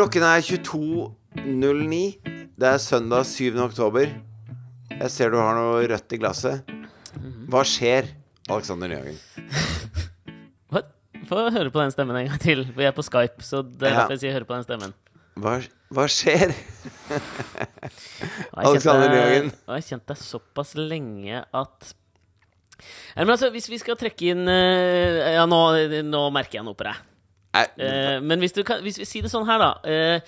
Klokken 0.00 0.24
er 0.24 0.40
22.09. 0.40 1.96
Det 2.56 2.64
er 2.70 2.78
søndag 2.80 3.26
7. 3.28 3.52
oktober. 3.60 4.06
Jeg 4.94 5.10
ser 5.12 5.28
du 5.28 5.36
har 5.36 5.52
noe 5.58 5.82
rødt 5.90 6.14
i 6.16 6.18
glasset. 6.22 6.70
Hva 7.52 7.60
skjer, 7.68 8.08
Alexander 8.48 8.88
Nyhagen? 8.88 9.18
Hva? 10.72 10.80
Få 11.28 11.42
høre 11.52 11.68
på 11.68 11.82
den 11.82 11.92
stemmen 11.92 12.16
en 12.16 12.30
gang 12.30 12.40
til. 12.40 12.64
Vi 12.78 12.86
er 12.88 12.96
på 12.96 13.04
Skype, 13.04 13.44
så 13.44 13.60
det 13.60 13.90
er 13.90 13.92
Ja. 13.92 13.98
derfor 13.98 14.16
jeg 14.16 14.22
sier 14.24 14.38
høre 14.38 14.48
på 14.48 14.56
den 14.56 14.64
stemmen. 14.64 14.96
Hva, 15.36 15.58
hva 15.92 16.08
skjer? 16.08 16.56
Og 18.56 18.64
jeg 18.64 18.72
Alexander 18.72 19.12
Nyhagen. 19.12 19.52
Og 19.52 19.76
jeg 19.76 19.82
har 19.82 19.88
kjent 19.90 20.08
deg 20.14 20.22
såpass 20.24 20.72
lenge 20.80 21.44
at 21.44 21.92
Nei, 22.80 23.26
men 23.26 23.34
altså, 23.36 23.52
Hvis 23.52 23.68
vi 23.68 23.76
skal 23.84 24.00
trekke 24.00 24.32
inn 24.32 24.48
eh, 24.48 25.34
Ja, 25.36 25.44
nå, 25.44 25.60
nå 26.08 26.24
merker 26.32 26.62
jeg 26.62 26.64
noe 26.64 26.72
på 26.78 26.88
deg. 26.88 26.96
Eh, 27.54 28.20
men 28.22 28.38
hvis, 28.38 28.52
du 28.54 28.62
kan, 28.62 28.82
hvis 28.84 28.98
vi 29.00 29.06
sier 29.08 29.24
det 29.26 29.30
sånn 29.32 29.46
her, 29.48 29.58
da 29.58 29.70
eh, 29.82 30.20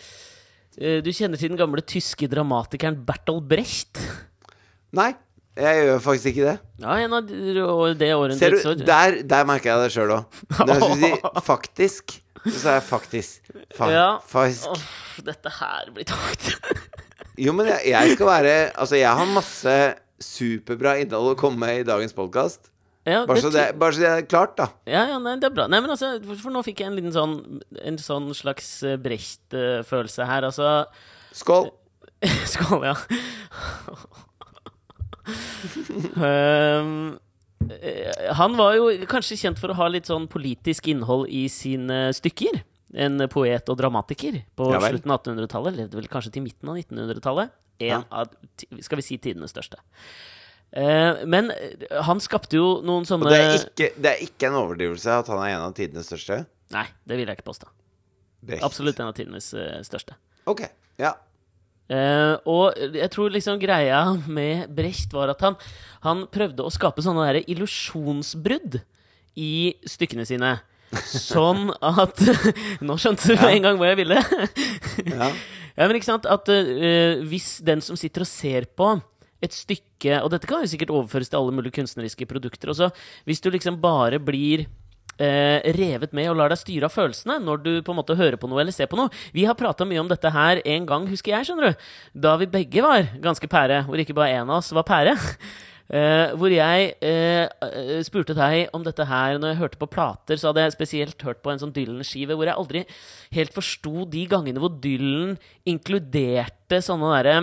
eh, 0.79 0.97
Du 1.07 1.11
kjenner 1.15 1.39
til 1.39 1.53
den 1.53 1.61
gamle 1.61 1.85
tyske 1.87 2.27
dramatikeren 2.33 2.97
Bertolt 3.07 3.47
Brecht? 3.51 4.01
nei, 4.93 5.13
jeg 5.57 5.85
gjør 5.87 6.01
faktisk 6.05 6.33
ikke 6.33 6.49
det. 6.49 6.57
Ja, 6.83 6.97
en 7.05 7.13
av 7.15 7.27
de- 7.29 7.95
det 8.01 8.11
året 8.16 8.39
Ser 8.41 8.51
du, 8.57 8.59
så, 8.61 8.75
der, 8.77 9.21
der 9.23 9.45
merker 9.49 9.71
jeg 9.71 9.85
det 9.87 9.93
sjøl 9.95 10.13
òg. 10.16 10.41
Når 10.59 10.73
jeg 10.73 10.83
skulle 10.83 11.01
si 11.01 11.45
faktisk, 11.52 12.15
så 12.49 12.57
sa 12.59 12.74
jeg 12.79 12.85
faktisk. 12.88 13.52
Fa 13.77 13.91
Ja. 13.93 14.07
Faktisk. 14.27 14.66
Åh, 14.73 15.23
dette 15.29 15.52
her 15.61 15.93
blir 15.95 16.09
tungt. 16.11 16.51
Jo, 17.39 17.52
men 17.57 17.71
jeg, 17.71 17.93
jeg 17.95 18.16
skal 18.16 18.27
være 18.29 18.57
Altså, 18.74 18.96
jeg 18.99 19.09
har 19.21 19.30
masse 19.30 19.77
superbra 20.23 20.96
innhold 21.01 21.33
å 21.37 21.39
komme 21.39 21.63
med 21.63 21.80
i 21.85 21.87
dagens 21.89 22.13
podkast. 22.16 22.71
Ja, 23.05 23.25
Bare, 23.27 23.41
så 23.43 23.51
det- 23.51 23.79
bare 23.79 23.93
så 23.97 24.01
det 24.05 24.11
er 24.11 24.27
klart, 24.31 24.57
da. 24.57 24.69
Ja, 24.87 25.07
ja, 25.11 25.19
nei, 25.19 25.37
det 25.43 25.49
er 25.51 25.55
bra. 25.57 25.67
Nei, 25.67 25.81
men 25.83 25.91
altså, 25.91 26.13
for, 26.39 26.51
nå 26.55 26.63
fikk 26.63 26.81
jeg 26.85 26.87
en 26.93 26.97
liten 26.99 27.13
sånn 27.15 27.61
En 27.83 27.99
sånn 27.99 28.29
slags 28.35 28.69
eh, 28.87 28.97
Brecht-følelse 28.97 30.27
her. 30.29 30.47
Altså 30.47 30.87
Skål. 31.35 31.71
Skål, 32.53 32.85
ja. 32.87 32.95
um, 36.17 37.19
han 38.39 38.57
var 38.59 38.75
jo 38.77 38.91
kanskje 39.11 39.39
kjent 39.39 39.61
for 39.63 39.73
å 39.73 39.79
ha 39.79 39.89
litt 39.91 40.09
sånn 40.11 40.29
politisk 40.30 40.89
innhold 40.93 41.29
i 41.30 41.47
sine 41.53 42.09
stykker. 42.15 42.63
En 42.93 43.17
poet 43.33 43.71
og 43.73 43.79
dramatiker 43.80 44.43
på 44.59 44.69
Ja 44.75 44.80
slutten 44.85 45.15
av 45.15 45.23
1800-tallet. 45.23 45.79
Levde 45.79 45.97
vel 45.99 46.11
kanskje 46.13 46.35
til 46.35 46.45
midten 46.45 46.69
av 46.69 46.77
1900-tallet. 46.77 47.55
En 47.83 48.05
av, 48.13 48.30
skal 48.85 49.01
vi 49.01 49.05
si, 49.07 49.17
tidenes 49.19 49.55
største. 49.55 49.80
Eh, 50.73 51.24
men 51.28 51.51
eh, 51.52 52.02
han 52.06 52.20
skapte 52.24 52.56
jo 52.56 52.78
noen 52.87 53.04
sånne 53.04 53.28
Og 53.28 53.34
det 53.34 53.40
er, 53.45 53.59
ikke, 53.59 53.88
det 54.01 54.09
er 54.15 54.23
ikke 54.24 54.48
en 54.48 54.56
overdrivelse 54.62 55.18
at 55.20 55.28
han 55.28 55.42
er 55.45 55.56
en 55.59 55.66
av 55.66 55.74
tidenes 55.76 56.09
største. 56.09 56.38
Nei, 56.73 56.87
det 57.04 57.18
vil 57.18 57.28
jeg 57.28 57.37
ikke 57.37 57.51
påstå. 57.51 57.68
Brecht. 58.42 58.65
Absolutt 58.65 59.02
en 59.02 59.10
av 59.10 59.18
tidenes 59.18 59.50
eh, 59.52 59.82
største. 59.84 60.16
Ok. 60.48 60.65
Ja. 61.00 61.12
Uh, 61.93 62.38
og 62.48 62.78
jeg 62.95 63.10
tror 63.12 63.32
liksom 63.34 63.59
greia 63.60 63.98
med 64.25 64.70
Brecht 64.72 65.12
var 65.12 65.34
at 65.34 65.43
han, 65.44 65.59
han 66.06 66.22
prøvde 66.32 66.65
å 66.65 66.72
skape 66.72 67.04
sånne 67.04 67.26
der 67.28 67.50
illusjonsbrudd 67.53 68.78
i 69.37 69.75
stykkene 69.84 70.25
sine. 70.25 70.54
Sånn 71.04 71.69
at 72.04 72.20
Nå 72.87 72.97
skjønte 73.00 73.28
du 73.28 73.37
med 73.37 73.59
en 73.59 73.66
gang 73.66 73.81
hvor 73.81 73.91
jeg 73.91 74.00
ville. 74.00 74.21
ja. 75.05 75.28
ja, 75.77 75.84
men 75.84 75.97
ikke 75.97 76.09
sant 76.09 76.28
At 76.28 76.49
uh, 76.49 77.21
hvis 77.28 77.59
den 77.65 77.84
som 77.84 77.99
sitter 78.00 78.25
og 78.25 78.31
ser 78.31 78.69
på 78.72 78.94
et 79.43 79.55
stykke 79.57 80.21
Og 80.23 80.31
dette 80.33 80.49
kan 80.51 80.63
jo 80.63 80.71
sikkert 80.71 80.93
overføres 80.95 81.31
til 81.31 81.41
alle 81.41 81.55
mulige 81.55 81.77
kunstneriske 81.79 82.27
produkter 82.31 82.73
også. 82.73 82.91
Hvis 83.27 83.43
du 83.43 83.51
liksom 83.51 83.81
bare 83.83 84.19
blir 84.23 84.67
eh, 85.21 85.73
revet 85.77 86.15
med 86.17 86.31
og 86.31 86.39
lar 86.39 86.53
deg 86.53 86.61
styre 86.61 86.89
av 86.89 86.95
følelsene 86.95 87.39
når 87.43 87.65
du 87.65 87.73
på 87.85 87.95
en 87.95 88.01
måte 88.01 88.17
hører 88.19 88.39
på 88.41 88.51
noe 88.51 88.63
eller 88.63 88.75
ser 88.75 88.91
på 88.91 88.99
noe. 89.01 89.13
Vi 89.35 89.47
har 89.49 89.59
prata 89.59 89.87
mye 89.89 90.03
om 90.03 90.11
dette 90.11 90.33
her 90.33 90.63
en 90.65 90.89
gang, 90.89 91.11
husker 91.11 91.37
jeg, 91.37 91.49
skjønner 91.49 91.73
du. 91.73 91.91
Da 92.27 92.37
vi 92.41 92.51
begge 92.51 92.85
var 92.85 93.11
ganske 93.23 93.51
pære, 93.51 93.85
hvor 93.89 94.03
ikke 94.03 94.17
bare 94.17 94.41
én 94.41 94.49
av 94.49 94.61
oss 94.61 94.73
var 94.77 94.89
pære. 94.89 95.19
Eh, 95.93 96.31
hvor 96.41 96.49
jeg 96.49 96.93
eh, 97.05 97.99
spurte 98.07 98.33
deg 98.33 98.71
om 98.73 98.81
dette 98.81 99.05
her 99.05 99.35
når 99.37 99.51
jeg 99.51 99.59
hørte 99.59 99.81
på 99.83 99.89
plater. 99.93 100.39
Så 100.41 100.49
hadde 100.49 100.63
jeg 100.65 100.73
spesielt 100.73 101.25
hørt 101.27 101.43
på 101.45 101.53
en 101.53 101.61
sånn 101.61 101.75
Dylan-skive 101.75 102.33
hvor 102.33 102.49
jeg 102.49 102.57
aldri 102.57 102.83
helt 103.37 103.53
forsto 103.53 104.07
de 104.09 104.23
gangene 104.31 104.63
hvor 104.63 104.73
Dylan 104.73 105.35
inkluderte 105.69 106.81
sånne 106.81 107.11
derre 107.19 107.37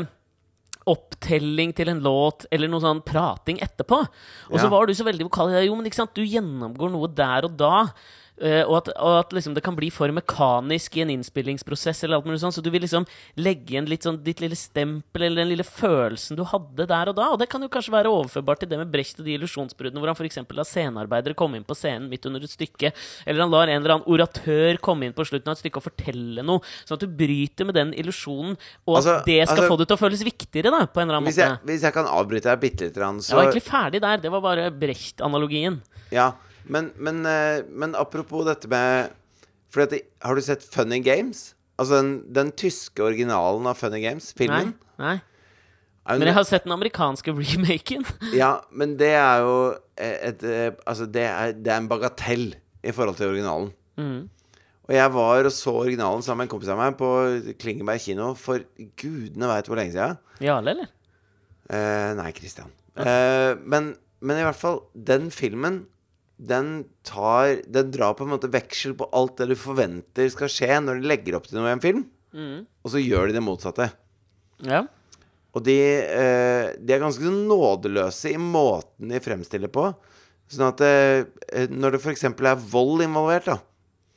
opptelling 0.88 1.73
til 1.75 1.90
en 1.91 2.00
låt 2.01 2.45
eller 2.51 2.67
noe 2.72 2.81
sånn 2.84 3.01
prating 3.06 3.59
etterpå. 3.59 4.00
Og 4.51 4.59
så 4.59 4.63
Ja. 4.63 4.69
var 4.69 4.85
du 4.88 4.94
så 4.94 5.03
veldig 5.06 5.28
vokal 5.29 5.50
i 5.50 5.53
det. 5.53 5.66
Jo, 5.67 5.75
men 5.75 5.85
ikke 5.85 5.95
sant, 5.95 6.13
du 6.16 6.23
gjennomgår 6.23 6.91
noe 6.91 7.07
der 7.07 7.45
og 7.45 7.57
da. 7.57 7.91
Eh, 8.41 8.63
og 8.63 8.77
at, 8.77 8.89
og 8.97 9.19
at 9.19 9.33
liksom 9.35 9.53
det 9.55 9.63
kan 9.63 9.75
bli 9.75 9.89
for 9.91 10.09
mekanisk 10.16 10.97
i 10.97 11.01
en 11.03 11.09
innspillingsprosess, 11.13 12.03
eller 12.03 12.17
alt 12.19 12.25
mulig 12.29 12.39
sånn, 12.41 12.53
så 12.55 12.63
du 12.63 12.69
vil 12.73 12.81
liksom 12.85 13.05
legge 13.38 13.73
igjen 13.75 13.89
litt 13.89 14.03
sånn 14.07 14.22
ditt 14.23 14.39
lille 14.44 14.55
stempel 14.55 15.23
eller 15.27 15.44
den 15.44 15.51
lille 15.53 15.66
følelsen 15.67 16.35
du 16.39 16.44
hadde 16.47 16.88
der 16.89 17.11
og 17.11 17.16
da. 17.19 17.29
Og 17.33 17.39
det 17.39 17.50
kan 17.51 17.61
jo 17.61 17.69
kanskje 17.69 17.91
være 17.95 18.11
overførbart 18.11 18.59
til 18.63 18.69
det 18.69 18.79
med 18.81 18.91
Brecht 18.91 19.19
og 19.19 19.25
de 19.25 19.35
illusjonsbruddene, 19.38 20.00
hvor 20.00 20.11
han 20.11 20.17
f.eks. 20.19 20.41
lar 20.55 20.67
scenearbeidere 20.67 21.38
komme 21.39 21.59
inn 21.59 21.67
på 21.67 21.77
scenen 21.77 22.09
midt 22.09 22.25
under 22.29 22.44
et 22.44 22.50
stykke, 22.53 22.94
eller 23.25 23.45
han 23.45 23.51
lar 23.53 23.67
en 23.67 23.81
eller 23.81 23.95
annen 23.97 24.07
oratør 24.09 24.79
komme 24.81 25.06
inn 25.09 25.13
på 25.17 25.25
slutten 25.27 25.51
av 25.51 25.57
et 25.57 25.63
stykke 25.63 25.81
og 25.81 25.88
fortelle 25.89 26.45
noe, 26.45 26.63
sånn 26.85 26.97
at 27.00 27.06
du 27.06 27.07
bryter 27.19 27.66
med 27.69 27.75
den 27.75 27.94
illusjonen, 27.94 28.57
og 28.88 28.95
Altså- 29.00 29.23
det 29.25 29.47
skal 29.47 29.57
altså- 29.63 29.69
få 29.71 29.77
det 29.77 29.88
til 29.88 29.97
å 29.97 30.03
føles 30.03 30.23
viktigere, 30.23 30.71
da, 30.71 30.85
på 30.85 31.01
en 31.01 31.09
eller 31.09 31.17
annen 31.19 31.27
Hvis, 31.31 31.38
måte. 31.38 31.59
jeg, 31.59 31.66
hvis 31.66 31.81
jeg 31.81 31.94
kan 31.94 32.06
avbryte 32.06 32.44
deg 32.50 32.59
bitte 32.59 32.81
lite 32.88 33.00
grann, 33.00 33.19
Jeg 33.19 33.35
var 33.35 33.44
egentlig 33.45 33.63
ferdig 33.63 34.01
der. 34.01 34.17
Det 34.17 34.31
var 34.31 34.41
bare 34.41 34.71
Brecht-analogien. 34.71 35.81
Ja. 36.11 36.33
Men, 36.69 36.91
men, 37.02 37.24
eh, 37.25 37.63
men 37.69 37.96
apropos 37.97 38.46
dette 38.47 38.69
med 38.69 39.16
For 39.74 39.85
Har 39.85 40.35
du 40.38 40.41
sett 40.41 40.63
Funny 40.63 41.02
Games? 41.06 41.53
Altså 41.80 42.02
den, 42.02 42.13
den 42.35 42.52
tyske 42.52 43.03
originalen 43.03 43.68
av 43.69 43.78
Funny 43.80 44.02
Games, 44.03 44.34
filmen? 44.38 44.74
nei. 45.00 45.16
nei. 45.16 45.19
Men 46.09 46.25
jeg 46.31 46.38
har 46.40 46.47
sett 46.47 46.66
den 46.66 46.74
amerikanske 46.74 47.31
remaken. 47.38 48.06
Ja, 48.34 48.63
men 48.74 48.96
det 49.00 49.12
er 49.13 49.44
jo 49.46 49.56
et, 49.94 50.41
et 50.41 50.80
Altså, 50.90 51.06
det 51.06 51.24
er, 51.28 51.53
det 51.53 51.69
er 51.69 51.84
en 51.84 51.90
bagatell 51.91 52.56
i 52.81 52.94
forhold 52.96 53.19
til 53.19 53.30
originalen. 53.30 53.69
Mm. 54.00 54.30
Og 54.90 54.96
jeg 54.96 55.13
var 55.13 55.46
og 55.46 55.53
så 55.53 55.75
originalen 55.84 56.24
sammen 56.25 56.41
med 56.41 56.47
en 56.47 56.53
kompis 56.56 56.72
av 56.74 56.80
meg 56.80 56.96
på 56.97 57.09
Klingeberg 57.62 58.01
kino 58.01 58.31
for 58.40 58.63
gudene 58.97 59.51
veit 59.51 59.69
hvor 59.69 59.78
lenge 59.78 59.94
siden. 59.94 60.18
Jarle, 60.41 60.74
eller? 60.74 60.90
Eh, 61.69 62.12
nei, 62.18 62.31
Christian. 62.34 62.72
Eh, 62.97 63.53
men, 63.69 63.91
men 64.25 64.41
i 64.41 64.47
hvert 64.47 64.57
fall, 64.57 64.81
den 64.96 65.30
filmen 65.36 65.84
den 66.39 66.85
tar 67.03 67.57
Den 67.67 67.89
drar 67.91 68.13
på 68.16 68.23
en 68.23 68.31
måte 68.31 68.47
veksel 68.51 68.94
på 68.95 69.09
alt 69.13 69.35
det 69.41 69.50
du 69.51 69.55
forventer 69.59 70.29
skal 70.31 70.47
skje 70.51 70.77
når 70.85 71.01
de 71.01 71.09
legger 71.11 71.35
opp 71.35 71.47
til 71.50 71.59
noe 71.59 71.67
i 71.72 71.75
en 71.77 71.83
film, 71.83 72.05
Mm. 72.33 72.66
og 72.85 72.91
så 72.94 73.01
gjør 73.01 73.27
de 73.27 73.33
det 73.33 73.41
motsatte. 73.44 73.88
Ja. 74.61 74.83
Og 75.57 75.63
de, 75.66 75.75
eh, 76.05 76.75
de 76.77 76.94
er 76.94 77.00
ganske 77.01 77.25
nådeløse 77.25 78.29
i 78.31 78.38
måten 78.38 79.09
de 79.09 79.19
fremstiller 79.19 79.67
på. 79.73 79.88
Sånn 80.47 80.67
at 80.69 80.81
eh, 80.85 81.66
når 81.73 81.91
det 81.97 82.01
f.eks. 82.03 82.23
er 82.29 82.56
vold 82.69 83.01
involvert, 83.06 83.45
da, 83.50 83.57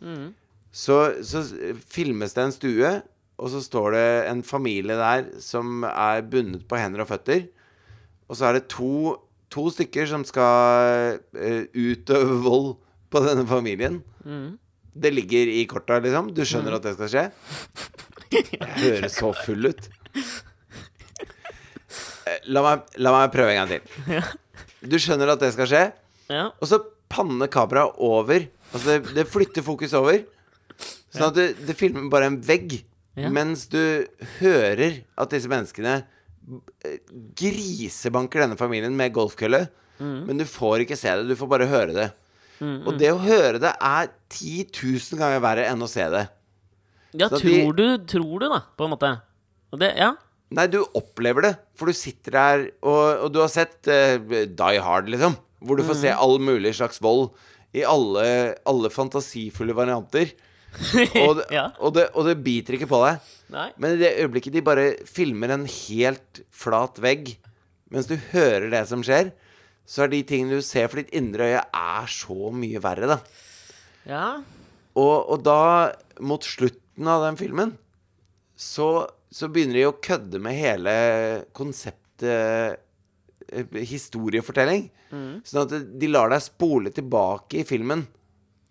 Mm. 0.03 0.35
så, 0.73 1.23
så 1.25 1.41
filmes 1.89 2.35
det 2.35 2.43
en 2.45 2.53
stue, 2.53 2.93
og 3.39 3.49
så 3.51 3.61
står 3.65 3.93
det 3.97 4.07
en 4.29 4.43
familie 4.43 4.95
der 4.99 5.41
som 5.41 5.85
er 5.89 6.21
bundet 6.23 6.67
på 6.69 6.77
hender 6.77 7.01
og 7.03 7.09
føtter. 7.09 7.49
Og 8.29 8.37
så 8.37 8.49
er 8.51 8.53
det 8.61 8.69
to, 8.69 9.17
to 9.53 9.67
stykker 9.75 10.09
som 10.11 10.25
skal 10.27 11.19
uh, 11.37 11.65
utøve 11.77 12.39
vold 12.45 12.71
på 13.13 13.23
denne 13.25 13.45
familien. 13.49 14.01
Mm. 14.25 14.57
Det 14.93 15.13
ligger 15.13 15.51
i 15.53 15.65
korta, 15.69 15.99
liksom. 16.05 16.33
Du 16.37 16.43
skjønner 16.49 16.77
at 16.77 16.87
det 16.87 16.95
skal 16.97 17.13
skje? 17.13 17.25
Jeg 18.33 18.71
høres 18.81 19.19
så 19.19 19.33
full 19.45 19.69
ut. 19.69 19.89
Eh, 22.29 22.39
La 22.53 22.63
meg, 22.65 22.87
la 23.03 23.13
meg 23.13 23.33
prøve 23.35 23.53
en 23.53 23.61
gang 23.61 23.73
til. 23.73 24.31
Du 24.89 24.97
skjønner 25.01 25.35
at 25.35 25.43
det 25.43 25.53
skal 25.55 25.69
skje, 25.69 25.83
ja. 26.33 26.47
og 26.51 26.69
så 26.69 26.81
panner 27.13 27.51
kameraet 27.53 27.99
over. 28.03 28.47
Altså 28.73 28.87
det, 28.89 29.13
det 29.19 29.29
flytter 29.29 29.65
fokus 29.67 29.93
over. 29.99 30.23
Sånn 31.13 31.29
at 31.29 31.37
det, 31.37 31.47
det 31.69 31.77
filmer 31.77 32.09
bare 32.13 32.31
en 32.31 32.41
vegg. 32.43 32.81
Ja. 33.21 33.29
Mens 33.29 33.67
du 33.69 34.07
hører 34.39 35.03
at 35.21 35.35
disse 35.35 35.51
menneskene 35.53 35.99
grisebanker 37.39 38.45
denne 38.45 38.59
familien 38.61 38.95
med 38.97 39.15
golfkølle. 39.15 39.67
Mm. 40.03 40.19
Men 40.29 40.41
du 40.41 40.45
får 40.49 40.85
ikke 40.85 40.99
se 40.99 41.13
det, 41.15 41.29
du 41.31 41.39
får 41.39 41.51
bare 41.51 41.71
høre 41.71 41.95
det. 41.97 42.09
Og 42.63 42.95
det 42.95 43.09
å 43.11 43.19
høre 43.19 43.59
det 43.59 43.73
er 43.75 44.11
10 44.31 44.69
000 44.71 45.19
ganger 45.19 45.41
verre 45.43 45.65
enn 45.67 45.83
å 45.83 45.89
se 45.91 46.05
det. 46.13 46.27
ja 47.19 47.27
tror, 47.33 47.43
de- 47.43 47.73
du, 47.75 48.05
tror 48.07 48.37
du, 48.39 48.47
da, 48.49 48.61
på 48.79 48.87
en 48.87 48.93
måte. 48.95 49.11
Og 49.75 49.81
det, 49.83 49.95
ja. 49.99 50.13
Nei, 50.53 50.67
du 50.71 50.83
opplever 50.95 51.43
det, 51.49 51.53
for 51.75 51.89
du 51.91 51.97
sitter 51.97 52.37
der 52.37 52.63
og, 52.85 53.25
og 53.25 53.33
du 53.35 53.41
har 53.41 53.51
sett 53.51 53.89
uh, 53.89 54.21
Die 54.47 54.83
Hard, 54.85 55.11
liksom. 55.11 55.35
Hvor 55.63 55.79
du 55.79 55.85
får 55.87 55.99
se 56.03 56.13
all 56.13 56.39
mulig 56.43 56.75
slags 56.75 56.99
vold 57.03 57.31
i 57.73 57.85
alle, 57.89 58.25
alle 58.69 58.91
fantasifulle 58.93 59.75
varianter. 59.79 60.33
Og 60.73 61.37
det, 61.39 61.47
Ja. 61.59 61.67
og, 61.79 61.93
det, 61.97 62.09
og 62.17 62.27
det 62.29 62.37
biter 62.45 62.77
ikke 62.79 62.89
på 62.91 63.01
deg. 63.05 63.31
Nei. 63.53 63.69
Men 63.83 63.95
i 63.97 64.01
det 64.01 64.15
øyeblikket 64.23 64.55
de 64.57 64.63
bare 64.65 64.87
filmer 65.09 65.53
en 65.55 65.67
helt 65.69 66.43
flat 66.51 66.99
vegg, 67.05 67.35
mens 67.93 68.09
du 68.09 68.17
hører 68.33 68.71
det 68.73 68.85
som 68.89 69.03
skjer, 69.05 69.33
så 69.85 70.05
er 70.07 70.13
de 70.15 70.23
tingene 70.25 70.57
du 70.61 70.65
ser 70.65 70.87
for 70.89 71.03
ditt 71.03 71.13
indre 71.19 71.51
øye, 71.51 71.63
er 71.77 72.07
så 72.09 72.53
mye 72.55 72.81
verre, 72.85 73.11
da. 73.11 73.19
Ja. 74.09 74.27
Og, 74.97 75.17
og 75.35 75.43
da, 75.45 75.59
mot 76.25 76.45
slutten 76.47 77.09
av 77.09 77.27
den 77.27 77.37
filmen, 77.41 77.75
så, 78.57 78.89
så 79.33 79.49
begynner 79.53 79.81
de 79.81 79.87
å 79.91 79.97
kødde 80.05 80.41
med 80.45 80.57
hele 80.57 80.95
konseptet 81.57 82.81
historiefortelling. 83.53 84.87
historiefortelling. 85.13 85.41
Sånn 85.45 85.65
at 85.67 85.73
de 86.01 86.09
lar 86.09 86.31
deg 86.33 86.41
spole 86.45 86.93
tilbake 86.95 87.61
i 87.61 87.67
filmen 87.69 88.07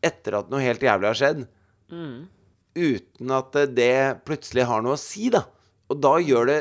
etter 0.02 0.40
at 0.40 0.48
noe 0.50 0.62
helt 0.64 0.82
jævlig 0.82 1.10
har 1.12 1.20
skjedd. 1.20 1.44
Uten 1.92 3.34
at 3.36 3.58
det 3.76 4.24
plutselig 4.28 4.68
har 4.70 4.84
noe 4.86 4.96
å 4.96 5.00
si, 5.02 5.30
da. 5.34 5.44
Og 5.92 6.00
da 6.00 6.16
gjør 6.24 6.48
det 6.48 6.60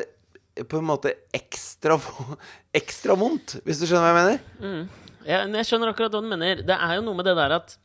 på 0.68 0.80
en 0.80 0.88
måte 0.88 1.12
ekstra, 1.36 1.96
ekstra 2.80 3.16
vondt, 3.18 3.60
hvis 3.64 3.80
du 3.80 3.86
skjønner 3.86 4.08
hva 4.08 4.10
jeg 4.10 4.18
mener? 4.20 4.88
Ja, 5.28 5.44
jeg 5.46 5.68
skjønner 5.68 5.92
akkurat 5.92 6.14
hva 6.16 6.22
du 6.24 6.30
mener. 6.30 6.64
Det 6.66 6.76
er 6.76 6.96
jo 6.98 7.04
noe 7.06 7.18
med 7.18 7.28
det 7.28 7.36
der 7.38 7.58
at 7.60 7.76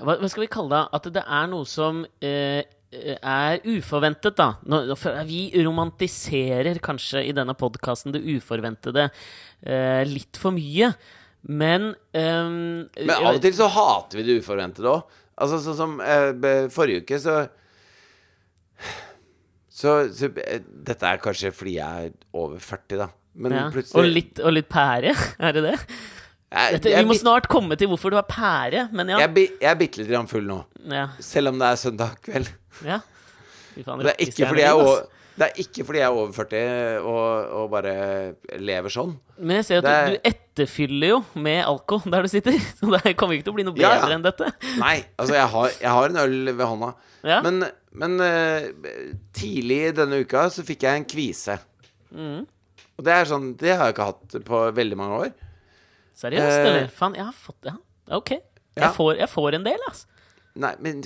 Hva, 0.00 0.14
hva 0.16 0.28
skal 0.30 0.46
vi 0.46 0.52
kalle 0.52 0.72
det? 0.72 0.84
At 0.96 1.08
det 1.12 1.22
er 1.26 1.48
noe 1.52 1.66
som 1.68 2.04
eh, 2.24 2.62
er 2.90 3.60
uforventet, 3.68 4.38
da. 4.38 4.54
Nå, 4.64 4.82
vi 5.28 5.42
romantiserer 5.60 6.80
kanskje 6.82 7.26
i 7.28 7.34
denne 7.36 7.54
podkasten 7.58 8.14
det 8.14 8.22
uforventede 8.24 9.08
eh, 9.10 10.02
litt 10.08 10.40
for 10.40 10.56
mye. 10.56 10.92
Men 11.48 11.92
ehm, 12.16 12.88
Men 12.98 13.14
av 13.16 13.34
og 13.36 13.42
til 13.44 13.54
så 13.56 13.68
hater 13.72 14.20
vi 14.20 14.26
det 14.28 14.40
uforventede 14.42 14.90
òg. 14.92 15.18
Altså 15.40 15.60
sånn 15.64 15.78
som 15.78 15.96
eh, 16.04 16.68
forrige 16.72 17.04
uke, 17.04 17.18
så 17.22 17.40
så, 19.80 19.94
så 20.12 20.28
eh, 20.44 20.60
Dette 20.60 21.08
er 21.08 21.20
kanskje 21.22 21.52
fordi 21.54 21.78
jeg 21.78 22.08
er 22.10 22.16
over 22.36 22.60
40, 22.60 22.98
da. 23.00 23.10
Men 23.40 23.54
ja. 23.56 23.66
plutselig 23.72 24.02
og, 24.02 24.10
litt, 24.16 24.40
og 24.42 24.56
litt 24.56 24.68
pære, 24.70 25.14
er 25.46 25.56
det 25.56 25.62
det? 25.68 25.76
jeg, 25.78 26.74
Dette, 26.74 26.90
jeg, 26.92 27.04
vi 27.06 27.12
må 27.12 27.16
snart 27.18 27.46
komme 27.50 27.78
til 27.80 27.88
hvorfor 27.92 28.12
du 28.12 28.18
er 28.20 28.26
pære, 28.28 28.88
men 28.92 29.14
ja. 29.14 29.22
jeg, 29.24 29.46
jeg 29.62 29.70
er 29.70 29.78
bitte 29.80 30.02
litt 30.02 30.10
grann 30.10 30.28
full 30.30 30.44
nå. 30.48 30.58
ja, 30.90 31.06
Selv 31.24 31.52
om 31.52 31.62
det 31.62 31.70
er 31.70 31.80
søndag 31.80 32.20
kveld. 32.26 32.50
ja. 32.84 33.00
Faen, 33.80 34.02
Det 34.02 34.10
er 34.12 34.24
ikke 34.26 34.48
fordi 34.50 34.64
jeg 34.64 34.68
er 34.68 34.82
over, 34.82 35.04
det 35.40 35.46
er 35.46 35.60
ikke 35.62 35.84
fordi 35.88 36.00
jeg 36.02 36.04
er 36.04 36.12
over 36.18 36.32
40 36.36 37.04
og, 37.08 37.52
og 37.56 37.68
bare 37.72 37.92
lever 38.60 38.92
sånn. 38.92 39.14
Men 39.40 39.56
jeg 39.60 39.66
ser 39.70 39.78
at 39.80 39.86
er- 39.88 40.10
du, 40.12 40.16
etterfyller 40.28 41.12
jo 41.14 41.20
med 41.40 41.62
alko 41.64 41.96
der 42.04 42.26
du 42.26 42.28
sitter. 42.28 42.58
Så 42.76 42.90
det 42.92 43.14
kommer 43.16 43.38
ikke 43.38 43.46
til 43.46 43.54
å 43.54 43.56
bli 43.56 43.64
noe 43.64 43.76
bedre 43.78 44.10
ja. 44.10 44.10
enn 44.18 44.26
dette. 44.26 44.50
Nei, 44.82 44.98
altså, 45.16 45.38
jeg 45.38 45.46
har, 45.54 45.70
jeg 45.80 45.94
har 45.96 46.12
en 46.12 46.20
øl 46.26 46.50
ved 46.50 46.60
hånda. 46.60 46.90
Ja. 47.24 47.38
Men, 47.46 47.64
men 48.02 48.20
uh, 48.20 48.90
tidlig 49.36 49.78
denne 49.96 50.18
uka 50.20 50.44
så 50.52 50.64
fikk 50.66 50.84
jeg 50.84 51.00
en 51.00 51.06
kvise. 51.08 51.56
Mm. 52.12 52.44
Og 52.98 53.06
det 53.06 53.12
er 53.14 53.28
sånn 53.28 53.52
Det 53.56 53.70
har 53.70 53.86
jeg 53.86 53.94
ikke 53.94 54.08
hatt 54.10 54.36
på 54.44 54.60
veldig 54.76 54.98
mange 55.00 55.22
år. 55.24 55.30
Seriøst, 56.20 56.52
uh, 56.52 56.66
eller? 56.66 56.90
Faen, 56.92 57.16
jeg 57.16 57.24
har 57.30 57.36
fått 57.46 57.70
Ja, 57.70 57.78
OK. 58.18 58.34
Ja. 58.76 58.82
Jeg, 58.82 58.92
får, 58.98 59.14
jeg 59.22 59.32
får 59.32 59.56
en 59.56 59.64
del, 59.64 59.88
altså. 59.88 60.26
Nei, 60.60 60.74
men 60.84 61.00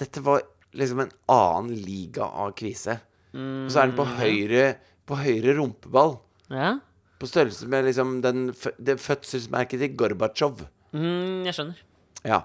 dette 0.00 0.22
var 0.24 0.40
liksom 0.76 1.04
en 1.04 1.12
annen 1.32 1.76
liga 1.76 2.24
av 2.24 2.56
kvise. 2.56 2.96
Og 3.36 3.70
så 3.72 3.82
er 3.82 3.90
den 3.90 3.96
på 3.98 4.06
høyre 4.16 4.66
På 5.06 5.18
høyre 5.20 5.52
rumpeball. 5.58 6.16
Ja. 6.50 6.72
På 7.20 7.28
størrelse 7.30 7.66
med 7.70 7.84
liksom 7.86 8.16
den, 8.24 8.48
det 8.82 8.96
fødselsmerket 9.00 9.78
til 9.80 9.92
Gorbatsjov. 9.96 10.64
Mm, 10.92 11.44
jeg 11.46 11.54
skjønner. 11.56 11.78
Ja. 12.26 12.40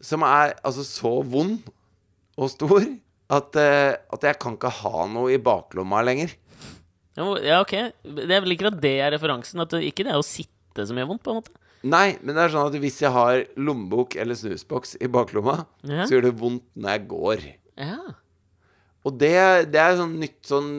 Som 0.00 0.22
er 0.26 0.54
altså 0.64 0.84
så 0.86 1.12
vond 1.26 1.62
og 2.40 2.50
stor 2.52 2.84
at, 3.30 3.56
eh, 3.56 3.94
at 4.12 4.22
jeg 4.28 4.38
kan 4.42 4.56
ikke 4.58 4.70
ha 4.82 5.06
noe 5.10 5.32
i 5.34 5.38
baklomma 5.42 6.02
lenger. 6.06 6.32
Ja, 7.16 7.24
hvor- 7.24 7.42
Ja, 7.44 7.60
OK. 7.60 7.72
Jeg 8.04 8.42
liker 8.46 8.66
at 8.70 8.80
det 8.80 8.94
er 9.00 9.10
referansen. 9.16 9.60
At 9.60 9.70
det 9.70 9.82
ikke 9.88 10.04
det 10.04 10.12
er 10.14 10.20
å 10.20 10.24
sitte 10.24 10.86
som 10.86 10.96
gjør 10.96 11.08
vondt, 11.14 11.22
på 11.24 11.30
en 11.34 11.40
måte. 11.42 11.50
Nei, 11.82 12.18
men 12.22 12.34
det 12.36 12.44
er 12.44 12.48
sånn 12.54 12.66
at 12.68 12.80
hvis 12.80 13.00
jeg 13.00 13.10
har 13.10 13.44
lommebok 13.56 14.14
eller 14.16 14.34
snusboks 14.36 14.96
i 15.00 15.06
baklomma, 15.08 15.66
Ja. 15.82 16.04
så 16.04 16.12
gjør 16.20 16.22
det 16.28 16.36
vondt 16.38 16.62
når 16.76 16.90
jeg 16.98 17.08
går. 17.08 17.44
Ja. 17.78 17.98
Og 19.08 19.16
det, 19.20 19.34
det 19.72 19.80
er 19.80 19.96
sånn 19.96 20.18
nytt 20.20 20.40
sånn 20.44 20.70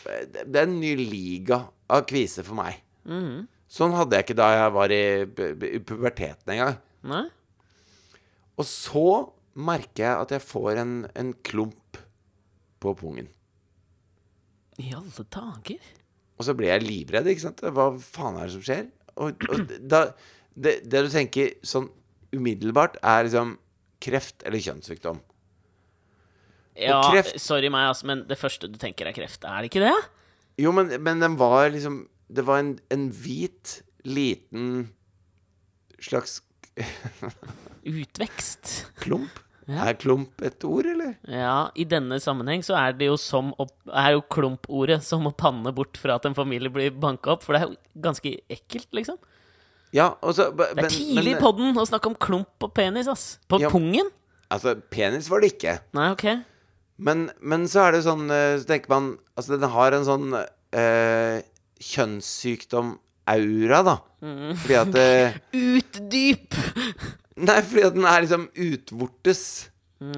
Det 0.00 0.44
er 0.44 0.66
en 0.66 0.78
ny 0.80 0.92
liga 0.98 1.62
av 1.90 2.04
kvise 2.08 2.44
for 2.46 2.58
meg. 2.58 2.80
Mm. 3.08 3.46
Sånn 3.70 3.94
hadde 3.94 4.18
jeg 4.18 4.26
ikke 4.26 4.38
da 4.40 4.48
jeg 4.54 4.72
var 4.74 4.94
i, 4.94 5.04
i 5.76 5.80
puberteten 5.86 6.54
engang. 6.54 6.80
Nei? 7.06 7.26
Og 8.60 8.66
så 8.68 9.04
merker 9.60 10.04
jeg 10.04 10.24
at 10.24 10.34
jeg 10.34 10.44
får 10.44 10.80
en, 10.82 10.94
en 11.18 11.32
klump 11.46 12.00
på 12.80 12.94
pungen. 12.98 13.28
I 14.80 14.92
alle 14.96 15.24
dager? 15.32 15.88
Og 16.40 16.46
så 16.46 16.56
blir 16.56 16.72
jeg 16.72 16.86
livredd, 16.86 17.28
ikke 17.28 17.44
sant? 17.44 17.60
Hva 17.60 17.90
faen 18.00 18.38
er 18.40 18.48
det 18.48 18.54
som 18.56 18.64
skjer? 18.64 18.86
Og, 19.20 19.48
og 19.52 19.74
da, 19.92 20.04
det, 20.56 20.78
det 20.88 21.02
du 21.04 21.10
tenker 21.12 21.52
sånn 21.66 21.90
umiddelbart, 22.32 22.96
er 23.04 23.26
liksom 23.26 23.56
kreft 24.00 24.46
eller 24.48 24.62
kjønnssykdom. 24.64 25.20
Ja, 26.88 27.02
kreft- 27.12 27.38
sorry 27.40 27.68
meg, 27.72 27.88
altså, 27.90 28.06
men 28.06 28.24
det 28.28 28.38
første 28.40 28.68
du 28.70 28.78
tenker 28.80 29.06
er 29.10 29.12
kreft. 29.16 29.44
Er 29.44 29.62
det 29.62 29.70
ikke 29.72 29.84
det? 29.84 29.96
Jo, 30.58 30.72
men, 30.72 30.90
men 31.02 31.20
den 31.20 31.36
var 31.40 31.70
liksom 31.70 32.06
Det 32.30 32.44
var 32.46 32.58
en, 32.62 32.78
en 32.90 33.08
hvit, 33.10 33.82
liten 34.04 34.90
slags 36.00 36.40
Utvekst. 37.84 38.86
klump. 39.00 39.38
Ja. 39.70 39.84
Er 39.86 39.94
klump 40.00 40.40
et 40.42 40.64
ord, 40.66 40.86
eller? 40.90 41.12
Ja, 41.30 41.70
i 41.78 41.84
denne 41.86 42.16
sammenheng 42.22 42.62
så 42.66 42.74
er 42.74 42.94
det 42.98 43.06
jo 43.06 43.14
som 43.20 43.52
å 43.60 43.66
Er 43.94 44.16
jo 44.16 44.22
klumpordet 44.32 45.02
som 45.06 45.28
å 45.28 45.32
panne 45.36 45.70
bort 45.76 45.98
fra 46.00 46.16
at 46.18 46.26
en 46.26 46.34
familie 46.34 46.72
blir 46.74 46.90
banka 46.90 47.36
opp, 47.36 47.44
for 47.46 47.54
det 47.54 47.60
er 47.62 47.68
jo 47.68 48.02
ganske 48.08 48.32
ekkelt, 48.50 48.88
liksom. 48.96 49.18
Ja, 49.94 50.12
og 50.22 50.34
så 50.38 50.48
Det 50.56 50.72
er 50.78 50.88
tidlig 50.90 51.22
i 51.28 51.34
den 51.34 51.42
podden 51.42 51.78
å 51.78 51.86
snakke 51.86 52.10
om 52.10 52.16
klump 52.18 52.66
og 52.66 52.74
penis, 52.74 53.06
ass. 53.10 53.38
På 53.50 53.60
Ja. 53.60 53.70
pungen? 53.70 54.10
Altså, 54.50 54.74
penis 54.90 55.28
var 55.30 55.40
det 55.40 55.52
ikke. 55.54 55.76
Nei, 55.94 56.10
OK. 56.16 56.26
Men, 57.00 57.30
men 57.40 57.64
så 57.70 57.86
er 57.86 57.96
det 57.96 58.02
sånn 58.04 58.26
eh, 58.28 58.58
Så 58.60 58.66
tenker 58.68 58.92
man 58.92 59.06
Altså, 59.32 59.56
den 59.56 59.72
har 59.72 59.90
en 59.96 60.04
sånn 60.04 60.34
eh, 60.36 61.38
kjønnssykdom-aura, 61.80 63.78
da. 63.86 63.96
Mm. 64.20 64.52
Fordi 64.60 64.76
at 64.76 64.94
eh, 65.00 65.38
Utdyp! 65.78 66.58
Nei, 67.48 67.60
fordi 67.64 67.86
at 67.86 67.96
den 67.96 68.04
er 68.04 68.20
liksom 68.20 68.44
utvortes. 68.52 69.42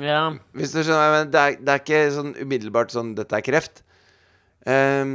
Ja. 0.03 0.33
Hvis 0.59 0.75
du 0.75 0.81
skjønner 0.83 1.13
men 1.15 1.31
det 1.31 1.41
er, 1.43 1.57
det 1.59 1.71
er 1.71 1.81
ikke 1.85 2.01
sånn 2.17 2.33
umiddelbart 2.39 2.91
sånn 2.95 3.15
'Dette 3.15 3.39
er 3.39 3.47
kreft'. 3.47 3.83
Um, 4.67 5.13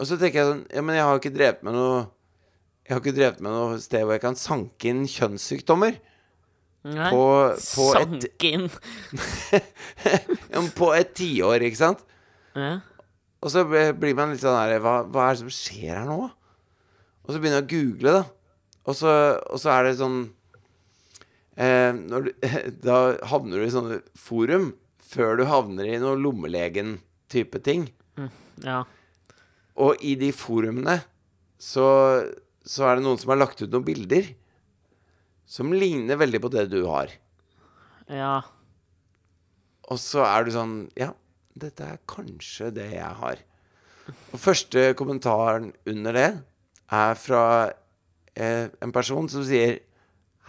og 0.00 0.08
så 0.08 0.16
tenker 0.20 0.40
jeg 0.40 0.48
sånn 0.48 0.64
Ja, 0.68 0.82
men 0.84 0.96
jeg 0.98 1.06
har 1.08 1.16
ikke 1.16 1.32
drevet 1.32 1.62
med 1.64 1.72
noe 1.72 2.02
Jeg 2.84 2.92
har 2.92 3.00
ikke 3.00 3.14
drevet 3.16 3.38
med 3.40 3.54
noe 3.54 3.78
sted 3.80 4.02
hvor 4.04 4.12
jeg 4.12 4.24
kan 4.26 4.36
sanke 4.36 4.90
inn 4.90 5.06
kjønnssykdommer. 5.08 5.96
Nei. 6.88 7.10
På, 7.12 7.24
på 7.60 7.86
Sank 7.92 8.44
inn. 8.48 8.68
På 10.78 10.92
et 10.96 11.12
tiår, 11.18 11.66
ikke 11.68 11.80
sant? 11.80 12.04
Ja. 12.56 12.78
Og 13.40 13.52
så 13.52 13.64
blir 13.68 14.16
man 14.16 14.32
litt 14.32 14.42
sånn 14.42 14.56
her 14.56 14.80
hva, 14.84 15.00
hva 15.08 15.26
er 15.28 15.36
det 15.36 15.42
som 15.42 15.52
skjer 15.52 15.94
her 15.98 16.08
nå? 16.08 16.28
Og 17.24 17.32
så 17.32 17.36
begynner 17.40 17.60
jeg 17.60 17.66
å 17.66 17.72
google, 17.74 18.14
da. 18.16 18.22
Og 18.88 18.96
så, 18.96 19.12
og 19.52 19.60
så 19.60 19.72
er 19.74 19.86
det 19.86 19.98
sånn 20.00 20.20
eh, 21.60 21.92
du, 21.92 22.30
Da 22.86 22.96
havner 23.28 23.60
du 23.60 23.66
i 23.66 23.74
sånne 23.74 24.00
forum 24.18 24.72
før 25.10 25.40
du 25.40 25.44
havner 25.50 25.88
i 25.90 25.98
noe 26.00 26.16
lommelegen-type 26.20 27.60
ting. 27.66 27.88
ja. 28.64 28.84
Og 29.80 30.02
i 30.04 30.12
de 30.18 30.28
forumene 30.36 30.98
så, 31.60 31.86
så 32.66 32.84
er 32.86 32.98
det 32.98 33.04
noen 33.06 33.18
som 33.20 33.30
har 33.32 33.38
lagt 33.40 33.62
ut 33.62 33.70
noen 33.72 33.86
bilder 33.86 34.26
som 35.50 35.72
ligner 35.74 36.18
veldig 36.20 36.40
på 36.44 36.50
det 36.54 36.68
du 36.70 36.80
har. 36.86 37.12
Ja. 38.10 38.36
Og 39.90 39.98
så 39.98 40.22
er 40.26 40.46
du 40.46 40.52
sånn 40.54 40.74
Ja, 40.98 41.12
dette 41.58 41.86
er 41.86 42.02
kanskje 42.10 42.70
det 42.74 42.88
jeg 42.94 43.10
har. 43.22 43.42
Og 44.32 44.40
første 44.42 44.90
kommentaren 44.98 45.70
under 45.90 46.16
det 46.16 46.28
er 46.90 47.18
fra 47.18 47.44
eh, 48.34 48.66
en 48.82 48.94
person 48.94 49.28
som 49.30 49.44
sier 49.46 49.78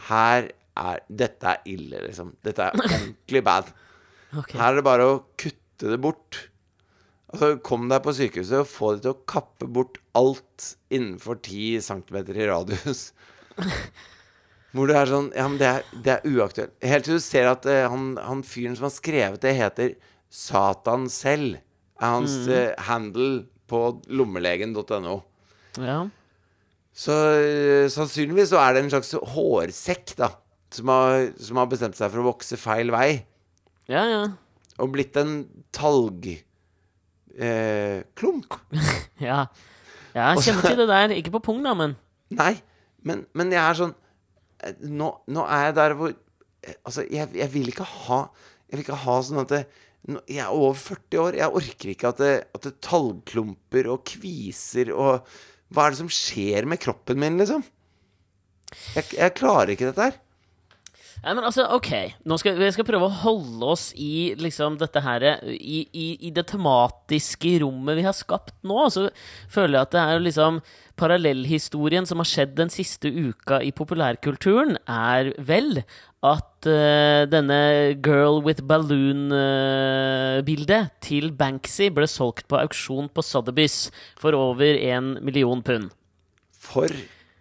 Her 0.08 0.50
er 0.81 1.01
Dette 1.10 1.50
er 1.51 1.65
ille, 1.70 2.00
liksom. 2.08 2.31
Dette 2.46 2.70
er 2.70 2.77
ordentlig 2.81 3.46
bad. 3.46 3.72
Okay. 4.31 4.55
Her 4.55 4.70
er 4.72 4.77
det 4.77 4.84
bare 4.88 5.05
å 5.12 5.15
kutte 5.36 5.89
det 5.91 5.98
bort. 6.00 6.38
Altså, 7.34 7.50
Kom 7.67 7.89
deg 7.91 8.00
på 8.05 8.13
sykehuset 8.15 8.62
og 8.62 8.70
få 8.72 8.93
dem 8.93 9.01
til 9.03 9.12
å 9.12 9.24
kappe 9.27 9.67
bort 9.67 9.98
alt 10.15 10.70
innenfor 10.88 11.41
10 11.43 11.84
cm 11.84 12.15
i 12.38 12.48
radius. 12.48 13.01
Hvor 14.71 14.87
det 14.87 14.95
er 14.95 15.09
sånn 15.09 15.29
Ja, 15.35 15.47
men 15.51 15.59
det 15.59 15.67
er, 15.67 15.87
det 16.05 16.13
er 16.15 16.27
uaktuelt. 16.31 16.73
Helt 16.83 17.07
til 17.07 17.19
du 17.19 17.23
ser 17.23 17.49
at 17.51 17.65
uh, 17.67 17.89
han, 17.91 18.13
han 18.23 18.43
fyren 18.47 18.77
som 18.77 18.87
har 18.87 18.93
skrevet 18.95 19.43
det, 19.43 19.53
heter 19.57 19.95
Satan 20.31 21.09
selv. 21.11 21.59
Er 22.01 22.15
hans 22.15 22.33
eh, 22.49 22.71
handle 22.87 23.43
på 23.69 23.81
lommelegen.no. 24.09 25.17
Ja. 25.77 25.97
Så 26.95 27.11
uh, 27.11 27.89
sannsynligvis 27.91 28.53
så 28.53 28.61
er 28.63 28.73
det 28.73 28.85
en 28.85 28.93
slags 28.95 29.11
hårsekk, 29.35 30.15
da. 30.19 30.31
Som 30.71 30.87
har, 30.87 31.27
som 31.35 31.59
har 31.59 31.67
bestemt 31.67 31.99
seg 31.99 32.13
for 32.13 32.23
å 32.23 32.29
vokse 32.29 32.55
feil 32.59 32.93
vei. 32.95 33.09
Ja, 33.91 34.05
ja. 34.07 34.23
Og 34.79 34.93
blitt 34.95 35.17
en 35.19 35.43
talgklump. 35.75 36.47
Eh. 37.35 38.07
Ja. 39.21 39.45
Jeg 40.15 40.41
kjenner 40.43 40.65
til 40.65 40.79
det 40.81 40.87
der. 40.89 41.11
Ikke 41.15 41.31
på 41.35 41.43
pung, 41.45 41.59
da, 41.63 41.75
men 41.77 41.93
Nei, 42.35 42.55
men, 43.07 43.25
men 43.37 43.51
jeg 43.53 43.61
er 43.61 43.77
sånn 43.77 43.93
Nå, 44.86 45.08
nå 45.34 45.46
er 45.50 45.70
jeg 45.70 45.77
der 45.80 45.96
hvor 45.98 46.12
eh, 46.12 46.75
Altså, 46.86 47.06
jeg, 47.10 47.32
jeg 47.34 47.50
vil 47.53 47.72
ikke 47.72 47.88
ha 47.88 48.24
Jeg 48.68 48.75
vil 48.75 48.84
ikke 48.86 49.00
ha 49.03 49.18
sånn 49.25 49.44
at 49.44 49.53
det, 49.53 49.62
Jeg 50.30 50.44
er 50.46 50.53
over 50.53 50.77
40 50.77 51.22
år. 51.22 51.38
Jeg 51.39 51.58
orker 51.62 51.94
ikke 51.94 52.12
at 52.12 52.22
det, 52.22 52.34
at 52.58 52.68
det 52.68 52.75
tallklumper 52.86 53.89
og 53.94 54.03
kviser 54.08 54.94
og 54.96 55.27
Hva 55.72 55.86
er 55.88 55.94
det 55.94 56.01
som 56.01 56.12
skjer 56.12 56.68
med 56.68 56.82
kroppen 56.84 57.22
min, 57.22 57.39
liksom? 57.41 57.63
Jeg, 58.96 59.08
jeg 59.18 59.36
klarer 59.36 59.74
ikke 59.74 59.89
dette 59.89 60.10
her. 60.10 60.18
Nei, 61.21 61.35
men 61.37 61.45
altså, 61.45 61.67
ok. 61.69 61.91
Nå 62.25 62.39
skal, 62.41 62.55
vi 62.57 62.71
skal 62.73 62.87
prøve 62.87 63.05
å 63.05 63.17
holde 63.21 63.67
oss 63.75 63.91
i 63.93 64.33
liksom 64.41 64.79
dette 64.81 65.03
her 65.05 65.21
i, 65.53 65.83
i, 65.85 66.07
I 66.17 66.31
det 66.33 66.47
tematiske 66.49 67.59
rommet 67.61 67.99
vi 67.99 68.07
har 68.07 68.17
skapt 68.17 68.55
nå. 68.65 68.87
Så 68.89 69.05
føler 69.51 69.77
jeg 69.77 69.85
at 69.85 69.93
det 69.93 70.01
er 70.01 70.25
liksom 70.25 70.57
Parallellhistorien 71.01 72.05
som 72.09 72.19
har 72.21 72.27
skjedd 72.29 72.51
den 72.57 72.69
siste 72.73 73.09
uka 73.09 73.61
i 73.65 73.71
populærkulturen, 73.73 74.77
er 74.85 75.33
vel 75.41 75.81
at 76.21 76.67
uh, 76.69 77.25
denne 77.29 77.93
Girl 78.05 78.41
with 78.45 78.61
Balloon-bildet 78.69 80.89
til 81.01 81.31
Banksy 81.37 81.89
ble 81.95 82.07
solgt 82.09 82.47
på 82.51 82.57
auksjon 82.61 83.09
på 83.09 83.21
Sotheby's 83.25 83.91
for 84.21 84.33
over 84.37 84.77
én 84.77 85.17
million 85.25 85.61
pund. 85.65 85.89
For 86.53 86.87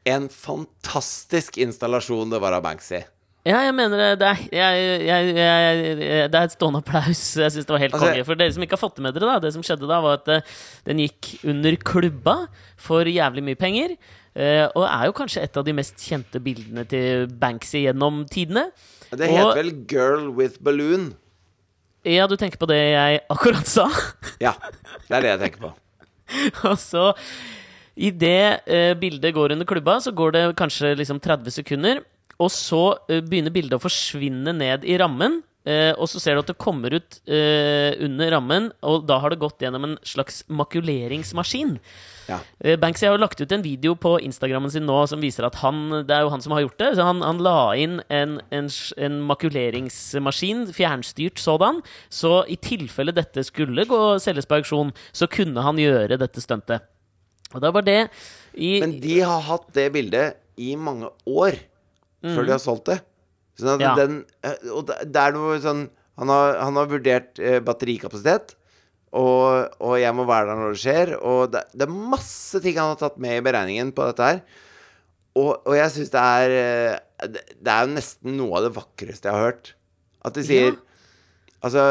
en 0.08 0.28
fantastisk 0.32 1.58
installasjon 1.60 2.32
det 2.32 2.40
var 2.40 2.56
av 2.56 2.64
Banksy. 2.64 3.04
Ja, 3.48 3.62
jeg 3.64 3.72
mener 3.72 4.16
det. 4.20 4.26
Er, 4.28 4.40
jeg, 4.52 4.80
jeg, 5.06 5.28
jeg, 5.32 6.26
det 6.28 6.36
er 6.36 6.44
et 6.44 6.52
stående 6.52 6.82
applaus. 6.82 7.22
Jeg 7.40 7.54
syns 7.54 7.64
det 7.68 7.72
var 7.72 7.80
helt 7.80 7.94
Altså- 7.96 8.10
konge. 8.10 8.24
For 8.28 8.36
dere 8.36 8.52
som 8.52 8.62
ikke 8.66 8.76
har 8.76 8.82
fått 8.82 8.96
det 8.98 9.04
med 9.06 9.14
dere, 9.16 9.30
da. 9.30 9.38
Det 9.46 9.52
som 9.54 9.62
skjedde 9.64 9.88
da, 9.88 10.00
var 10.04 10.18
at 10.20 10.28
eh, 10.28 10.42
den 10.84 11.00
gikk 11.00 11.30
under 11.48 11.76
klubba 11.80 12.34
for 12.76 13.08
jævlig 13.08 13.44
mye 13.46 13.56
penger. 13.56 13.96
eh, 14.36 14.66
og 14.76 14.84
er 14.84 15.06
jo 15.08 15.14
kanskje 15.16 15.42
et 15.42 15.56
av 15.56 15.64
de 15.64 15.72
mest 15.72 15.96
kjente 16.04 16.38
bildene 16.44 16.84
til 16.86 17.26
Banksy 17.40 17.80
gjennom 17.86 18.26
tidene. 18.30 18.66
Det 19.10 19.26
heter 19.32 19.56
vel 19.56 19.72
Girl 19.90 20.28
with 20.36 20.60
Balloon. 20.62 21.14
Ja, 22.04 22.26
du 22.30 22.36
tenker 22.36 22.60
på 22.60 22.68
det 22.68 22.76
jeg 22.92 23.20
akkurat 23.28 23.66
sa? 23.66 23.88
Ja, 24.40 24.52
det 25.08 25.16
er 25.16 25.20
det 25.24 25.32
jeg 25.32 25.40
tenker 25.46 25.64
på. 25.64 25.72
Og 26.70 26.76
så 26.78 27.10
Idet 28.00 28.62
eh, 28.70 28.94
bildet 28.96 29.34
går 29.34 29.52
under 29.56 29.66
klubba, 29.68 29.98
så 30.00 30.12
går 30.14 30.32
det 30.36 30.44
kanskje 30.56 30.94
liksom 30.96 31.18
30 31.20 31.50
sekunder. 31.52 31.98
Og 32.40 32.50
så 32.54 32.82
eh, 33.10 33.22
begynner 33.24 33.54
bildet 33.54 33.78
å 33.78 33.84
forsvinne 33.84 34.54
ned 34.56 34.86
i 34.88 34.98
rammen. 35.00 35.42
Eh, 35.68 35.92
og 36.00 36.08
så 36.08 36.16
ser 36.22 36.36
du 36.36 36.40
at 36.40 36.48
det 36.48 36.60
kommer 36.60 36.94
ut 36.96 37.18
eh, 37.28 37.92
under 38.00 38.30
rammen, 38.32 38.70
og 38.80 39.02
da 39.04 39.18
har 39.20 39.28
det 39.32 39.42
gått 39.42 39.60
gjennom 39.60 39.84
en 39.84 39.96
slags 40.08 40.40
makuleringsmaskin. 40.48 41.74
Ja. 42.30 42.38
Eh, 42.64 42.78
Banksy 42.80 43.04
har 43.04 43.18
jo 43.18 43.20
lagt 43.20 43.42
ut 43.42 43.52
en 43.52 43.64
video 43.64 43.92
på 43.98 44.14
Instagrammen 44.24 44.72
sin 44.72 44.86
nå 44.88 45.02
som 45.10 45.20
viser 45.20 45.44
at 45.44 45.58
han 45.60 46.06
Det 46.08 46.14
er 46.14 46.24
jo 46.24 46.32
han 46.32 46.40
som 46.40 46.54
har 46.56 46.64
gjort 46.64 46.80
det. 46.80 46.90
Så 46.96 47.04
han, 47.04 47.20
han 47.26 47.42
la 47.44 47.58
inn 47.76 47.98
en, 48.08 48.38
en, 48.56 48.70
en 48.96 49.20
makuleringsmaskin, 49.28 50.64
fjernstyrt 50.76 51.42
sådan. 51.42 51.82
Så 52.08 52.38
i 52.48 52.56
tilfelle 52.56 53.12
dette 53.12 53.44
skulle 53.44 53.84
gå 53.90 54.00
selges 54.22 54.48
på 54.48 54.62
auksjon, 54.62 54.94
så 55.12 55.28
kunne 55.28 55.66
han 55.66 55.80
gjøre 55.80 56.16
dette 56.22 56.40
stuntet. 56.40 56.88
Og 57.50 57.60
da 57.60 57.72
var 57.74 57.84
det 57.84 58.00
i 58.54 58.78
Men 58.80 58.96
de 59.02 59.18
har 59.26 59.44
hatt 59.44 59.68
det 59.76 59.90
bildet 59.92 60.40
i 60.60 60.72
mange 60.78 61.10
år 61.28 61.58
før 62.22 62.46
de 62.46 62.52
har 62.54 62.62
solgt 62.62 62.88
det. 62.90 62.98
Sånn 63.60 63.74
at 63.76 63.80
Ja. 63.84 63.94
den 63.98 64.24
eh, 64.46 64.56
Og 64.72 64.86
det 64.88 65.16
er 65.20 65.32
noe 65.34 65.58
sånn 65.60 65.82
Han 66.20 66.28
har, 66.32 66.54
han 66.62 66.76
har 66.76 66.86
vurdert 66.88 67.38
eh, 67.40 67.58
batterikapasitet, 67.64 68.54
og, 69.16 69.70
og 69.80 69.94
jeg 69.98 70.12
må 70.14 70.26
være 70.28 70.50
der 70.50 70.58
når 70.60 70.74
det 70.74 70.80
skjer, 70.82 71.12
og 71.24 71.50
det, 71.54 71.62
det 71.74 71.86
er 71.86 71.94
masse 72.12 72.60
ting 72.62 72.76
han 72.78 72.92
har 72.92 72.98
tatt 73.00 73.16
med 73.18 73.38
i 73.38 73.44
beregningen 73.46 73.90
på 73.96 74.04
dette 74.10 74.26
her. 74.28 74.40
Og, 75.40 75.54
og 75.64 75.74
jeg 75.78 75.90
syns 75.94 76.12
det 76.12 76.20
er 76.20 76.54
eh, 76.60 77.26
det, 77.32 77.42
det 77.56 77.72
er 77.72 77.86
jo 77.88 77.94
nesten 77.96 78.36
noe 78.36 78.58
av 78.60 78.66
det 78.68 78.72
vakreste 78.76 79.28
jeg 79.30 79.34
har 79.38 79.46
hørt. 79.48 79.72
At 80.28 80.36
de 80.36 80.44
sier 80.46 80.70
Ja. 80.74 80.78
Altså 81.60 81.82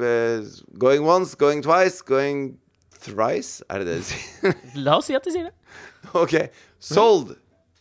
eh, 0.00 0.44
Going 0.80 1.04
once, 1.04 1.34
going 1.36 1.60
twice, 1.64 2.00
going 2.08 2.58
thrice? 3.04 3.64
Er 3.68 3.82
det 3.82 3.86
det 3.90 3.96
de 4.00 4.06
sier? 4.12 4.54
La 4.84 4.94
oss 5.00 5.08
si 5.10 5.16
at 5.16 5.24
de 5.26 5.32
sier 5.34 5.48
det. 5.50 5.56
Ok, 6.22 6.36
sold, 6.80 7.34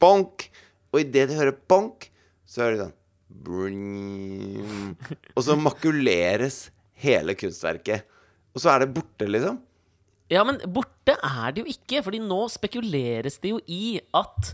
bonk 0.04 0.50
Og 0.90 1.02
i 1.02 1.08
det 1.08 1.28
de 1.30 1.38
hører 1.38 1.58
bonk 1.70 2.10
Så 2.50 2.64
hører 2.64 2.76
de 2.76 2.84
sånn 2.88 2.96
bring, 3.30 4.96
Og 5.38 5.44
så 5.46 5.54
makuleres 5.54 6.70
hele 7.00 7.36
kunstverket. 7.38 8.08
Og 8.56 8.64
så 8.64 8.72
er 8.74 8.84
det 8.84 8.94
borte 8.96 9.28
liksom. 9.30 9.60
Ja, 10.34 10.42
men 10.46 10.58
borte 10.74 11.14
er 11.14 11.54
det 11.54 11.64
jo 11.64 11.70
ikke, 11.72 12.02
fordi 12.06 12.20
nå 12.22 12.40
spekuleres 12.52 13.40
det 13.42 13.54
jo 13.54 13.60
i 13.70 14.00
at 14.18 14.52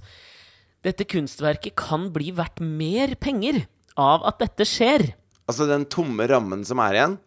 dette 0.86 1.08
kunstverket 1.10 1.76
kan 1.80 2.10
bli 2.14 2.30
verdt 2.36 2.62
mer 2.62 3.16
penger 3.20 3.64
av 4.00 4.28
at 4.30 4.44
dette 4.44 4.68
skjer. 4.70 5.08
Altså 5.50 5.68
den 5.70 5.88
tomme 5.92 6.28
rammen 6.30 6.64
som 6.68 6.84
er 6.84 7.00
igjen 7.00 7.18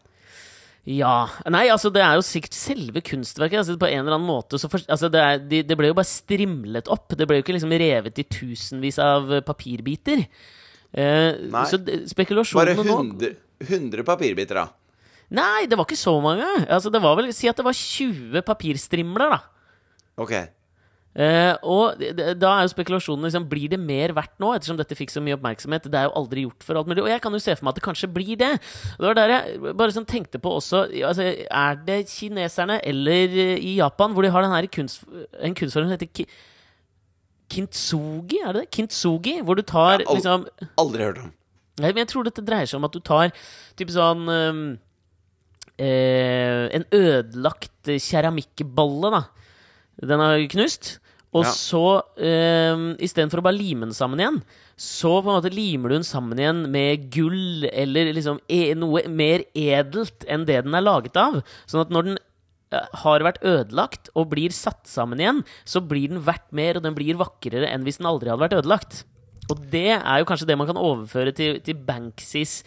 Ja. 0.89 1.29
Nei, 1.53 1.67
altså, 1.69 1.91
det 1.93 2.01
er 2.01 2.17
jo 2.17 2.25
sikkert 2.25 2.57
selve 2.57 3.03
kunstverket. 3.05 3.61
Altså, 3.61 3.77
på 3.81 3.89
en 3.91 4.01
eller 4.01 4.17
annen 4.17 4.29
måte 4.29 4.61
så 4.61 4.71
for, 4.73 4.81
altså, 4.89 5.11
det, 5.13 5.21
er, 5.21 5.43
de, 5.51 5.61
det 5.69 5.77
ble 5.77 5.91
jo 5.91 5.97
bare 5.99 6.09
strimlet 6.09 6.89
opp. 6.93 7.13
Det 7.13 7.27
ble 7.29 7.41
jo 7.41 7.45
ikke 7.45 7.57
liksom 7.59 7.75
revet 7.83 8.23
i 8.23 8.25
tusenvis 8.25 9.01
av 9.05 9.29
eh, 9.37 9.45
papirbiter. 9.45 10.25
Eh, 10.97 11.49
Nei. 11.53 11.65
så 11.69 11.81
spekulasjonene 12.09 12.81
nå 12.81 12.95
100, 12.97 13.35
100 13.67 14.05
papirbiter 14.09 14.57
da 14.57 14.63
Nei, 15.37 15.67
det 15.69 15.77
var 15.77 15.85
ikke 15.85 15.99
så 16.01 16.15
mange. 16.25 16.47
Altså, 16.65 16.89
det 16.89 17.03
var 17.05 17.19
vel, 17.19 17.29
Si 17.37 17.51
at 17.51 17.59
det 17.59 17.67
var 17.67 17.77
20 17.77 18.41
papirstrimler, 18.49 19.35
da. 19.35 19.43
Ok, 20.25 20.33
Eh, 21.19 21.55
og 21.67 21.99
da 22.39 22.51
er 22.53 22.63
jo 22.63 22.71
spekulasjonen 22.71 23.27
liksom, 23.27 23.49
Blir 23.51 23.73
det 23.73 23.79
mer 23.83 24.13
verdt 24.15 24.37
nå, 24.39 24.53
ettersom 24.55 24.77
dette 24.79 24.95
fikk 24.95 25.11
så 25.11 25.19
mye 25.25 25.35
oppmerksomhet? 25.35 25.89
Det 25.91 25.99
er 25.99 26.07
jo 26.07 26.13
aldri 26.21 26.45
gjort 26.45 26.63
for 26.63 26.79
alt 26.79 26.91
mulig. 26.91 27.03
Og 27.03 27.11
jeg 27.11 27.23
kan 27.25 27.35
jo 27.35 27.41
se 27.43 27.57
for 27.59 27.67
meg 27.67 27.75
at 27.75 27.81
det 27.81 27.87
kanskje 27.89 28.11
blir 28.15 28.39
det. 28.39 28.51
Og 28.95 29.03
det 29.03 29.09
var 29.09 29.19
der 29.19 29.33
jeg 29.35 29.73
bare 29.81 29.97
sånn 29.97 30.07
tenkte 30.07 30.39
på 30.45 30.53
også 30.61 30.85
altså, 31.09 31.27
Er 31.51 31.81
det 31.89 31.97
kineserne 32.13 32.79
eller 32.87 33.35
eh, 33.35 33.57
i 33.59 33.75
Japan 33.81 34.15
hvor 34.15 34.23
de 34.23 34.31
har 34.31 34.47
den 34.47 34.71
kunst, 34.71 35.03
en 35.43 35.59
kunstform 35.59 35.89
som 35.89 35.97
heter 35.97 36.13
ki, 36.21 36.29
kintsugi? 37.51 38.39
Er 38.45 38.55
det 38.55 38.63
det? 38.67 38.71
Kintsugi? 38.79 39.41
Hvor 39.43 39.59
du 39.59 39.65
tar 39.67 39.99
Ja, 39.99 40.07
al- 40.07 40.21
liksom 40.21 40.47
aldri 40.79 41.09
hørt 41.09 41.19
om 41.25 41.33
Nei, 41.79 41.93
men 41.93 42.03
jeg 42.03 42.09
tror 42.11 42.27
dette 42.27 42.43
dreier 42.43 42.67
seg 42.67 42.81
om 42.81 42.87
at 42.89 42.95
du 42.95 42.99
tar 43.07 43.31
type 43.79 43.93
sånn 43.95 44.25
um, 44.27 44.63
eh, 45.79 46.65
En 46.75 46.87
ødelagt 46.91 47.87
keramikkballe, 47.87 49.13
da. 49.15 49.21
Den 50.03 50.23
er 50.23 50.43
knust. 50.51 50.97
Og 51.37 51.45
Ja. 51.45 51.51
så, 51.53 52.03
eh, 52.17 52.97
istedenfor 53.05 53.41
å 53.41 53.43
bare 53.45 53.59
lime 53.59 53.85
den 53.87 53.93
sammen 53.93 54.19
igjen, 54.19 54.43
så 54.77 55.23
på 55.23 55.29
en 55.29 55.43
måte 55.43 55.53
limer 55.53 55.91
du 55.91 55.95
den 55.97 56.07
sammen 56.07 56.39
igjen 56.39 56.71
med 56.71 57.11
gull 57.11 57.65
eller 57.71 58.13
liksom 58.15 58.41
e 58.49 58.75
noe 58.75 59.03
mer 59.09 59.45
edelt 59.55 60.25
enn 60.27 60.47
det 60.47 60.65
den 60.65 60.75
er 60.75 60.81
laget 60.81 61.17
av. 61.17 61.43
Sånn 61.67 61.83
at 61.83 61.91
når 61.91 62.05
den 62.05 62.19
eh, 62.73 62.87
har 63.03 63.21
vært 63.21 63.43
ødelagt 63.43 64.09
og 64.15 64.31
blir 64.31 64.51
satt 64.51 64.85
sammen 64.87 65.19
igjen, 65.19 65.45
så 65.65 65.81
blir 65.87 66.09
den 66.09 66.23
verdt 66.25 66.53
mer, 66.53 66.77
og 66.77 66.83
den 66.83 66.95
blir 66.95 67.17
vakrere 67.17 67.69
enn 67.69 67.85
hvis 67.85 67.99
den 67.99 68.07
aldri 68.07 68.29
hadde 68.31 68.49
vært 68.49 68.63
ødelagt. 68.63 69.05
Og 69.51 69.71
det 69.71 70.01
er 70.01 70.19
jo 70.21 70.27
kanskje 70.29 70.47
det 70.47 70.59
man 70.59 70.69
kan 70.69 70.77
overføre 70.77 71.35
til, 71.35 71.61
til 71.61 71.75
Banksys 71.75 72.63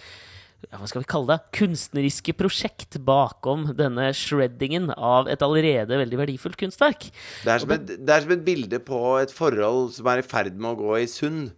hva 0.69 0.87
skal 0.87 1.01
vi 1.01 1.09
kalle 1.09 1.33
det, 1.33 1.51
kunstneriske 1.57 2.35
prosjekt 2.37 2.99
bakom 3.05 3.65
denne 3.77 4.11
shreddingen 4.17 4.91
av 4.93 5.29
et 5.31 5.41
allerede 5.45 5.97
veldig 6.03 6.19
verdifullt 6.19 6.59
kunstverk. 6.59 7.07
det 7.45 7.53
er, 7.55 7.63
som 7.63 7.73
et, 7.75 7.95
det 7.97 8.13
er 8.13 8.25
som 8.25 8.35
et 8.35 8.45
bilde 8.45 8.81
på 8.85 9.01
et 9.21 9.33
forhold 9.33 9.89
som 9.97 10.11
er 10.11 10.21
i 10.21 10.27
ferd 10.27 10.59
med 10.59 10.73
å 10.73 10.79
gå 10.79 10.93
i 11.01 11.09
sund 11.09 11.51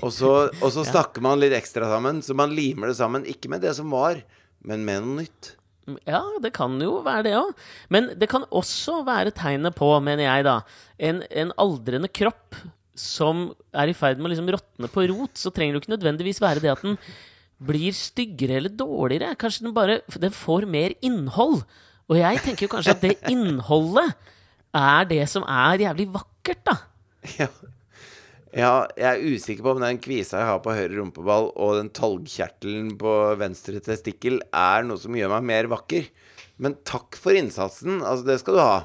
Og 0.00 0.08
så, 0.16 0.32
og 0.48 0.70
så 0.72 0.86
snakker 0.92 1.20
man 1.20 1.40
litt 1.40 1.52
ekstra 1.52 1.84
sammen 1.90 2.22
Så 2.24 2.32
man 2.32 2.54
limer 2.56 2.88
det 2.88 2.96
sammen, 2.96 3.26
ikke 3.28 3.50
med 3.52 3.60
det 3.60 3.74
som 3.76 3.90
var 3.92 4.22
Men 4.64 4.86
med 4.88 5.04
noe 5.04 5.18
nytt 5.18 5.50
Ja, 6.08 6.22
det 6.40 6.54
kan 6.56 6.78
jo 6.80 7.00
være 7.02 7.26
det 7.26 7.34
òg. 7.36 7.50
Men 7.92 8.12
det 8.20 8.28
kan 8.30 8.44
også 8.54 9.00
være 9.04 9.32
tegnet 9.34 9.74
på, 9.74 9.88
mener 10.04 10.22
jeg, 10.22 10.44
da, 10.46 10.60
en, 11.02 11.22
en 11.28 11.50
aldrende 11.58 12.08
kropp 12.08 12.56
som 13.00 13.48
er 13.74 13.90
i 13.90 13.96
ferd 13.96 14.20
med 14.20 14.28
å 14.28 14.32
liksom 14.34 14.52
råtne 14.54 14.90
på 14.92 15.06
rot. 15.10 15.34
Så 15.40 15.50
trenger 15.50 15.74
det 15.74 15.80
jo 15.80 15.82
ikke 15.82 15.94
nødvendigvis 15.96 16.40
være 16.44 16.62
det 16.62 16.70
at 16.70 16.84
den 16.84 16.98
blir 17.60 17.94
styggere 17.96 18.58
eller 18.60 18.72
dårligere. 18.72 19.36
Kanskje 19.40 19.66
den 19.66 19.76
bare 19.76 20.00
den 20.16 20.34
får 20.34 20.66
mer 20.70 20.94
innhold. 21.04 21.62
Og 22.10 22.18
jeg 22.18 22.40
tenker 22.44 22.66
jo 22.66 22.72
kanskje 22.74 22.96
at 22.96 23.04
det 23.04 23.16
innholdet 23.34 24.14
er 24.76 25.10
det 25.10 25.24
som 25.30 25.44
er 25.44 25.84
jævlig 25.86 26.08
vakkert, 26.14 26.62
da. 26.66 26.76
Ja. 27.36 27.48
ja, 28.56 28.74
jeg 28.96 29.08
er 29.10 29.34
usikker 29.34 29.66
på 29.66 29.74
om 29.74 29.82
den 29.82 29.98
kvisa 30.00 30.40
jeg 30.40 30.48
har 30.48 30.62
på 30.64 30.72
høyre 30.72 30.94
rumpeball 30.96 31.50
og 31.52 31.74
den 31.76 31.90
talgkjertelen 31.94 32.94
på 33.00 33.16
venstre 33.40 33.82
testikkel 33.84 34.40
er 34.56 34.86
noe 34.86 35.00
som 35.02 35.18
gjør 35.18 35.34
meg 35.36 35.50
mer 35.50 35.70
vakker. 35.74 36.08
Men 36.60 36.78
takk 36.86 37.18
for 37.20 37.36
innsatsen. 37.36 38.00
Altså, 38.00 38.26
det 38.28 38.40
skal 38.42 38.56
du 38.56 38.62
ha. 38.62 38.80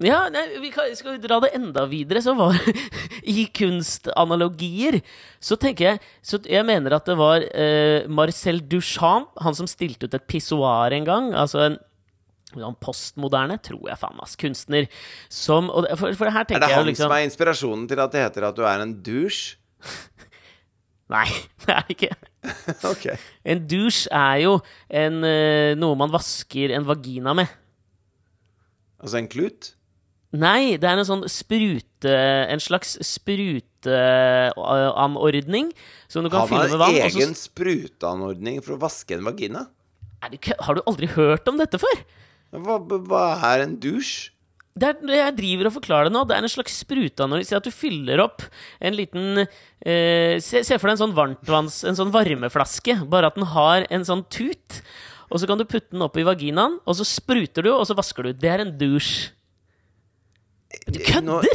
Ja, 0.00 0.22
nei, 0.32 0.46
vi 0.62 0.70
kan, 0.72 0.88
skal 0.96 1.18
vi 1.18 1.20
dra 1.26 1.36
det 1.44 1.50
enda 1.56 1.84
videre, 1.88 2.22
så 2.24 2.32
var 2.38 2.56
I 3.28 3.44
kunstanalogier 3.52 4.96
så 5.42 5.58
tenker 5.60 5.90
jeg 5.90 6.00
Så 6.24 6.40
jeg 6.48 6.64
mener 6.64 6.94
at 6.96 7.08
det 7.08 7.18
var 7.20 7.44
eh, 7.44 8.08
Marcel 8.08 8.62
Duchamp, 8.64 9.34
han 9.44 9.56
som 9.58 9.68
stilte 9.68 10.08
ut 10.08 10.16
et 10.16 10.24
pissoar 10.30 10.96
en 10.96 11.08
gang. 11.08 11.30
Altså 11.36 11.60
en 11.66 11.76
sånn 12.50 12.78
postmoderne, 12.82 13.60
tror 13.62 13.90
jeg 13.92 14.00
faen 14.00 14.16
meg, 14.18 14.32
kunstner 14.40 14.88
som 15.30 15.68
for, 15.70 16.16
for 16.18 16.32
liksom 16.32 16.56
Er 16.56 16.64
det 16.64 16.72
han 16.72 16.88
liksom 16.88 17.06
som 17.06 17.14
er 17.14 17.26
inspirasjonen 17.28 17.84
til 17.90 18.00
at 18.02 18.14
det 18.14 18.24
heter 18.24 18.48
at 18.48 18.56
du 18.56 18.64
er 18.66 18.82
en 18.82 18.96
douche? 19.06 19.60
Nei, 21.14 21.26
det 21.66 21.74
er 21.74 21.84
det 21.86 21.96
ikke. 21.96 22.10
Ok. 22.88 23.06
En 23.44 23.62
douche 23.68 24.08
er 24.14 24.40
jo 24.46 24.56
en, 24.88 25.20
eh, 25.26 25.76
noe 25.78 25.98
man 25.98 26.12
vasker 26.12 26.72
en 26.74 26.88
vagina 26.88 27.36
med. 27.36 27.52
Altså 29.00 29.20
en 29.20 29.30
klut? 29.30 29.74
Nei, 30.32 30.76
det 30.78 30.86
er 30.86 30.94
en 30.94 31.04
sånn 31.08 31.24
sprute 31.26 32.06
En 32.06 32.60
slags 32.62 32.94
spruteanordning 33.02 35.72
som 36.06 36.22
du 36.22 36.30
kan 36.30 36.46
fylle 36.46 36.70
med 36.70 36.78
vann. 36.78 36.94
en 36.94 37.02
og 37.02 37.10
så- 37.10 37.18
egen 37.18 37.34
spruteanordning 37.34 38.62
for 38.62 38.76
å 38.76 38.78
vaske 38.78 39.10
en 39.16 39.24
vagina? 39.24 39.66
Er 40.22 40.28
du 40.30 40.38
Har 40.60 40.74
du 40.74 40.82
aldri 40.86 41.06
hørt 41.08 41.48
om 41.48 41.56
dette 41.58 41.78
før? 41.78 42.04
Hva, 42.52 42.78
hva 42.78 43.42
er 43.54 43.62
en 43.62 43.76
dusj? 43.76 44.30
Det 44.76 44.88
er, 44.88 44.94
jeg 45.02 45.36
driver 45.36 45.66
og 45.66 45.72
forklarer 45.74 46.04
det 46.04 46.12
nå. 46.14 46.24
Det 46.26 46.36
er 46.36 46.42
en 46.42 46.48
slags 46.48 46.72
spruteanordning. 46.84 47.44
Si 47.46 47.54
at 47.56 47.64
du 47.64 47.70
fyller 47.70 48.20
opp 48.22 48.42
en 48.80 48.94
liten 48.94 49.38
eh, 49.84 50.38
se, 50.38 50.62
se 50.62 50.78
for 50.78 50.86
deg 50.88 50.92
en 50.94 50.98
sånn 51.08 51.14
varmtvanns... 51.16 51.84
En 51.84 51.96
sånn 51.98 52.12
varmeflaske, 52.12 53.00
bare 53.10 53.26
at 53.26 53.34
den 53.34 53.44
har 53.50 53.86
en 53.90 54.04
sånn 54.06 54.24
tut. 54.30 54.82
Og 55.30 55.38
så 55.40 55.46
kan 55.50 55.58
du 55.58 55.64
putte 55.64 55.90
den 55.90 56.02
opp 56.02 56.16
i 56.16 56.22
vaginaen, 56.26 56.78
og 56.86 56.94
så 56.96 57.04
spruter 57.06 57.62
du, 57.66 57.70
og 57.74 57.86
så 57.86 57.94
vasker 57.98 58.22
du. 58.22 58.32
Det 58.32 58.50
er 58.50 58.60
en 58.60 58.78
douche. 58.78 59.30
Du 60.88 60.98
kødder! 61.04 61.46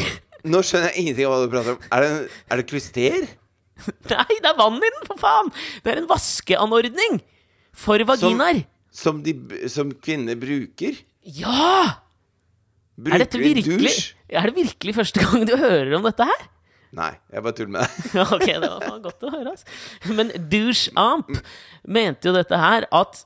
nå 0.46 0.60
skjønner 0.62 0.91
jeg 0.94 1.01
ingenting 1.01 1.25
av 1.25 1.34
hva 1.34 1.41
du 1.46 1.51
prater 1.55 1.74
om. 1.75 1.86
Er 1.96 2.03
det, 2.05 2.10
en- 2.12 2.29
er 2.53 2.62
det 2.62 2.65
klyster? 2.70 3.25
Nei, 4.13 4.25
det 4.39 4.50
er 4.51 4.58
vann 4.60 4.77
i 4.77 4.91
den, 4.94 5.05
for 5.10 5.17
faen! 5.20 5.50
Det 5.84 5.94
er 5.96 6.01
en 6.03 6.10
vaskeanordning 6.12 7.17
for 7.75 8.00
vaginaer. 8.08 8.62
Som, 8.96 9.24
de, 9.25 9.34
som 9.72 9.89
kvinner 10.00 10.38
bruker? 10.39 11.01
Ja! 11.25 12.01
Bruker 12.96 13.17
Er 13.17 13.24
dette 13.25 13.41
virkelig 13.41 13.82
dusj? 13.82 14.12
Er 14.32 14.48
det 14.48 14.55
virkelig 14.55 14.94
første 14.96 15.20
gang 15.25 15.44
du 15.50 15.55
hører 15.60 15.98
om 15.98 16.05
dette 16.08 16.24
her? 16.29 16.46
Nei, 16.96 17.10
jeg 17.34 17.44
bare 17.44 17.58
tuller 17.58 17.74
med 17.75 17.84
deg. 17.84 18.13
Ok, 18.38 18.46
det 18.48 18.70
var 18.70 18.86
faen 18.86 19.01
godt 19.03 19.25
å 19.27 19.32
høre, 19.34 19.51
altså. 19.51 20.13
Men 20.15 20.29
Douche 20.53 20.94
Amp 21.01 21.34
mente 21.91 22.29
jo 22.29 22.36
dette 22.38 22.55
her 22.62 22.86
at 22.96 23.20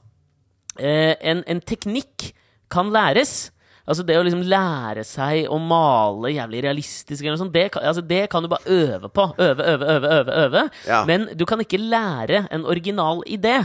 eh, 0.79 1.13
en, 1.29 1.43
en 1.45 1.61
teknikk 1.61 2.31
kan 2.73 2.89
læres. 2.95 3.51
Altså 3.89 4.05
det 4.05 4.19
å 4.19 4.25
liksom 4.25 4.43
lære 4.45 5.01
seg 5.07 5.47
å 5.49 5.57
male 5.57 6.29
jævlig 6.35 6.61
realistisk 6.67 7.23
eller 7.23 7.33
noe 7.33 7.41
sånt, 7.41 7.55
det 7.55 7.65
kan, 7.73 7.85
altså 7.89 8.03
det 8.05 8.21
kan 8.29 8.45
du 8.45 8.49
bare 8.51 8.69
øve 8.69 9.09
på. 9.09 9.25
Øve, 9.41 9.65
øve, 9.65 9.89
øve, 9.95 10.11
øve. 10.19 10.37
øve. 10.43 10.63
Ja. 10.85 11.01
Men 11.09 11.25
du 11.33 11.45
kan 11.49 11.63
ikke 11.63 11.81
lære 11.81 12.43
en 12.53 12.67
original 12.69 13.23
idé. 13.25 13.57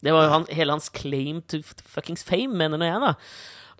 Det 0.00 0.14
var 0.14 0.24
jo 0.24 0.34
han, 0.36 0.48
hele 0.54 0.72
hans 0.72 0.88
claim 0.94 1.42
to 1.50 1.60
fuckings 1.84 2.24
fame, 2.24 2.54
mener 2.56 2.80
nå 2.80 2.88
jeg, 2.88 3.00
da. 3.02 3.12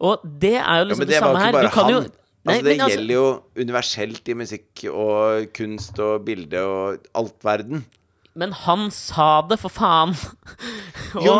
Og 0.04 0.24
det 0.42 0.56
er 0.60 0.82
jo 0.82 0.88
liksom 0.90 1.06
ja, 1.06 1.08
det, 1.08 1.14
det 1.14 1.22
samme 1.24 1.44
her. 1.46 1.60
Du 1.62 1.72
kan 1.74 1.92
jo 1.92 2.00
Nei, 2.48 2.54
altså, 2.54 2.64
det 2.64 2.74
altså- 2.80 2.90
gjelder 2.94 3.14
jo 3.14 3.28
universelt 3.58 4.28
i 4.28 4.36
musikk 4.38 4.84
og 4.92 5.48
kunst 5.56 5.98
og 6.00 6.24
bilde 6.24 6.60
og 6.64 7.08
alt 7.18 7.44
verden. 7.44 7.84
Men 8.38 8.52
han 8.54 8.90
sa 8.94 9.40
det, 9.48 9.58
for 9.58 9.72
faen! 9.72 10.14
Og 11.18 11.24
Jo, 11.24 11.34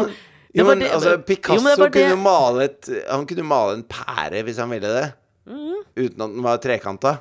jo, 0.55 0.64
men 0.64 0.78
det- 0.81 0.90
altså, 0.90 1.11
jo, 1.11 1.17
men 1.17 1.25
Picasso 1.25 1.64
det 1.69 1.78
var 1.78 1.88
det- 1.88 1.93
kunne 2.11 2.23
male 2.23 2.64
et 2.64 2.88
Han 3.11 3.26
kunne 3.26 3.43
male 3.45 3.75
en 3.78 3.85
pære 3.85 4.43
hvis 4.45 4.57
han 4.59 4.71
ville 4.71 4.88
det. 4.88 5.12
Mm. 5.47 5.83
Uten 5.97 6.21
at 6.23 6.31
den 6.35 6.43
var 6.43 6.57
trekanta. 6.59 7.19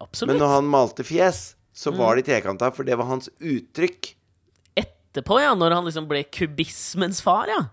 Absolutt. 0.00 0.32
Men 0.34 0.38
når 0.42 0.48
han 0.56 0.64
malte 0.64 1.04
fjes, 1.04 1.54
så 1.74 1.90
Mm. 1.92 1.98
var 1.98 2.16
de 2.16 2.22
trekanta, 2.22 2.70
for 2.74 2.82
det 2.84 2.96
var 2.98 3.04
hans 3.06 3.28
uttrykk. 3.40 4.14
Etterpå, 4.76 5.40
ja, 5.40 5.54
når 5.54 5.70
han 5.74 5.84
liksom 5.84 6.08
ble 6.08 6.24
kubismens 6.24 7.22
far, 7.22 7.46
ja. 7.48 7.66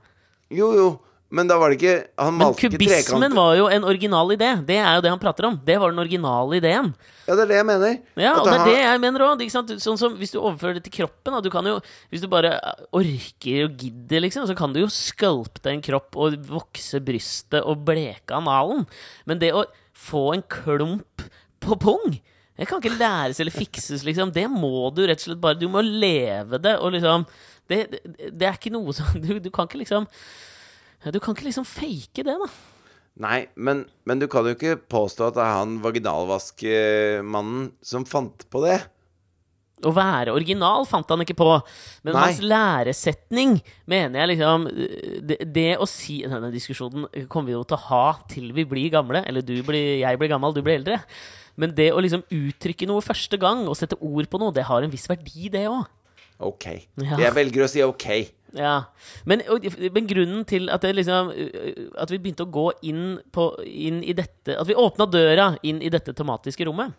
Jo, 0.52 0.72
jo, 0.74 1.00
men 1.34 1.50
da 1.50 1.56
var 1.58 1.72
det 1.72 1.80
ikke 1.80 1.94
Han 2.22 2.36
malte 2.38 2.68
ikke 2.68 2.78
kubismen 2.78 3.34
var 3.34 3.56
jo 3.58 3.66
en 3.74 3.86
original 3.90 4.30
idé. 4.36 4.52
Det 4.68 4.76
er 4.78 5.00
jo 5.00 5.02
det 5.02 5.10
han 5.10 5.22
prater 5.22 5.48
om. 5.48 5.56
Det 5.66 5.80
var 5.82 5.90
den 5.90 6.02
originale 6.04 6.60
ideen. 6.60 6.92
Ja, 7.26 7.34
det 7.34 7.46
er 7.48 7.50
det 7.50 7.58
jeg 7.58 7.68
mener. 7.72 7.96
Ja, 8.22 8.34
og 8.38 8.46
det 8.46 8.54
er 8.54 8.68
det 8.70 8.76
jeg 8.84 9.02
mener 9.02 9.26
òg. 9.26 9.42
Sånn 9.50 9.98
som 9.98 10.18
hvis 10.20 10.36
du 10.36 10.38
overfører 10.38 10.78
det 10.78 10.84
til 10.86 10.94
kroppen. 11.00 11.40
Du 11.42 11.50
kan 11.54 11.66
jo, 11.66 11.80
hvis 12.14 12.22
du 12.22 12.30
bare 12.30 12.54
orker 12.94 13.66
og 13.66 13.82
gidder, 13.82 14.22
liksom, 14.28 14.46
så 14.50 14.58
kan 14.60 14.76
du 14.76 14.84
jo 14.84 14.92
sculpte 14.94 15.74
en 15.74 15.82
kropp 15.82 16.20
og 16.22 16.38
vokse 16.52 17.02
brystet 17.02 17.66
og 17.66 17.82
bleke 17.88 18.38
analen. 18.38 18.86
Men 19.26 19.42
det 19.42 19.56
å 19.58 19.66
få 19.98 20.28
en 20.36 20.46
klump 20.46 21.26
på 21.64 21.80
pung 21.82 22.20
det 22.54 22.68
kan 22.70 22.78
ikke 22.78 23.00
læres 23.00 23.40
eller 23.42 23.54
fikses, 23.54 24.04
liksom. 24.06 24.30
Det 24.30 24.46
må 24.52 24.92
du 24.94 25.02
rett 25.08 25.18
og 25.24 25.26
slett 25.26 25.42
bare 25.42 25.58
Du 25.58 25.66
må 25.74 25.82
leve 25.82 26.60
det, 26.62 26.76
og 26.78 26.94
liksom 26.94 27.26
Det, 27.66 27.80
det, 27.90 28.30
det 28.30 28.46
er 28.46 28.60
ikke 28.60 28.74
noe 28.76 28.94
som 28.94 29.10
du, 29.24 29.40
du 29.42 29.50
kan 29.50 29.66
ikke 29.66 29.82
liksom 29.82 30.06
Du 31.12 31.20
kan 31.20 31.36
ikke 31.36 31.50
liksom 31.50 31.68
fake 31.68 32.24
det, 32.24 32.38
da. 32.40 32.50
Nei, 33.24 33.44
men, 33.56 33.84
men 34.10 34.22
du 34.22 34.26
kan 34.32 34.48
jo 34.48 34.56
ikke 34.56 34.80
påstå 34.90 35.28
at 35.30 35.38
det 35.38 35.44
er 35.44 35.58
han 35.60 35.78
vaginalvaskmannen 35.84 37.68
som 37.86 38.08
fant 38.10 38.48
på 38.50 38.64
det. 38.66 38.80
Å 39.84 39.92
være 39.92 40.34
original 40.34 40.86
fant 40.88 41.10
han 41.12 41.22
ikke 41.26 41.36
på. 41.38 41.50
Men 42.08 42.16
Nei. 42.16 42.24
hans 42.24 42.40
læresetning 42.40 43.58
mener 43.90 44.22
jeg 44.22 44.32
liksom 44.32 44.68
Det, 44.72 45.38
det 45.44 45.74
å 45.76 45.88
si 45.90 46.22
Denne 46.24 46.54
diskusjonen 46.54 47.10
kommer 47.28 47.52
vi 47.52 47.58
jo 47.58 47.66
til 47.68 47.76
å 47.76 47.86
ha 47.90 48.06
til 48.32 48.54
vi 48.56 48.66
blir 48.70 48.94
gamle. 48.94 49.26
Eller 49.28 49.46
du 49.46 49.58
blir, 49.66 50.00
jeg 50.00 50.22
blir 50.22 50.32
gammel, 50.32 50.56
du 50.56 50.64
blir 50.64 50.80
eldre. 50.80 51.02
Men 51.60 51.76
det 51.76 51.92
å 51.94 52.02
liksom 52.02 52.24
uttrykke 52.34 52.88
noe 52.90 53.04
første 53.06 53.38
gang 53.42 53.68
og 53.68 53.78
sette 53.78 54.00
ord 54.00 54.30
på 54.32 54.40
noe, 54.42 54.56
det 54.56 54.66
har 54.70 54.86
en 54.86 54.94
viss 54.94 55.10
verdi, 55.12 55.52
det 55.54 55.68
òg. 55.70 55.84
Ok. 56.44 56.66
Ja. 57.02 57.18
Jeg 57.22 57.36
velger 57.36 57.66
å 57.66 57.70
si 57.72 57.84
ok. 57.86 58.08
Ja. 58.54 58.76
Men, 59.26 59.42
men 59.94 60.08
grunnen 60.10 60.46
til 60.50 60.70
at, 60.74 60.84
det 60.86 60.96
liksom, 61.00 61.32
at 61.98 62.12
vi 62.14 62.20
begynte 62.22 62.46
å 62.46 62.54
gå 62.54 62.68
inn, 62.86 63.20
på, 63.34 63.50
inn 63.66 64.04
i 64.06 64.14
dette 64.14 64.58
At 64.60 64.70
vi 64.70 64.78
åpna 64.78 65.08
døra 65.10 65.54
inn 65.66 65.82
i 65.82 65.90
dette 65.94 66.14
tematiske 66.14 66.68
rommet, 66.70 66.94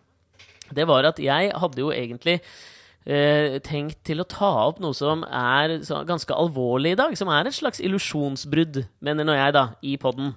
det 0.74 0.86
var 0.88 1.06
at 1.06 1.20
jeg 1.22 1.52
hadde 1.60 1.82
jo 1.82 1.92
egentlig 1.94 2.38
eh, 2.40 3.60
tenkt 3.62 4.00
til 4.08 4.22
å 4.24 4.26
ta 4.26 4.50
opp 4.64 4.80
noe 4.82 4.96
som 4.96 5.22
er 5.28 5.76
så, 5.86 6.00
ganske 6.08 6.34
alvorlig 6.34 6.94
i 6.94 6.98
dag. 6.98 7.14
Som 7.20 7.30
er 7.30 7.46
et 7.46 7.54
slags 7.54 7.82
illusjonsbrudd, 7.84 8.80
mener 9.04 9.28
nå 9.28 9.36
jeg, 9.36 9.54
da, 9.54 9.66
i 9.84 9.94
poden. 10.00 10.32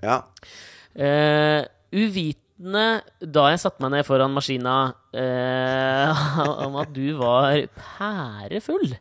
Ja. 0.00 0.22
Uvitende 0.96 2.45
da 2.58 3.42
jeg 3.50 3.60
satte 3.60 3.82
meg 3.84 3.92
ned 3.92 4.06
foran 4.08 4.32
maskina 4.32 4.76
eh, 5.12 6.22
om 6.66 6.76
at 6.80 6.92
du 6.96 7.12
var 7.18 7.58
pærefull. 7.76 8.94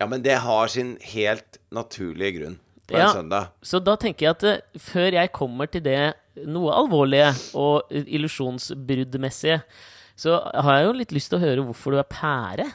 ja, 0.00 0.06
men 0.06 0.22
det 0.24 0.38
har 0.40 0.68
sin 0.72 0.96
helt 1.12 1.58
naturlige 1.74 2.38
grunn 2.40 2.56
på 2.88 2.96
Ja. 2.96 3.10
en 3.10 3.16
søndag. 3.18 3.50
Så 3.62 3.82
da 3.84 3.96
tenker 4.00 4.24
jeg 4.26 4.30
at 4.38 4.44
eh, 4.48 4.80
før 4.80 5.12
jeg 5.12 5.32
kommer 5.36 5.66
til 5.68 5.82
det 5.84 6.14
noe 6.48 6.72
alvorlige 6.72 7.32
og 7.58 7.90
illusjonsbruddmessige, 7.92 9.60
så 10.18 10.38
har 10.54 10.78
jeg 10.78 10.86
jo 10.88 10.92
litt 10.98 11.12
lyst 11.14 11.28
til 11.32 11.38
å 11.38 11.42
høre 11.44 11.64
hvorfor 11.66 11.92
du 11.94 11.98
er 12.00 12.08
pære. 12.08 12.66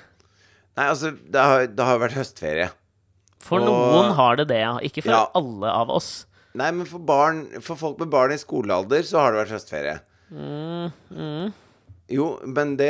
Nei, 0.78 0.86
altså, 0.89 1.12
det 1.15 1.41
har, 1.41 1.65
det 1.67 1.86
har 1.86 1.99
vært 2.02 2.17
høstferie. 2.17 2.69
For 3.43 3.60
Og- 3.60 3.67
noen 3.67 4.13
har 4.15 4.36
det 4.39 4.47
det, 4.47 4.60
ja. 4.62 4.78
Ikke 4.80 5.02
for 5.04 5.12
Ja. 5.12 5.26
alle 5.36 5.67
av 5.71 5.89
oss. 5.89 6.26
Nei, 6.54 6.70
men 6.72 6.86
for, 6.86 7.02
barn, 7.02 7.46
for 7.66 7.76
folk 7.80 7.98
med 8.04 8.12
barn 8.13 8.32
i 8.36 8.38
skolealder 8.38 9.02
så 9.08 9.20
har 9.24 9.34
det 9.34 9.39
vært 9.44 9.54
høstferie. 9.56 9.96
Mm, 10.34 11.52
Jo, 12.13 12.26
men 12.46 12.76
det, 12.78 12.89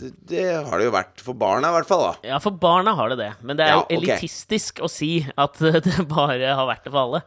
det, 0.00 0.08
det 0.26 0.44
har 0.66 0.80
det 0.80 0.86
jo 0.88 0.94
vært 0.94 1.20
for 1.22 1.36
barna, 1.38 1.68
i 1.70 1.76
hvert 1.76 1.86
fall. 1.90 2.02
da 2.08 2.30
Ja, 2.32 2.38
for 2.42 2.56
barna 2.58 2.94
har 2.98 3.12
det 3.12 3.18
det. 3.20 3.28
Men 3.46 3.58
det 3.58 3.66
er 3.66 3.74
Ja, 3.76 3.82
jo 3.84 3.98
elitistisk 4.00 4.80
å 4.82 4.88
si 4.90 5.10
at 5.38 5.60
det 5.86 6.00
bare 6.10 6.54
har 6.58 6.66
vært 6.66 6.84
det 6.88 6.92
for 6.94 7.02
alle. 7.04 7.20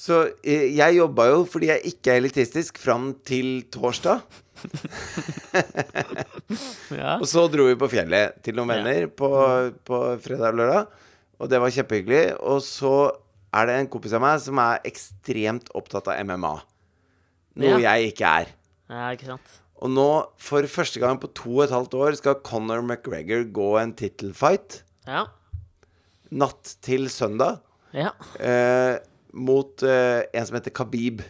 Så 0.00 0.20
eh, 0.44 0.68
jeg 0.76 0.98
jobba 1.00 1.28
jo 1.30 1.40
fordi 1.50 1.70
jeg 1.72 1.94
ikke 1.94 2.12
er 2.12 2.20
elitistisk, 2.22 2.78
fram 2.82 3.12
til 3.26 3.62
torsdag. 3.72 4.20
Ja. 6.90 7.14
Og 7.20 7.26
så 7.30 7.44
dro 7.52 7.64
vi 7.68 7.76
på 7.78 7.88
fjellet 7.92 8.40
til 8.44 8.56
noen 8.58 8.72
Ja. 8.72 8.80
venner 8.82 9.06
på, 9.14 9.28
på 9.86 10.00
fredag 10.24 10.50
og 10.52 10.58
lørdag. 10.60 10.86
Og 11.40 11.48
det 11.48 11.60
var 11.62 11.70
kjempehyggelig. 11.72 12.24
Og 12.42 12.58
så 12.66 12.94
er 13.54 13.66
det 13.66 13.74
en 13.80 13.88
kompis 13.90 14.12
av 14.16 14.22
meg 14.22 14.38
som 14.44 14.60
er 14.62 14.84
ekstremt 14.86 15.70
opptatt 15.76 16.10
av 16.12 16.20
MMA. 16.26 16.52
Noe 17.60 17.80
jeg 17.82 18.12
ikke 18.12 18.30
er. 18.42 18.52
ja, 18.90 19.08
ikke 19.16 19.32
sant? 19.32 19.56
Og 19.80 19.88
nå, 19.88 20.06
for 20.36 20.66
første 20.68 21.00
gang 21.00 21.16
på 21.22 21.30
to 21.32 21.54
og 21.56 21.62
et 21.64 21.72
halvt 21.72 21.94
år, 21.96 22.16
skal 22.18 22.40
Conor 22.44 22.82
McGregor 22.84 23.46
gå 23.56 23.68
en 23.80 23.94
tittelfight 23.96 24.82
Ja. 25.08 25.22
natt 26.30 26.74
til 26.84 27.08
søndag 27.10 27.62
ja. 27.96 28.12
eh, 28.38 28.98
mot 29.32 29.82
eh, 29.82 30.20
en 30.36 30.46
som 30.46 30.58
heter 30.58 30.74
Khabib, 30.76 31.24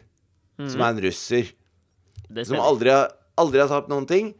som 0.61 0.83
er 0.83 0.91
en 0.93 1.01
russer. 1.07 1.53
Det 2.29 2.45
Som 2.49 2.61
aldri 2.61 2.91
har, 2.93 3.09
aldri 3.41 3.63
har 3.63 3.71
tapt 3.71 3.89
noen 3.89 4.05
ting. 4.11 4.35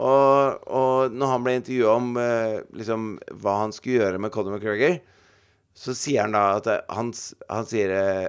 Og, 0.00 0.64
og 0.66 1.12
når 1.12 1.30
han 1.34 1.44
ble 1.44 1.54
intervjua 1.60 1.94
om 2.00 2.10
eh, 2.18 2.60
liksom, 2.74 3.10
hva 3.42 3.58
han 3.60 3.74
skulle 3.76 4.00
gjøre 4.00 4.22
med 4.24 4.32
Conor 4.34 4.56
McGregor, 4.56 4.96
så 5.74 5.94
sier 5.96 6.26
han 6.26 6.34
da 6.36 6.44
at 6.58 6.68
han, 6.92 7.12
han 7.48 7.66
sier 7.68 7.94
eh, 7.94 8.28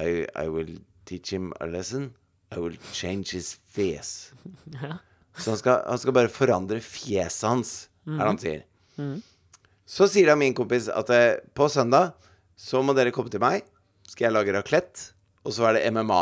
I, 0.00 0.24
I 0.34 0.46
will 0.50 0.76
teach 1.06 1.32
him 1.32 1.52
a 1.60 1.66
lesson. 1.70 2.12
I 2.54 2.58
will 2.60 2.76
change 2.92 3.34
his 3.36 3.54
face. 3.66 4.32
Ja. 4.82 4.98
Så 5.34 5.50
han 5.50 5.58
skal, 5.58 5.80
han 5.82 5.98
skal 5.98 6.14
bare 6.14 6.30
forandre 6.30 6.76
fjeset 6.78 7.48
hans, 7.48 7.70
er 8.06 8.20
det 8.20 8.26
han 8.28 8.36
sier. 8.38 8.60
Så 9.82 10.06
sier 10.06 10.30
da 10.30 10.36
min 10.38 10.54
kompis 10.54 10.86
at 10.86 11.10
eh, 11.10 11.40
på 11.58 11.66
søndag 11.72 12.12
så 12.54 12.84
må 12.86 12.94
dere 12.94 13.10
komme 13.14 13.32
til 13.32 13.42
meg, 13.42 13.64
skal 14.06 14.28
jeg 14.28 14.34
lage 14.36 14.54
raclette, 14.54 15.08
og 15.42 15.56
så 15.56 15.66
er 15.68 15.80
det 15.80 15.90
MMA. 15.90 16.20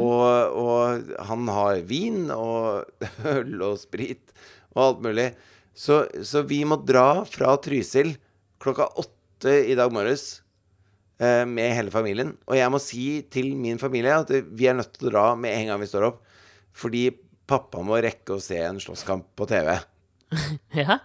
Og, 0.00 0.56
og 0.64 1.12
han 1.28 1.48
har 1.50 1.82
vin 1.84 2.30
og 2.32 2.88
øl 3.34 3.66
og 3.66 3.76
sprit 3.82 4.32
og 4.72 4.80
alt 4.86 5.04
mulig. 5.04 5.28
Så, 5.74 6.04
så 6.24 6.44
vi 6.46 6.62
må 6.64 6.78
dra 6.86 7.24
fra 7.28 7.52
Trysil 7.60 8.14
klokka 8.64 8.88
åtte 9.00 9.52
i 9.68 9.76
dag 9.78 9.92
morges 9.92 10.40
eh, 11.20 11.44
med 11.48 11.74
hele 11.76 11.92
familien. 11.94 12.34
Og 12.48 12.56
jeg 12.58 12.72
må 12.72 12.80
si 12.82 13.04
til 13.32 13.52
min 13.60 13.80
familie 13.80 14.16
at 14.22 14.32
vi 14.32 14.68
er 14.70 14.78
nødt 14.78 14.94
til 14.96 15.10
å 15.10 15.12
dra 15.12 15.26
med 15.38 15.54
en 15.56 15.72
gang 15.72 15.82
vi 15.82 15.90
står 15.90 16.08
opp. 16.08 16.22
Fordi 16.74 17.06
pappa 17.48 17.82
må 17.84 18.00
rekke 18.02 18.36
å 18.36 18.42
se 18.42 18.58
en 18.64 18.80
slåsskamp 18.82 19.30
på 19.38 19.50
TV. 19.50 19.76
Ja. 20.74 20.98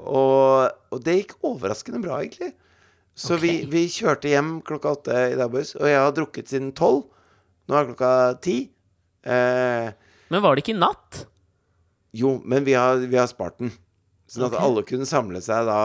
Og, 0.00 0.70
og 0.88 1.00
det 1.04 1.18
gikk 1.18 1.34
overraskende 1.44 1.98
bra, 2.00 2.22
egentlig. 2.22 2.54
Så 3.12 3.34
okay. 3.36 3.42
vi, 3.42 3.50
vi 3.68 3.82
kjørte 3.92 4.30
hjem 4.30 4.54
klokka 4.64 4.94
åtte 4.94 5.16
i 5.34 5.36
dag 5.36 5.52
morges, 5.52 5.74
og 5.76 5.84
jeg 5.90 5.98
har 6.00 6.14
drukket 6.16 6.48
siden 6.48 6.70
tolv. 6.78 7.02
Nå 7.68 7.76
er 7.76 7.90
klokka 7.90 8.12
ti. 8.40 8.54
Eh, 9.28 9.90
Men 10.32 10.46
var 10.46 10.56
det 10.56 10.64
ikke 10.64 10.78
natt? 10.78 11.26
jo, 12.12 12.40
men 12.44 12.64
vi 12.64 12.74
har, 12.74 12.96
vi 12.96 13.18
har 13.18 13.28
spart 13.30 13.58
den. 13.60 13.72
Sånn 14.30 14.46
at 14.46 14.56
alle 14.58 14.82
kunne 14.86 15.06
samle 15.08 15.42
seg 15.42 15.66
da 15.66 15.80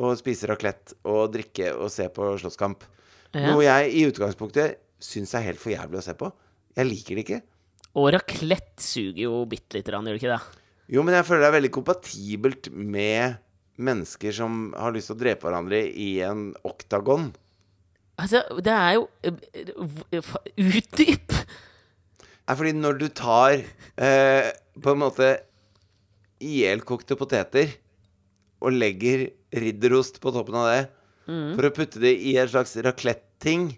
og 0.00 0.16
spise 0.18 0.48
raclette 0.50 0.96
og 1.06 1.32
drikke 1.34 1.70
og 1.76 1.90
se 1.92 2.08
på 2.12 2.32
slåsskamp. 2.40 2.86
Ja. 3.34 3.50
Noe 3.50 3.64
jeg 3.66 3.92
i 3.94 4.04
utgangspunktet 4.08 4.80
syns 5.02 5.34
er 5.36 5.46
helt 5.48 5.62
for 5.62 5.74
jævlig 5.74 6.00
å 6.00 6.06
se 6.06 6.14
på. 6.18 6.30
Jeg 6.74 6.90
liker 6.90 7.18
det 7.18 7.24
ikke. 7.26 7.40
Og 7.94 8.10
raclette 8.14 8.82
suger 8.82 9.24
jo 9.26 9.44
bitte 9.50 9.78
lite 9.78 9.92
grann, 9.92 10.06
gjør 10.08 10.16
det 10.18 10.22
ikke 10.22 10.34
det? 10.34 10.60
Jo, 10.94 11.04
men 11.06 11.16
jeg 11.16 11.26
føler 11.28 11.44
det 11.44 11.48
er 11.48 11.56
veldig 11.58 11.72
kompatibelt 11.74 12.68
med 12.74 13.38
mennesker 13.84 14.34
som 14.34 14.66
har 14.78 14.94
lyst 14.94 15.10
til 15.10 15.16
å 15.16 15.22
drepe 15.22 15.46
hverandre 15.46 15.80
i 15.88 16.10
en 16.26 16.50
oktagon. 16.66 17.30
Altså, 18.20 18.44
det 18.62 18.74
er 18.74 18.98
jo 18.98 19.08
eh, 19.26 20.34
Utdyp! 20.54 21.34
er 22.44 22.58
fordi 22.58 22.74
når 22.76 22.98
du 23.00 23.06
tar 23.16 23.56
eh, 23.56 24.50
på 24.76 24.92
en 24.92 25.00
måte 25.00 25.30
ihjelkokte 26.44 27.16
poteter 27.18 27.72
og 28.64 28.72
legger 28.74 29.26
ridderost 29.54 30.16
på 30.24 30.32
toppen 30.34 30.56
av 30.58 30.70
det 30.72 30.82
for 31.24 31.64
å 31.64 31.72
putte 31.72 32.00
det 32.02 32.10
i 32.20 32.34
en 32.36 32.48
slags 32.52 32.74
raclette-ting, 32.84 33.70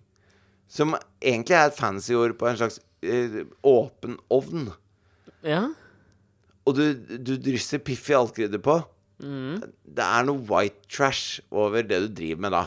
som 0.66 0.96
egentlig 1.22 1.54
er 1.54 1.68
et 1.70 1.76
fancy 1.78 2.14
ord 2.18 2.32
på 2.40 2.48
en 2.50 2.56
slags 2.58 2.80
uh, 3.06 3.44
åpen 3.62 4.16
ovn, 4.34 4.72
Ja. 5.46 5.60
og 6.66 6.74
du, 6.74 6.82
du 7.22 7.36
drysser 7.38 7.78
alt 7.78 8.10
altkrydder 8.18 8.58
på 8.64 8.80
Det 9.20 10.02
er 10.04 10.26
noe 10.26 10.42
white 10.50 10.88
trash 10.90 11.38
over 11.54 11.82
det 11.86 12.00
du 12.02 12.08
driver 12.18 12.42
med 12.48 12.52
da. 12.56 12.64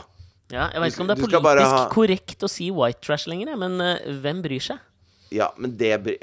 ja. 0.50 0.70
Jeg 0.72 0.80
vet 0.80 0.92
ikke 0.94 1.04
om 1.04 1.10
det 1.12 1.18
er 1.18 1.26
politisk 1.26 1.76
ha- 1.76 1.88
korrekt 1.92 2.42
å 2.42 2.48
si 2.50 2.70
white 2.74 3.04
trash 3.04 3.28
lenger, 3.28 3.52
men 3.60 3.76
uh, 3.84 3.98
hvem 4.22 4.40
bryr 4.42 4.64
seg? 4.64 4.80
Ja, 5.30 5.50
men 5.60 5.76
det 5.76 5.92
bryr 6.06 6.18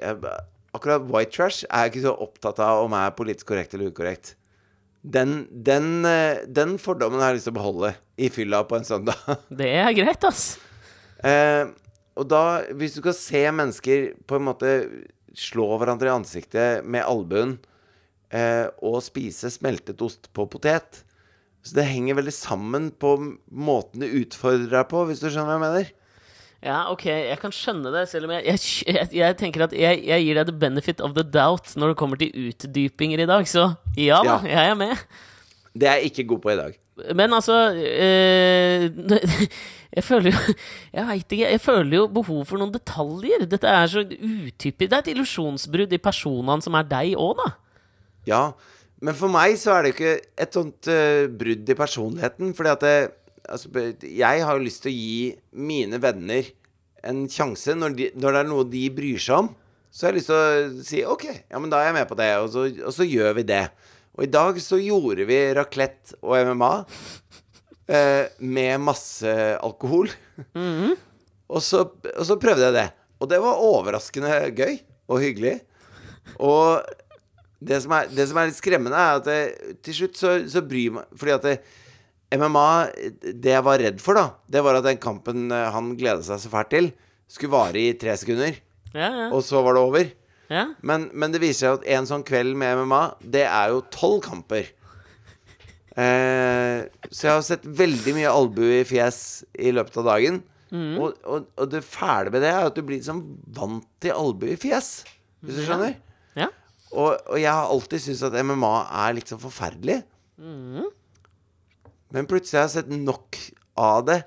Akkurat 0.76 1.06
white 1.10 1.32
trash 1.38 1.64
er 1.70 1.86
jeg 1.88 1.94
ikke 1.94 2.08
så 2.10 2.18
opptatt 2.26 2.60
av 2.62 2.84
om 2.86 2.92
jeg 2.98 3.06
er 3.08 3.16
politisk 3.18 3.48
korrekt 3.54 3.74
eller 3.74 3.90
ukorrekt. 3.94 4.34
Den, 5.08 5.46
den, 5.52 6.06
eh, 6.06 6.44
den 6.52 6.76
fordommen 6.82 7.22
har 7.22 7.32
jeg 7.32 7.40
lyst 7.40 7.48
til 7.48 7.56
å 7.56 7.60
beholde 7.60 7.92
i 8.20 8.30
fylla 8.34 8.64
på 8.68 8.80
en 8.80 8.88
søndag. 8.88 9.20
Det 9.62 9.70
er 9.80 9.94
greit, 9.96 10.26
ass. 10.28 10.58
Eh, 11.24 11.70
og 12.18 12.28
da, 12.28 12.44
hvis 12.76 12.98
du 12.98 13.02
skal 13.04 13.16
se 13.16 13.44
mennesker 13.54 14.10
på 14.28 14.38
en 14.38 14.48
måte 14.50 14.74
slå 15.38 15.70
hverandre 15.78 16.10
i 16.10 16.16
ansiktet 16.16 16.86
med 16.86 17.06
albuen 17.06 17.58
eh, 18.34 18.66
og 18.82 19.00
spise 19.06 19.52
smeltet 19.54 20.02
ost 20.02 20.32
på 20.34 20.48
potet 20.50 21.04
Så 21.62 21.78
det 21.78 21.86
henger 21.92 22.18
veldig 22.18 22.34
sammen 22.34 22.90
på 22.90 23.14
måten 23.54 24.02
du 24.02 24.08
utfordrer 24.08 24.72
deg 24.72 24.90
på, 24.90 25.06
hvis 25.08 25.22
du 25.22 25.30
skjønner 25.30 25.54
hva 25.54 25.58
jeg 25.58 25.66
mener. 25.66 25.92
Ja, 26.66 26.88
ok, 26.90 27.04
jeg 27.06 27.38
kan 27.40 27.52
skjønne 27.54 27.92
det, 27.94 28.08
selv 28.10 28.26
om 28.26 28.32
jeg, 28.34 28.46
jeg, 28.50 28.62
jeg, 28.90 29.10
jeg 29.20 29.36
tenker 29.38 29.68
at 29.68 29.74
jeg, 29.78 30.00
gir 30.26 30.40
deg 30.40 30.48
the 30.50 30.56
benefit 30.58 31.02
of 31.06 31.14
the 31.14 31.22
doubt 31.24 31.76
når 31.78 31.94
det 31.94 31.98
kommer 32.00 32.18
til 32.18 32.32
utdypinger 32.50 33.22
i 33.22 33.28
dag, 33.30 33.46
så 33.48 33.68
ja 33.96 34.18
da, 34.26 34.40
Ja. 34.42 34.56
jeg 34.56 34.72
er 34.74 34.80
med. 34.80 35.04
Det 35.78 35.88
er 35.88 36.00
jeg 36.02 36.10
ikke 36.12 36.26
god 36.34 36.42
på 36.42 36.50
i 36.56 36.58
dag. 36.58 36.78
Men 37.14 37.34
altså 37.38 37.54
eh, 37.78 38.88
Jeg 39.98 40.04
føler 40.04 40.32
jo 40.34 40.56
Jeg 40.98 41.06
veit 41.08 41.36
ikke. 41.36 41.52
Jeg 41.54 41.62
føler 41.62 41.94
jo 42.00 42.08
behov 42.10 42.42
for 42.50 42.58
noen 42.58 42.74
detaljer. 42.74 43.46
Dette 43.50 43.70
er 43.70 43.86
så 43.92 44.02
utypisk. 44.02 44.90
Det 44.90 44.98
er 44.98 45.04
et 45.06 45.12
illusjonsbrudd 45.14 45.94
i 45.94 46.00
personene 46.02 46.66
som 46.66 46.74
er 46.80 46.90
deg 46.90 47.14
òg, 47.22 47.38
da. 47.44 47.52
Ja, 48.28 48.42
men 49.06 49.14
for 49.16 49.30
meg 49.32 49.54
så 49.62 49.76
er 49.78 49.86
det 49.86 49.94
jo 49.94 49.98
ikke 50.00 50.16
et 50.42 50.58
sånt 50.58 50.90
eh, 50.90 51.28
brudd 51.30 51.70
i 51.70 51.78
personligheten. 51.78 52.56
Fordi 52.58 52.74
at 52.74 52.82
det, 52.88 52.96
altså, 53.48 53.72
jeg 54.04 54.44
har 54.46 54.58
jo 54.58 54.66
lyst 54.66 54.84
til 54.86 54.94
å 54.94 54.98
gi 54.98 55.22
mine 55.68 56.00
venner 56.04 56.50
en 57.08 57.26
sjanse 57.32 57.76
når, 57.78 57.96
de, 57.98 58.10
når 58.20 58.36
det 58.36 58.42
er 58.42 58.50
noe 58.50 58.68
de 58.70 58.84
bryr 58.94 59.22
seg 59.22 59.44
om. 59.44 59.52
Så 59.92 60.06
har 60.06 60.14
jeg 60.14 60.20
lyst 60.20 60.32
til 60.32 60.38
å 60.38 60.84
si 60.86 61.04
OK, 61.08 61.26
ja, 61.32 61.62
men 61.62 61.72
da 61.72 61.82
er 61.82 61.90
jeg 61.90 61.98
med 62.00 62.10
på 62.10 62.18
det, 62.20 62.30
og 62.42 62.52
så, 62.54 62.68
og 62.68 62.94
så 62.94 63.08
gjør 63.08 63.38
vi 63.40 63.48
det. 63.48 63.64
Og 64.18 64.26
i 64.26 64.32
dag 64.34 64.60
så 64.62 64.80
gjorde 64.82 65.28
vi 65.30 65.40
raclette 65.58 66.18
og 66.26 66.52
MMA 66.52 66.74
eh, 67.94 68.26
med 68.42 68.84
masse 68.84 69.34
alkohol. 69.56 70.12
og, 71.54 71.60
så, 71.64 71.84
og 72.14 72.24
så 72.28 72.40
prøvde 72.42 72.68
jeg 72.68 72.78
det. 72.78 72.88
Og 73.22 73.30
det 73.32 73.42
var 73.42 73.64
overraskende 73.66 74.40
gøy 74.58 74.80
og 75.08 75.22
hyggelig. 75.24 75.60
Og 76.44 76.84
det 77.58 77.80
som, 77.84 77.94
er, 77.98 78.10
det 78.14 78.28
som 78.30 78.38
er 78.38 78.50
litt 78.50 78.60
skremmende, 78.60 78.98
er 78.98 79.22
at 79.22 79.30
det, 79.30 79.78
til 79.86 80.02
slutt 80.02 80.20
så, 80.20 80.34
så 80.50 80.62
bryr 80.62 80.98
meg 81.00 81.14
Fordi 81.18 81.34
at 81.34 81.46
det, 81.48 81.56
MMA 82.36 82.70
Det 83.40 83.54
jeg 83.54 83.64
var 83.64 83.80
redd 83.80 84.00
for, 84.04 84.18
da, 84.20 84.26
det 84.52 84.64
var 84.66 84.80
at 84.80 84.88
den 84.88 85.00
kampen 85.00 85.52
eh, 85.54 85.68
han 85.72 85.94
gleda 86.00 86.26
seg 86.26 86.42
så 86.44 86.52
fælt 86.52 86.72
til, 86.74 86.90
skulle 87.32 87.54
vare 87.54 87.80
i 87.80 87.94
tre 88.00 88.16
sekunder. 88.20 88.58
Ja, 88.94 89.08
ja. 89.08 89.28
Og 89.36 89.44
så 89.48 89.62
var 89.64 89.78
det 89.78 89.84
over. 89.84 90.10
ja. 90.52 90.66
Men, 90.82 91.10
men 91.14 91.32
det 91.32 91.42
viser 91.44 91.60
seg 91.64 91.78
at 91.80 91.88
en 91.98 92.10
sånn 92.10 92.26
kveld 92.28 92.56
med 92.60 92.84
MMA, 92.84 93.02
det 93.24 93.46
er 93.48 93.72
jo 93.76 93.84
tolv 93.94 94.22
kamper. 94.28 94.74
Eh, 95.98 96.84
så 97.10 97.26
jeg 97.26 97.34
har 97.34 97.46
sett 97.48 97.64
veldig 97.66 98.14
mye 98.20 98.30
albue 98.32 98.82
i 98.82 98.86
fjes 98.88 99.20
i 99.58 99.72
løpet 99.74 99.98
av 100.04 100.12
dagen. 100.12 100.44
Og, 101.00 101.16
og, 101.24 101.46
og 101.56 101.70
det 101.72 101.80
fæle 101.88 102.28
med 102.34 102.44
det 102.44 102.50
er 102.52 102.66
at 102.68 102.76
du 102.76 102.82
blir 102.84 103.00
liksom 103.00 103.22
vant 103.56 103.86
til 104.04 104.12
albue 104.12 104.52
i 104.52 104.60
fjes. 104.60 104.92
Hvis 105.40 105.62
du 105.62 105.64
skjønner? 105.68 105.96
ja. 106.36 106.50
Og, 106.92 107.18
og 107.28 107.36
jeg 107.40 107.52
har 107.52 107.68
alltid 107.68 108.00
syntes 108.04 108.22
at 108.24 108.36
MMA 108.48 108.74
er 109.06 109.16
liksom 109.18 109.40
forferdelig. 109.42 109.98
forferdelig. 110.40 110.86
Men 112.14 112.28
plutselig 112.30 112.60
har 112.60 112.68
jeg 112.68 112.76
sett 112.80 112.92
nok 112.94 113.40
av 113.78 114.06
det 114.08 114.22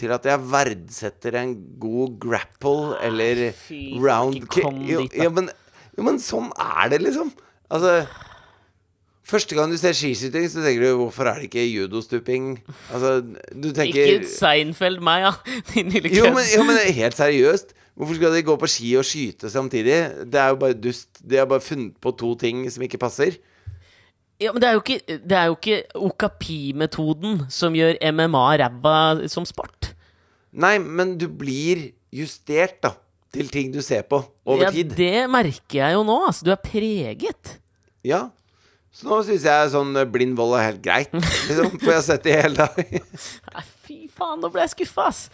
til 0.00 0.12
at 0.14 0.26
jeg 0.26 0.42
verdsetter 0.50 1.36
en 1.38 1.54
god 1.80 2.18
grapple 2.22 2.98
eller 3.04 3.46
fy, 3.54 3.94
round 4.02 4.46
kick. 4.50 4.66
jo, 4.90 5.04
jo, 5.06 5.30
men, 5.34 5.50
jo, 5.94 6.06
men 6.06 6.20
sånn 6.22 6.50
er 6.58 6.94
det, 6.94 7.02
liksom. 7.06 7.34
Altså 7.72 8.04
Første 9.24 9.56
gang 9.56 9.70
du 9.72 9.78
ser 9.80 9.94
skiskyting, 9.96 10.44
så 10.52 10.60
tenker 10.60 10.82
du 10.84 10.98
'hvorfor 11.00 11.24
er 11.24 11.38
det 11.40 11.48
ikke 11.48 11.64
judostuping'? 11.64 12.58
Altså, 12.92 13.24
du 13.56 13.70
tenker 13.72 14.20
Ikke 14.20 14.28
Seinfeld 14.28 15.00
meg, 15.00 15.24
ja. 15.24 15.32
Din 15.72 15.88
lille 15.88 16.12
jo 16.12 16.26
kødd. 16.26 16.34
men, 16.34 16.44
jo, 16.56 16.62
men 16.68 16.76
helt 16.92 17.16
seriøst. 17.16 17.72
Hvorfor 17.96 18.14
skal 18.18 18.34
de 18.34 18.42
gå 18.42 18.56
på 18.56 18.68
ski 18.68 18.94
og 18.98 19.04
skyte 19.06 19.48
samtidig? 19.48 20.28
Det 20.28 20.34
er 20.34 20.48
jo 20.52 20.56
bare 20.60 20.74
dust. 20.74 21.08
De 21.22 21.36
har 21.36 21.46
bare 21.46 21.62
funnet 21.62 21.96
på 22.02 22.10
to 22.10 22.34
ting 22.34 22.70
som 22.70 22.82
ikke 22.82 22.98
passer. 22.98 23.38
Ja, 24.42 24.50
men 24.52 24.60
det 24.62 24.68
er 24.68 24.74
jo 24.74 24.82
ikke, 24.82 25.18
det 25.22 25.36
er 25.38 25.50
jo 25.50 25.56
ikke 25.56 25.80
Okapi-metoden 26.08 27.44
som 27.54 27.76
gjør 27.76 28.00
MMA 28.14 28.46
ræva 28.64 28.96
som 29.30 29.46
sport. 29.46 29.92
Nei, 30.54 30.76
men 30.78 31.16
du 31.18 31.28
blir 31.30 31.90
justert, 32.14 32.80
da. 32.82 32.94
Til 33.34 33.48
ting 33.50 33.72
du 33.74 33.80
ser 33.82 34.04
på 34.06 34.20
over 34.46 34.68
ja, 34.68 34.70
tid. 34.70 34.92
Det 34.94 35.24
merker 35.30 35.78
jeg 35.80 35.96
jo 35.96 36.04
nå. 36.06 36.20
Altså, 36.28 36.46
du 36.46 36.52
er 36.54 36.60
preget. 36.62 37.56
Ja. 38.06 38.28
Så 38.94 39.08
nå 39.08 39.18
syns 39.26 39.46
jeg 39.48 39.70
sånn 39.72 39.90
eh, 39.98 40.06
blind 40.06 40.36
vold 40.38 40.54
er 40.54 40.68
helt 40.68 40.84
greit. 40.84 41.10
Liksom, 41.48 41.72
for 41.80 41.96
jeg 41.96 42.04
sett 42.06 42.28
i 42.30 42.36
hele 42.36 42.62
dag. 42.62 43.08
Nei, 43.50 43.64
fy 43.86 43.98
faen, 44.06 44.38
nå 44.42 44.52
ble 44.54 44.62
jeg 44.68 44.76
skuffa, 44.76 45.08
ass. 45.10 45.24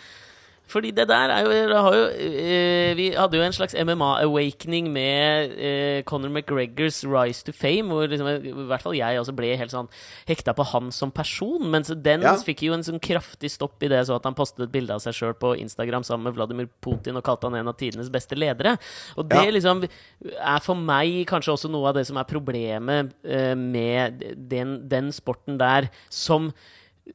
Fordi 0.70 0.92
det 0.94 1.08
der 1.10 1.32
er 1.34 1.42
jo, 1.42 1.50
jo 1.50 2.04
eh, 2.14 2.94
Vi 2.96 3.08
hadde 3.16 3.36
jo 3.36 3.42
en 3.42 3.52
slags 3.56 3.74
MMA-awakening 3.74 4.90
med 4.94 5.54
eh, 5.58 6.02
Conor 6.06 6.30
McGregors 6.30 7.00
rise 7.04 7.42
to 7.44 7.52
fame, 7.56 7.90
hvor 7.90 8.06
liksom, 8.10 8.28
i 8.46 8.52
hvert 8.70 8.82
fall 8.84 8.94
jeg 8.94 9.18
også 9.20 9.34
ble 9.36 9.50
helt 9.58 9.74
sånn 9.74 9.88
hekta 10.28 10.54
på 10.54 10.66
han 10.72 10.90
som 10.94 11.10
person. 11.10 11.66
Mens 11.72 11.90
den 11.90 12.22
Ja. 12.22 12.36
fikk 12.46 12.62
jo 12.68 12.72
en 12.76 12.84
sånn 12.86 13.00
kraftig 13.02 13.50
stopp 13.50 13.82
i 13.82 13.88
det 13.90 14.04
så 14.06 14.16
at 14.20 14.24
han 14.28 14.34
postet 14.38 14.68
et 14.68 14.72
bilde 14.72 14.94
av 14.94 15.00
seg 15.02 15.14
sjøl 15.16 15.34
på 15.34 15.56
Instagram 15.58 16.04
sammen 16.06 16.28
med 16.30 16.34
Vladimir 16.38 16.68
Putin 16.80 17.16
og 17.18 17.24
kalte 17.26 17.48
han 17.50 17.58
en 17.60 17.68
av 17.68 17.76
tidenes 17.80 18.10
beste 18.12 18.36
ledere. 18.38 18.76
Og 19.16 19.28
det 19.28 19.44
Ja. 19.44 19.50
liksom 19.50 19.84
er 20.22 20.60
for 20.60 20.74
meg 20.76 21.26
kanskje 21.26 21.52
også 21.56 21.70
noe 21.70 21.88
av 21.88 21.94
det 21.94 22.06
som 22.06 22.16
er 22.16 22.24
problemet 22.24 23.12
eh, 23.24 23.54
med 23.54 24.22
den, 24.48 24.88
den 24.88 25.10
sporten 25.12 25.58
der, 25.58 25.90
som 26.10 26.52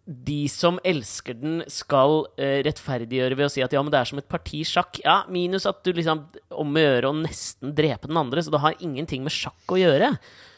de 0.06 0.48
som 0.52 0.80
elsker 0.84 1.38
den, 1.40 1.60
skal 1.72 2.26
eh, 2.38 2.62
rettferdiggjøre 2.68 3.38
ved 3.40 3.48
å 3.48 3.52
si 3.54 3.62
at 3.66 3.72
ja, 3.76 3.82
men 3.84 3.92
det 3.94 4.00
er 4.02 4.10
som 4.12 4.20
et 4.22 4.30
parti 4.32 4.64
sjakk. 4.68 5.00
Ja, 5.04 5.24
minus 5.32 5.66
at 5.70 5.84
du 5.84 5.94
liksom 5.94 6.26
om 6.52 6.74
å 6.76 6.84
gjøre 6.86 7.12
å 7.12 7.20
nesten 7.22 7.76
drepe 7.78 8.08
den 8.12 8.18
andre, 8.18 8.42
så 8.46 8.52
det 8.54 8.64
har 8.66 8.76
ingenting 8.80 9.24
med 9.26 9.32
sjakk 9.36 9.76
å 9.76 9.80
gjøre. 9.80 10.18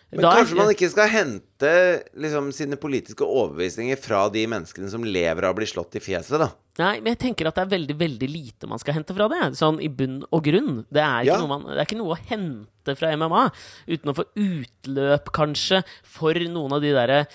Men 0.10 0.22
Da 0.24 0.30
er- 0.32 0.38
kanskje 0.46 0.56
man 0.56 0.70
ikke 0.72 0.88
skal 0.90 1.10
hente 1.12 1.72
liksom, 2.16 2.54
sine 2.56 2.78
politiske 2.80 3.26
overbevisninger 3.28 3.98
fra 4.00 4.30
de 4.32 4.46
menneskene 4.48 4.88
som 4.90 5.04
lever 5.04 5.44
av 5.44 5.52
å 5.52 5.58
bli 5.58 5.66
slått 5.68 5.98
i 6.00 6.00
fjeset, 6.00 6.40
da. 6.40 6.48
Nei, 6.80 7.02
men 7.02 7.12
jeg 7.16 7.20
tenker 7.26 7.48
at 7.50 7.56
det 7.58 7.66
er 7.66 7.74
veldig 7.78 7.98
veldig 7.98 8.30
lite 8.32 8.68
man 8.72 8.80
skal 8.80 8.94
hente 8.94 9.14
fra 9.18 9.28
det. 9.28 9.42
Sånn 9.60 9.82
i 9.84 9.90
bunn 9.90 10.22
og 10.32 10.44
grunn. 10.46 10.86
Det 10.90 11.02
er 11.04 11.26
ikke, 11.26 11.34
Ja. 11.34 11.38
noe, 11.42 11.48
man, 11.50 11.64
det 11.76 11.80
er 11.82 11.86
ikke 11.90 11.98
noe 12.00 12.16
å 12.16 12.20
hente 12.30 12.96
fra 12.96 13.12
MMA 13.18 13.52
uten 13.90 14.14
å 14.14 14.16
få 14.16 14.26
utløp, 14.38 15.26
kanskje, 15.36 15.84
for 16.04 16.34
noen 16.36 16.72
av 16.78 16.82
de 16.82 16.94
derre 16.96 17.28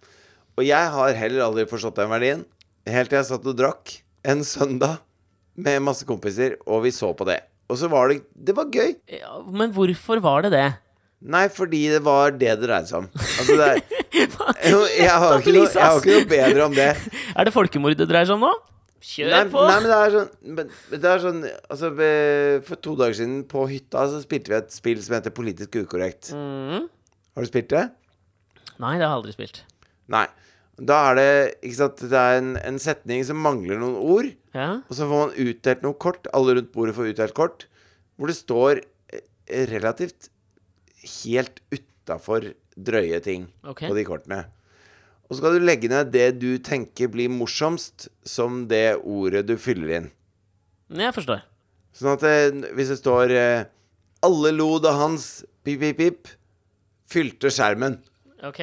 Og 0.59 0.65
jeg 0.67 0.91
har 0.95 1.13
heller 1.19 1.45
aldri 1.47 1.65
forstått 1.67 1.97
den 1.99 2.11
verdien. 2.13 2.45
Helt 2.87 3.09
til 3.11 3.17
jeg 3.19 3.27
satt 3.31 3.47
og 3.47 3.57
drakk 3.59 3.97
en 4.25 4.45
søndag 4.47 4.99
med 5.57 5.83
masse 5.85 6.05
kompiser, 6.09 6.57
og 6.67 6.83
vi 6.85 6.91
så 6.95 7.13
på 7.17 7.25
det. 7.29 7.41
Og 7.71 7.77
så 7.79 7.89
var 7.91 8.09
det 8.09 8.23
Det 8.35 8.55
var 8.57 8.65
gøy. 8.71 8.95
Ja, 9.09 9.39
men 9.49 9.73
hvorfor 9.73 10.21
var 10.21 10.43
det 10.43 10.51
det? 10.53 10.73
Nei, 11.23 11.45
fordi 11.55 11.85
det 11.93 12.01
var 12.03 12.33
det 12.35 12.51
det 12.59 12.67
dreide 12.67 12.89
seg 12.91 13.05
om. 13.05 13.09
Altså, 13.15 13.55
det 13.59 13.69
er 13.69 13.81
Jeg 14.13 14.27
har 15.09 15.39
ikke 15.39 15.55
noe, 15.55 15.69
jeg 15.71 15.79
har 15.79 15.99
ikke 16.01 16.17
noe 16.17 16.29
bedre 16.31 16.65
om 16.67 16.75
det. 16.77 16.91
Er 17.39 17.49
det 17.49 17.55
folkemord 17.55 17.97
det 17.99 18.09
dreier 18.11 18.29
seg 18.29 18.37
om 18.37 18.47
nå? 18.49 18.53
Kjør 19.03 19.33
Nei, 19.33 19.43
på! 19.51 19.63
nei, 19.67 19.79
men 19.83 19.89
det 19.91 19.97
er 19.99 20.13
sånn 20.15 20.67
Det 20.93 21.09
er 21.11 21.23
sånn 21.25 21.39
Altså, 21.75 21.89
for 22.69 22.83
to 22.87 22.93
dager 23.01 23.17
siden 23.19 23.41
på 23.51 23.65
hytta 23.67 24.05
så 24.13 24.21
spilte 24.23 24.53
vi 24.53 24.59
et 24.61 24.75
spill 24.75 25.01
som 25.03 25.17
heter 25.17 25.35
Politisk 25.35 25.75
ukorrekt. 25.81 26.31
Mm. 26.37 26.87
Har 26.87 27.47
du 27.47 27.51
spilt 27.51 27.73
det? 27.73 27.89
Nei, 28.83 28.95
det 28.99 29.03
har 29.03 29.09
jeg 29.09 29.17
aldri 29.17 29.35
spilt. 29.35 29.63
Nei. 30.13 30.27
Da 30.83 30.99
er 31.11 31.19
det 31.19 31.27
Ikke 31.67 31.79
sant 31.79 32.05
Det 32.05 32.19
er 32.19 32.39
en, 32.41 32.53
en 32.63 32.79
setning 32.83 33.25
som 33.27 33.43
mangler 33.43 33.81
noen 33.81 33.99
ord. 33.99 34.31
Ja? 34.55 34.69
Og 34.87 34.97
så 34.99 35.07
får 35.09 35.27
man 35.27 35.35
utdelt 35.49 35.83
noe 35.87 35.99
kort. 36.07 36.31
Alle 36.37 36.59
rundt 36.59 36.73
bordet 36.75 36.95
får 36.99 37.11
utdelt 37.13 37.37
kort. 37.39 37.67
Hvor 38.19 38.31
det 38.31 38.39
står 38.39 38.83
eh, 39.13 39.65
relativt 39.73 40.31
helt 41.03 41.61
utafor 41.73 42.53
drøye 42.77 43.21
ting 43.25 43.49
okay. 43.65 43.89
på 43.89 43.97
de 43.97 44.05
kortene. 44.07 44.41
Og 45.27 45.37
så 45.37 45.41
skal 45.41 45.57
du 45.57 45.65
legge 45.65 45.89
ned 45.89 46.11
det 46.13 46.27
du 46.43 46.59
tenker 46.61 47.09
blir 47.13 47.31
morsomst, 47.33 48.09
som 48.25 48.67
det 48.69 48.99
ordet 49.01 49.47
du 49.49 49.57
fyller 49.61 49.97
inn. 49.97 50.09
Jeg 50.93 51.15
forstår. 51.17 51.45
Sånn 51.97 52.15
at 52.17 52.25
det, 52.25 52.73
hvis 52.77 52.93
det 52.93 52.99
står 53.01 53.33
eh, 53.37 53.65
'Alle 54.23 54.53
lo 54.55 54.79
da 54.79 54.93
hans 54.97 55.45
pip, 55.65 55.81
pip, 55.81 55.99
pip 55.99 56.29
fylte 57.09 57.51
skjermen', 57.53 57.99
Ok. 58.43 58.61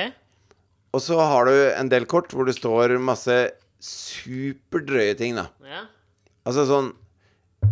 og 0.93 1.01
så 1.01 1.17
har 1.19 1.45
du 1.45 1.53
en 1.73 1.89
del 1.89 2.05
kort 2.05 2.31
hvor 2.33 2.45
det 2.45 2.55
står 2.57 2.97
masse 2.99 3.51
superdrøye 3.79 5.15
ting, 5.17 5.35
da. 5.35 5.49
Ja. 5.63 5.85
Altså 6.45 6.65
sånn 6.67 6.93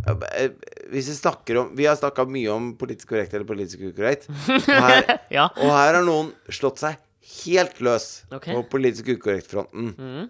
eh, 0.08 0.52
Hvis 0.92 1.10
vi 1.12 1.18
snakker 1.18 1.62
om 1.62 1.74
Vi 1.78 1.88
har 1.88 1.98
snakka 2.00 2.28
mye 2.30 2.54
om 2.54 2.72
politisk 2.80 3.12
korrekt 3.12 3.36
eller 3.36 3.48
politisk 3.50 3.84
ukorrekt. 3.90 4.30
Og 4.58 4.88
her, 4.88 5.18
ja. 5.34 5.50
og 5.52 5.70
her 5.74 6.00
har 6.00 6.04
noen 6.06 6.32
slått 6.54 6.82
seg 6.84 6.98
helt 7.44 7.80
løs 7.84 8.08
okay. 8.32 8.56
på 8.56 8.64
politisk 8.72 9.10
ukorrekt-fronten. 9.18 10.30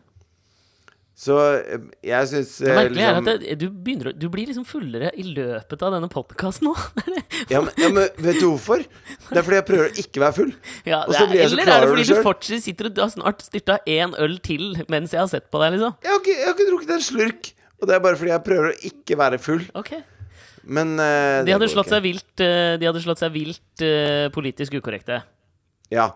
Så 1.17 1.33
eh, 1.57 1.85
jeg 2.05 2.29
syns 2.29 2.51
Det 2.61 2.73
merkelige 2.77 3.05
er 3.05 3.15
liksom- 3.15 3.29
at 3.33 3.41
det, 3.41 3.55
du, 3.57 3.69
begynner, 3.73 4.11
du 4.13 4.27
blir 4.29 4.49
liksom 4.49 4.65
fullere 4.69 5.09
i 5.17 5.23
løpet 5.25 5.85
av 5.85 5.95
denne 5.95 6.09
podkasten 6.13 6.69
nå. 6.69 6.75
ja, 7.53 7.61
men, 7.65 7.71
ja, 7.81 7.89
men 7.89 8.05
vet 8.21 8.37
du 8.37 8.51
hvorfor? 8.51 8.83
Det 8.85 9.39
er 9.39 9.47
fordi 9.47 9.57
jeg 9.57 9.67
prøver 9.69 9.87
å 9.87 10.03
ikke 10.03 10.21
være 10.21 10.37
full. 10.37 10.51
ja, 10.85 11.01
er, 11.09 11.33
eller 11.47 11.63
er 11.65 11.85
det 11.85 11.89
fordi 11.89 12.05
du 12.11 12.21
fortsatt 12.21 12.65
sitter 12.67 12.91
og 12.91 12.97
du 12.97 13.01
har 13.01 13.13
snart 13.13 13.41
styrta 13.45 13.79
én 13.89 14.13
øl 14.21 14.37
til 14.45 14.77
mens 14.93 15.15
jeg 15.15 15.23
har 15.23 15.31
sett 15.31 15.49
på 15.49 15.63
deg, 15.63 15.77
liksom? 15.77 15.97
Jeg 16.05 16.13
har 16.13 16.21
ikke, 16.21 16.37
jeg 16.37 16.45
har 16.45 16.57
ikke 16.57 16.69
drukket 16.69 16.93
en 16.99 17.07
slurk. 17.09 17.51
Og 17.77 17.89
det 17.89 17.97
er 17.97 18.05
bare 18.05 18.17
fordi 18.17 18.33
jeg 18.33 18.45
prøver 18.45 18.69
å 18.69 18.77
ikke 18.91 19.17
være 19.17 19.41
full. 19.41 19.65
Ok. 19.77 19.91
Men 20.67 20.95
uh, 20.99 21.45
De 21.47 21.53
hadde 21.55 21.69
slått 21.71 21.89
seg 21.93 22.03
vilt, 22.03 22.27
uh, 22.43 22.75
de 22.79 22.87
hadde 22.89 23.01
slått 23.03 23.21
seg 23.23 23.31
vilt 23.35 23.83
uh, 23.85 24.27
politisk 24.35 24.75
ukorrekte. 24.79 25.21
Ja. 25.93 26.09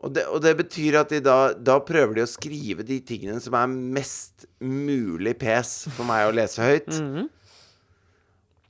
Og 0.00 0.12
det, 0.14 0.24
og 0.30 0.40
det 0.44 0.52
betyr 0.60 1.00
at 1.00 1.10
de 1.10 1.18
da, 1.20 1.52
da 1.54 1.80
prøver 1.82 2.14
de 2.20 2.22
å 2.24 2.30
skrive 2.30 2.84
de 2.86 3.00
tingene 3.04 3.40
som 3.42 3.56
er 3.58 3.66
mest 3.98 4.46
mulig 4.62 5.34
pes 5.40 5.88
for 5.96 6.06
meg 6.08 6.28
å 6.28 6.34
lese 6.38 6.62
høyt. 6.62 6.88
Mhm. 6.94 7.26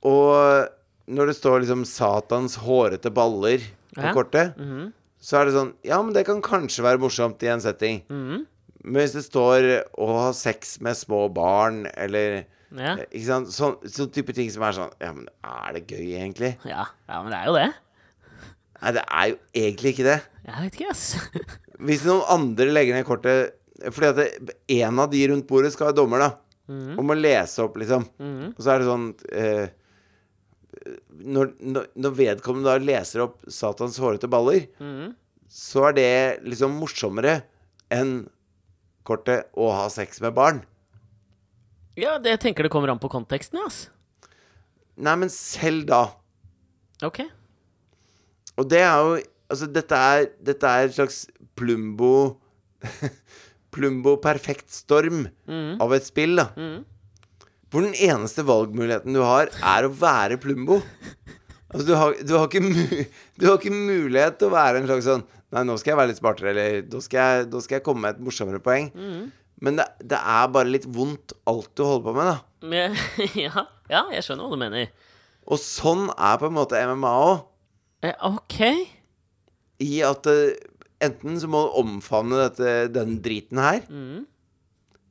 Og 0.08 0.68
når 1.08 1.30
det 1.30 1.36
står 1.38 1.62
liksom 1.64 1.84
'Satans 1.88 2.56
hårete 2.64 3.10
baller' 3.12 3.64
på 3.94 4.02
Ja. 4.04 4.12
kortet, 4.14 4.56
Mhm. 4.56 4.92
så 5.20 5.40
er 5.40 5.44
det 5.46 5.54
sånn 5.54 5.74
Ja, 5.84 6.02
men 6.02 6.12
det 6.14 6.26
kan 6.26 6.40
kanskje 6.42 6.82
være 6.82 6.98
morsomt 7.00 7.42
i 7.42 7.48
en 7.48 7.60
setting. 7.60 8.02
Mhm. 8.08 8.46
Men 8.84 9.02
hvis 9.02 9.12
det 9.12 9.24
står 9.24 9.84
'å 9.98 10.06
ha 10.06 10.32
sex 10.32 10.80
med 10.80 10.94
små 10.96 11.28
barn', 11.32 11.90
eller 11.96 12.44
Ja. 12.76 12.96
Ikke 13.08 13.24
sant? 13.24 13.48
Sånn, 13.54 13.76
sånn 13.88 14.10
type 14.12 14.34
ting 14.36 14.50
som 14.52 14.62
er 14.66 14.72
sånn 14.76 14.90
Ja, 15.00 15.12
men 15.16 15.28
er 15.42 15.72
det 15.78 15.86
gøy, 15.88 16.10
egentlig? 16.18 16.50
ja. 16.68 16.84
ja, 17.08 17.22
men 17.22 17.30
det 17.32 17.38
er 17.38 17.46
jo 17.46 17.54
det. 17.56 17.68
Nei, 18.82 18.92
det 18.92 19.04
er 19.08 19.28
jo 19.30 19.38
egentlig 19.54 19.92
ikke 19.94 20.04
det. 20.04 20.18
Jeg 20.46 20.64
vet 20.64 20.76
ikke, 20.76 20.90
ass. 20.90 21.06
Hvis 21.88 22.04
noen 22.04 22.22
andre 22.28 22.66
legger 22.72 22.94
ned 22.98 23.06
kortet 23.06 23.54
Fordi 23.94 24.06
at 24.10 24.16
det, 24.18 24.54
en 24.80 24.98
av 24.98 25.10
de 25.10 25.20
rundt 25.30 25.46
bordet 25.48 25.72
skal 25.72 25.88
være 25.90 25.96
dommer, 26.00 26.18
da. 26.18 26.30
Mhm. 26.68 26.98
Og 26.98 27.04
må 27.08 27.14
lese 27.16 27.62
opp, 27.64 27.76
liksom. 27.80 28.04
Mhm. 28.20 28.52
Og 28.56 28.60
så 28.64 28.74
er 28.74 28.78
det 28.82 28.88
sånn 28.90 29.08
eh, 29.32 29.68
når, 31.18 31.52
når, 31.64 32.12
vedkommende 32.14 32.70
da 32.74 32.78
leser 32.82 33.22
opp 33.24 33.40
Satans 33.50 33.98
hårete 34.02 34.28
baller, 34.30 34.66
Mhm. 34.80 35.14
så 35.48 35.88
er 35.88 35.92
det 35.96 36.42
liksom 36.44 36.74
morsommere 36.78 37.42
enn 37.90 38.28
kortet 39.08 39.48
'å 39.56 39.70
ha 39.72 39.88
sex 39.88 40.20
med 40.20 40.34
barn'. 40.34 40.62
Ja, 41.98 42.16
det, 42.22 42.36
jeg 42.36 42.42
tenker 42.46 42.66
det 42.66 42.72
kommer 42.72 42.92
an 42.92 43.00
på 43.02 43.10
konteksten, 43.10 43.58
ass. 43.64 43.88
Nei, 44.98 45.14
men 45.18 45.30
selv 45.32 45.86
da. 45.88 46.04
Ok. 47.06 47.24
Og 48.58 48.70
det 48.70 48.84
er 48.84 48.94
jo 49.02 49.18
Altså, 49.48 49.64
dette 49.72 49.96
er, 49.96 50.26
dette 50.44 50.68
er 50.68 50.90
et 50.90 50.92
slags 50.92 51.22
Plumbo 51.56 52.36
Plumbo 53.72 54.18
perfekt 54.20 54.66
storm 54.76 55.22
mm. 55.48 55.78
av 55.80 55.94
et 55.96 56.04
spill, 56.04 56.34
da. 56.36 56.50
Mm. 56.52 56.82
Hvor 57.72 57.86
den 57.86 57.96
eneste 57.96 58.44
valgmuligheten 58.44 59.16
du 59.16 59.22
har, 59.24 59.48
er 59.56 59.88
å 59.88 59.92
være 59.92 60.36
Plumbo. 60.42 60.82
Altså, 61.68 61.86
du 61.88 61.94
har, 61.96 62.14
du, 62.20 62.34
har 62.36 62.44
ikke 62.48 63.06
du 63.40 63.46
har 63.48 63.56
ikke 63.56 63.72
mulighet 63.72 64.36
til 64.36 64.50
å 64.50 64.54
være 64.54 64.82
en 64.82 64.88
slags 64.88 65.08
sånn 65.08 65.24
Nei, 65.48 65.62
nå 65.64 65.78
skal 65.80 65.94
jeg 65.94 65.98
være 66.02 66.10
litt 66.10 66.18
smartere, 66.20 66.50
eller 66.52 66.88
nå 66.92 66.98
skal 67.00 67.18
jeg, 67.18 67.44
nå 67.48 67.60
skal 67.64 67.78
jeg 67.78 67.84
komme 67.86 68.04
med 68.04 68.18
et 68.18 68.24
morsommere 68.26 68.60
poeng. 68.60 68.90
Mhm. 68.92 69.22
Men 69.64 69.78
det, 69.80 69.88
det 70.06 70.18
er 70.18 70.50
bare 70.54 70.70
litt 70.70 70.86
vondt, 70.94 71.34
alt 71.50 71.70
du 71.74 71.84
holder 71.84 72.06
på 72.06 72.14
med, 72.16 72.30
da. 72.30 72.68
Men, 72.68 72.96
ja, 73.46 73.64
ja, 73.90 74.04
jeg 74.14 74.26
skjønner 74.26 74.46
hva 74.46 74.58
du 74.58 74.62
mener. 74.62 74.90
Og 75.48 75.60
sånn 75.62 76.08
er 76.14 76.38
på 76.40 76.50
en 76.50 76.56
måte 76.58 76.80
MMA 76.92 77.12
òg. 77.24 77.44
Eh, 78.06 78.14
ok. 78.28 78.58
I 79.82 79.92
at 80.06 80.28
eh, 80.30 80.54
enten 81.04 81.38
så 81.40 81.50
må 81.50 81.64
du 81.66 81.78
omfavne 81.82 82.44
dette, 82.44 82.76
den 82.94 83.18
driten 83.24 83.60
her, 83.62 83.82
mm. 83.88 84.26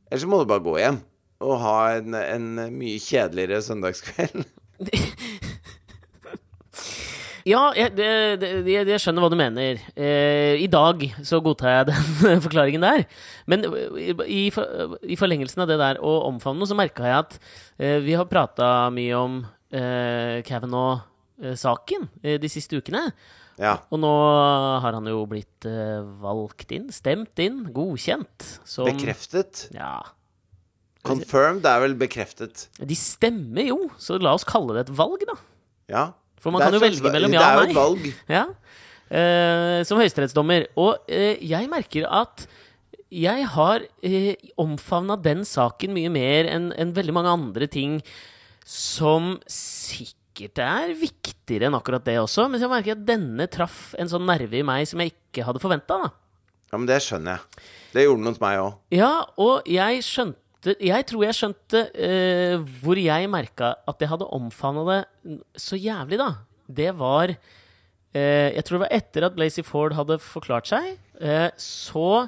eller 0.10 0.24
så 0.24 0.30
må 0.32 0.42
du 0.42 0.50
bare 0.50 0.66
gå 0.66 0.78
hjem 0.82 1.02
og 1.44 1.60
ha 1.62 1.78
en, 2.00 2.16
en 2.18 2.48
mye 2.74 3.02
kjedeligere 3.02 3.62
søndagskveld. 3.66 4.48
Ja, 7.48 7.62
jeg, 7.78 7.94
det, 7.96 8.08
det, 8.42 8.66
jeg, 8.68 9.00
skjønner 9.00 9.24
hva 9.24 9.30
du 9.32 9.38
mener. 9.40 9.80
Eh, 9.96 10.58
I 10.60 10.68
dag 10.72 11.04
så 11.26 11.40
godtar 11.46 11.72
jeg 11.78 11.88
den 11.94 12.42
forklaringen 12.46 12.84
der. 12.84 13.06
Men 13.48 13.64
i, 13.96 14.10
i, 14.12 14.42
for- 14.52 14.98
i 15.08 15.16
forlengelsen 15.20 15.64
av 15.64 15.70
det 15.72 15.78
der 15.80 16.02
å 16.04 16.18
omfavne, 16.28 16.68
så 16.68 16.76
merka 16.78 17.08
jeg 17.08 17.18
at 17.22 17.38
eh, 17.80 17.98
vi 18.04 18.18
har 18.20 18.28
prata 18.28 18.90
mye 18.94 19.16
om 19.22 19.40
eh, 19.72 20.42
Kavanaugh-saken 20.48 22.10
eh, 22.24 22.36
de 22.44 22.52
siste 22.52 22.82
ukene. 22.82 23.06
Ja. 23.58 23.78
Og 23.90 23.98
nå 24.04 24.12
har 24.84 24.94
han 25.00 25.08
jo 25.10 25.24
blitt 25.30 25.66
eh, 25.66 26.04
valgt 26.22 26.76
inn, 26.76 26.92
stemt 26.94 27.40
inn, 27.42 27.64
godkjent 27.74 28.52
som 28.68 28.86
Bekreftet. 28.92 29.70
Ja. 29.74 29.96
Confirmed 31.08 31.66
er 31.66 31.80
vel 31.86 31.96
bekreftet. 31.98 32.68
De 32.84 32.96
stemmer 33.00 33.70
jo, 33.72 33.86
så 34.02 34.20
la 34.20 34.36
oss 34.36 34.46
kalle 34.48 34.76
det 34.76 34.88
et 34.90 34.96
valg, 35.00 35.24
da. 35.30 35.38
Ja. 35.90 36.06
For 36.42 36.54
man 36.54 36.64
kan 36.64 36.76
jo 36.76 36.82
velge 36.84 37.12
mellom 37.12 37.34
ja 37.34 37.42
velge 37.42 37.42
mellom 37.42 37.42
det 37.42 37.44
er 37.44 37.58
og 37.58 37.64
jo 37.64 37.72
et 37.72 37.82
valg. 37.82 38.08
Ja. 38.38 38.46
Eh, 39.08 39.82
som 39.88 40.00
høyesterettsdommer. 40.02 40.68
Og 40.80 41.08
eh, 41.08 41.38
jeg 41.48 41.70
merker 41.72 42.08
at 42.12 42.48
jeg 43.14 43.46
har 43.54 43.86
eh, 44.04 44.34
omfavna 44.60 45.16
den 45.24 45.46
saken 45.48 45.94
mye 45.96 46.12
mer 46.12 46.50
enn 46.52 46.72
en 46.76 46.92
veldig 46.96 47.16
mange 47.16 47.32
andre 47.38 47.70
ting 47.72 48.02
som 48.68 49.38
sikkert 49.48 50.60
er 50.60 50.92
viktigere 51.00 51.70
enn 51.70 51.78
akkurat 51.78 52.04
det 52.06 52.18
også. 52.20 52.50
Men 52.52 52.62
jeg 52.64 52.72
merker 52.72 52.98
at 52.98 53.06
denne 53.08 53.48
traff 53.52 53.94
en 53.98 54.12
sånn 54.12 54.28
nerve 54.28 54.60
i 54.60 54.66
meg 54.68 54.90
som 54.90 55.00
jeg 55.04 55.16
ikke 55.16 55.48
hadde 55.48 55.64
forventa. 55.64 56.02
Ja, 56.68 56.76
men 56.76 56.90
det 56.90 57.00
skjønner 57.06 57.38
jeg. 57.38 57.64
Det 57.96 58.04
gjorde 58.04 58.22
den 58.22 58.30
hos 58.34 58.42
meg 58.44 58.60
òg. 58.60 58.76
Ja, 58.94 59.14
og 59.40 59.70
jeg 59.72 60.04
skjønte 60.04 60.44
Jeg 60.82 61.06
tror 61.10 61.24
jeg 61.28 61.38
skjønte 61.38 61.84
uh, 61.94 62.66
hvor 62.82 63.00
jeg 63.00 63.30
merka 63.32 63.76
at 63.88 64.02
jeg 64.04 64.12
hadde 64.12 64.28
omfavna 64.36 64.84
det 64.90 65.38
så 65.60 65.80
jævlig, 65.80 66.20
da. 66.20 66.32
Det 66.68 66.90
var 67.00 67.32
uh, 67.32 68.50
Jeg 68.52 68.66
tror 68.66 68.78
det 68.78 68.84
var 68.84 68.98
etter 68.98 69.28
at 69.28 69.38
Blazy 69.38 69.64
Ford 69.66 69.96
hadde 69.98 70.20
forklart 70.24 70.74
seg, 70.74 70.96
Uh, 71.18 71.50
så 71.58 72.28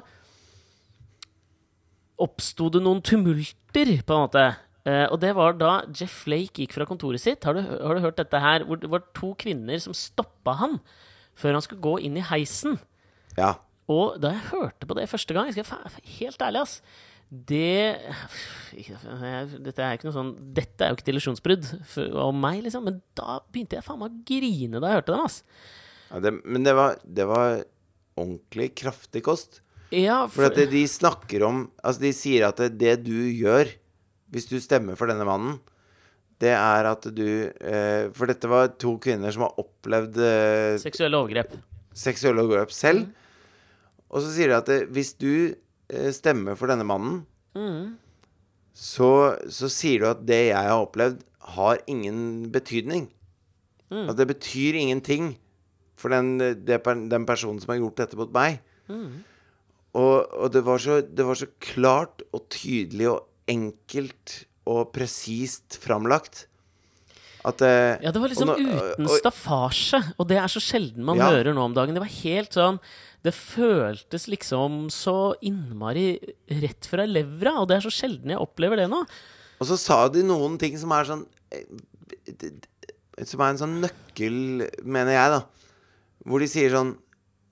oppsto 2.18 2.66
det 2.74 2.80
noen 2.82 2.98
tumulter, 3.06 3.92
på 4.02 4.16
en 4.16 4.24
måte. 4.24 4.42
Og 4.82 5.14
det 5.22 5.30
var 5.38 5.54
da 5.54 5.70
Jeff 5.94 6.24
Flake 6.24 6.64
gikk 6.64 6.74
fra 6.74 6.86
kontoret 6.88 7.22
sitt. 7.22 7.46
Har 7.46 7.54
du, 7.54 7.60
har 7.62 7.94
du 7.94 8.02
hørt 8.02 8.18
dette 8.18 8.40
her? 8.42 8.64
Hvor 8.66 8.80
det 8.82 8.90
var 8.90 9.04
to 9.14 9.30
kvinner 9.38 9.78
som 9.80 9.94
stoppa 9.94 10.56
han 10.58 10.74
før 11.38 11.54
han 11.56 11.64
skulle 11.64 11.84
gå 11.84 11.94
inn 12.08 12.18
i 12.18 12.26
heisen. 12.26 12.80
Ja. 13.38 13.54
Og 13.86 14.18
da 14.20 14.34
jeg 14.34 14.50
hørte 14.50 14.90
på 14.90 14.98
det 14.98 15.06
første 15.12 15.36
gang, 15.36 15.48
jeg 15.48 15.60
skal 15.60 15.70
være 15.70 16.04
helt 16.18 16.44
ærlig, 16.48 16.66
ass 16.66 16.82
det 17.30 17.94
Dette 18.74 19.84
er 19.84 19.96
ikke 19.96 20.08
noe 20.08 20.14
sånn 20.16 20.30
Dette 20.56 20.82
er 20.82 20.90
jo 20.92 20.98
ikke 20.98 21.12
illusjonsbrudd 21.12 21.68
om 22.18 22.40
meg, 22.42 22.62
liksom, 22.66 22.86
men 22.88 22.96
da 23.18 23.36
begynte 23.52 23.78
jeg 23.78 23.86
faen 23.86 24.00
meg 24.02 24.10
å 24.10 24.22
grine 24.26 24.80
da 24.82 24.90
jeg 24.90 25.00
hørte 25.00 25.14
dem, 25.14 25.26
ass. 25.28 25.36
ja 26.10 26.22
det, 26.26 26.32
men 26.44 26.66
det 26.66 26.74
var, 26.78 26.96
det 27.06 27.26
var 27.30 27.60
ordentlig 28.18 28.72
kraftig 28.82 29.22
kost. 29.26 29.60
Ja, 29.94 30.24
For 30.30 30.46
at 30.46 30.58
de 30.70 30.82
snakker 30.86 31.42
om 31.48 31.64
Altså, 31.82 32.02
de 32.04 32.10
sier 32.14 32.44
at 32.46 32.60
det, 32.62 32.76
det 32.78 32.92
du 33.06 33.16
gjør 33.34 33.70
hvis 34.30 34.46
du 34.46 34.60
stemmer 34.62 34.94
for 34.94 35.10
denne 35.10 35.24
mannen, 35.26 35.56
det 36.38 36.52
er 36.54 36.86
at 36.86 37.08
du 37.10 37.24
eh, 37.50 38.04
For 38.14 38.30
dette 38.30 38.46
var 38.50 38.68
to 38.78 38.92
kvinner 39.02 39.34
som 39.34 39.42
har 39.48 39.56
opplevd 39.58 40.20
eh, 40.22 40.76
Seksuelle 40.78 41.18
overgrep. 41.18 41.56
seksuelle 41.98 42.44
overgrep 42.46 42.70
selv. 42.74 43.08
Og 44.10 44.22
så 44.22 44.30
sier 44.36 44.52
de 44.52 44.56
at 44.60 44.70
det, 44.70 44.78
hvis 44.94 45.10
du 45.18 45.56
eh, 45.92 46.10
stemmer 46.14 46.56
for 46.58 46.70
denne 46.70 46.86
mannen, 46.86 47.26
Mm. 47.50 47.96
så, 48.72 49.08
så 49.50 49.66
sier 49.72 49.98
du 50.04 50.06
at 50.12 50.20
det 50.28 50.36
jeg 50.52 50.68
har 50.70 50.84
opplevd, 50.84 51.24
har 51.56 51.80
ingen 51.90 52.44
betydning. 52.54 53.08
Mm. 53.90 54.04
At 54.12 54.16
det 54.20 54.28
betyr 54.30 54.78
ingenting 54.78 55.32
for 55.98 56.14
den, 56.14 56.36
det, 56.38 56.78
den 57.10 57.26
personen 57.26 57.58
som 57.60 57.72
har 57.74 57.80
gjort 57.82 57.98
dette 58.04 58.16
mot 58.20 58.30
meg. 58.32 58.60
Mm. 58.86 59.24
Og, 59.98 60.30
og 60.30 60.52
det, 60.54 60.62
var 60.62 60.78
så, 60.78 61.00
det 61.02 61.26
var 61.26 61.34
så 61.40 61.48
klart 61.58 62.22
og 62.30 62.44
tydelig 62.54 63.08
og 63.10 63.26
enkelt 63.50 64.44
og 64.70 64.92
presist 64.94 65.80
framlagt 65.82 66.44
at 67.48 67.62
eh, 67.66 67.96
Ja, 68.04 68.12
det 68.14 68.20
var 68.22 68.30
liksom 68.30 68.50
nå- 68.52 68.58
uten 68.60 69.08
staffasje, 69.16 69.98
og 70.20 70.28
det 70.30 70.36
er 70.38 70.46
så 70.52 70.60
sjelden 70.62 71.02
man 71.08 71.18
Ja. 71.18 71.30
hører 71.32 71.56
nå 71.56 71.64
om 71.66 71.74
dagen. 71.74 71.96
Det 71.96 72.02
var 72.04 72.14
helt 72.22 72.54
sånn 72.54 72.78
Det 73.24 73.32
føltes 73.36 74.24
liksom 74.32 74.86
så 74.92 75.34
innmari 75.44 76.14
rett 76.62 76.88
fra 76.88 77.04
levra, 77.04 77.58
og 77.60 77.68
det 77.68 77.76
er 77.76 77.84
så 77.84 77.92
sjelden 77.92 78.32
jeg 78.32 78.40
opplever 78.40 78.80
det 78.80 78.88
nå. 78.92 79.02
Og 79.60 79.68
så 79.68 79.76
sa 79.76 80.00
de 80.08 80.24
noen 80.24 80.56
ting 80.60 80.78
som 80.80 80.92
er 80.96 81.08
sånn 81.08 81.26
Som 83.28 83.42
er 83.42 83.50
en 83.50 83.60
sånn 83.60 83.76
nøkkel, 83.82 84.64
mener 84.80 85.12
jeg, 85.12 85.34
da. 85.34 85.40
Hvor 86.24 86.40
de 86.40 86.48
sier 86.48 86.72
sånn 86.72 86.94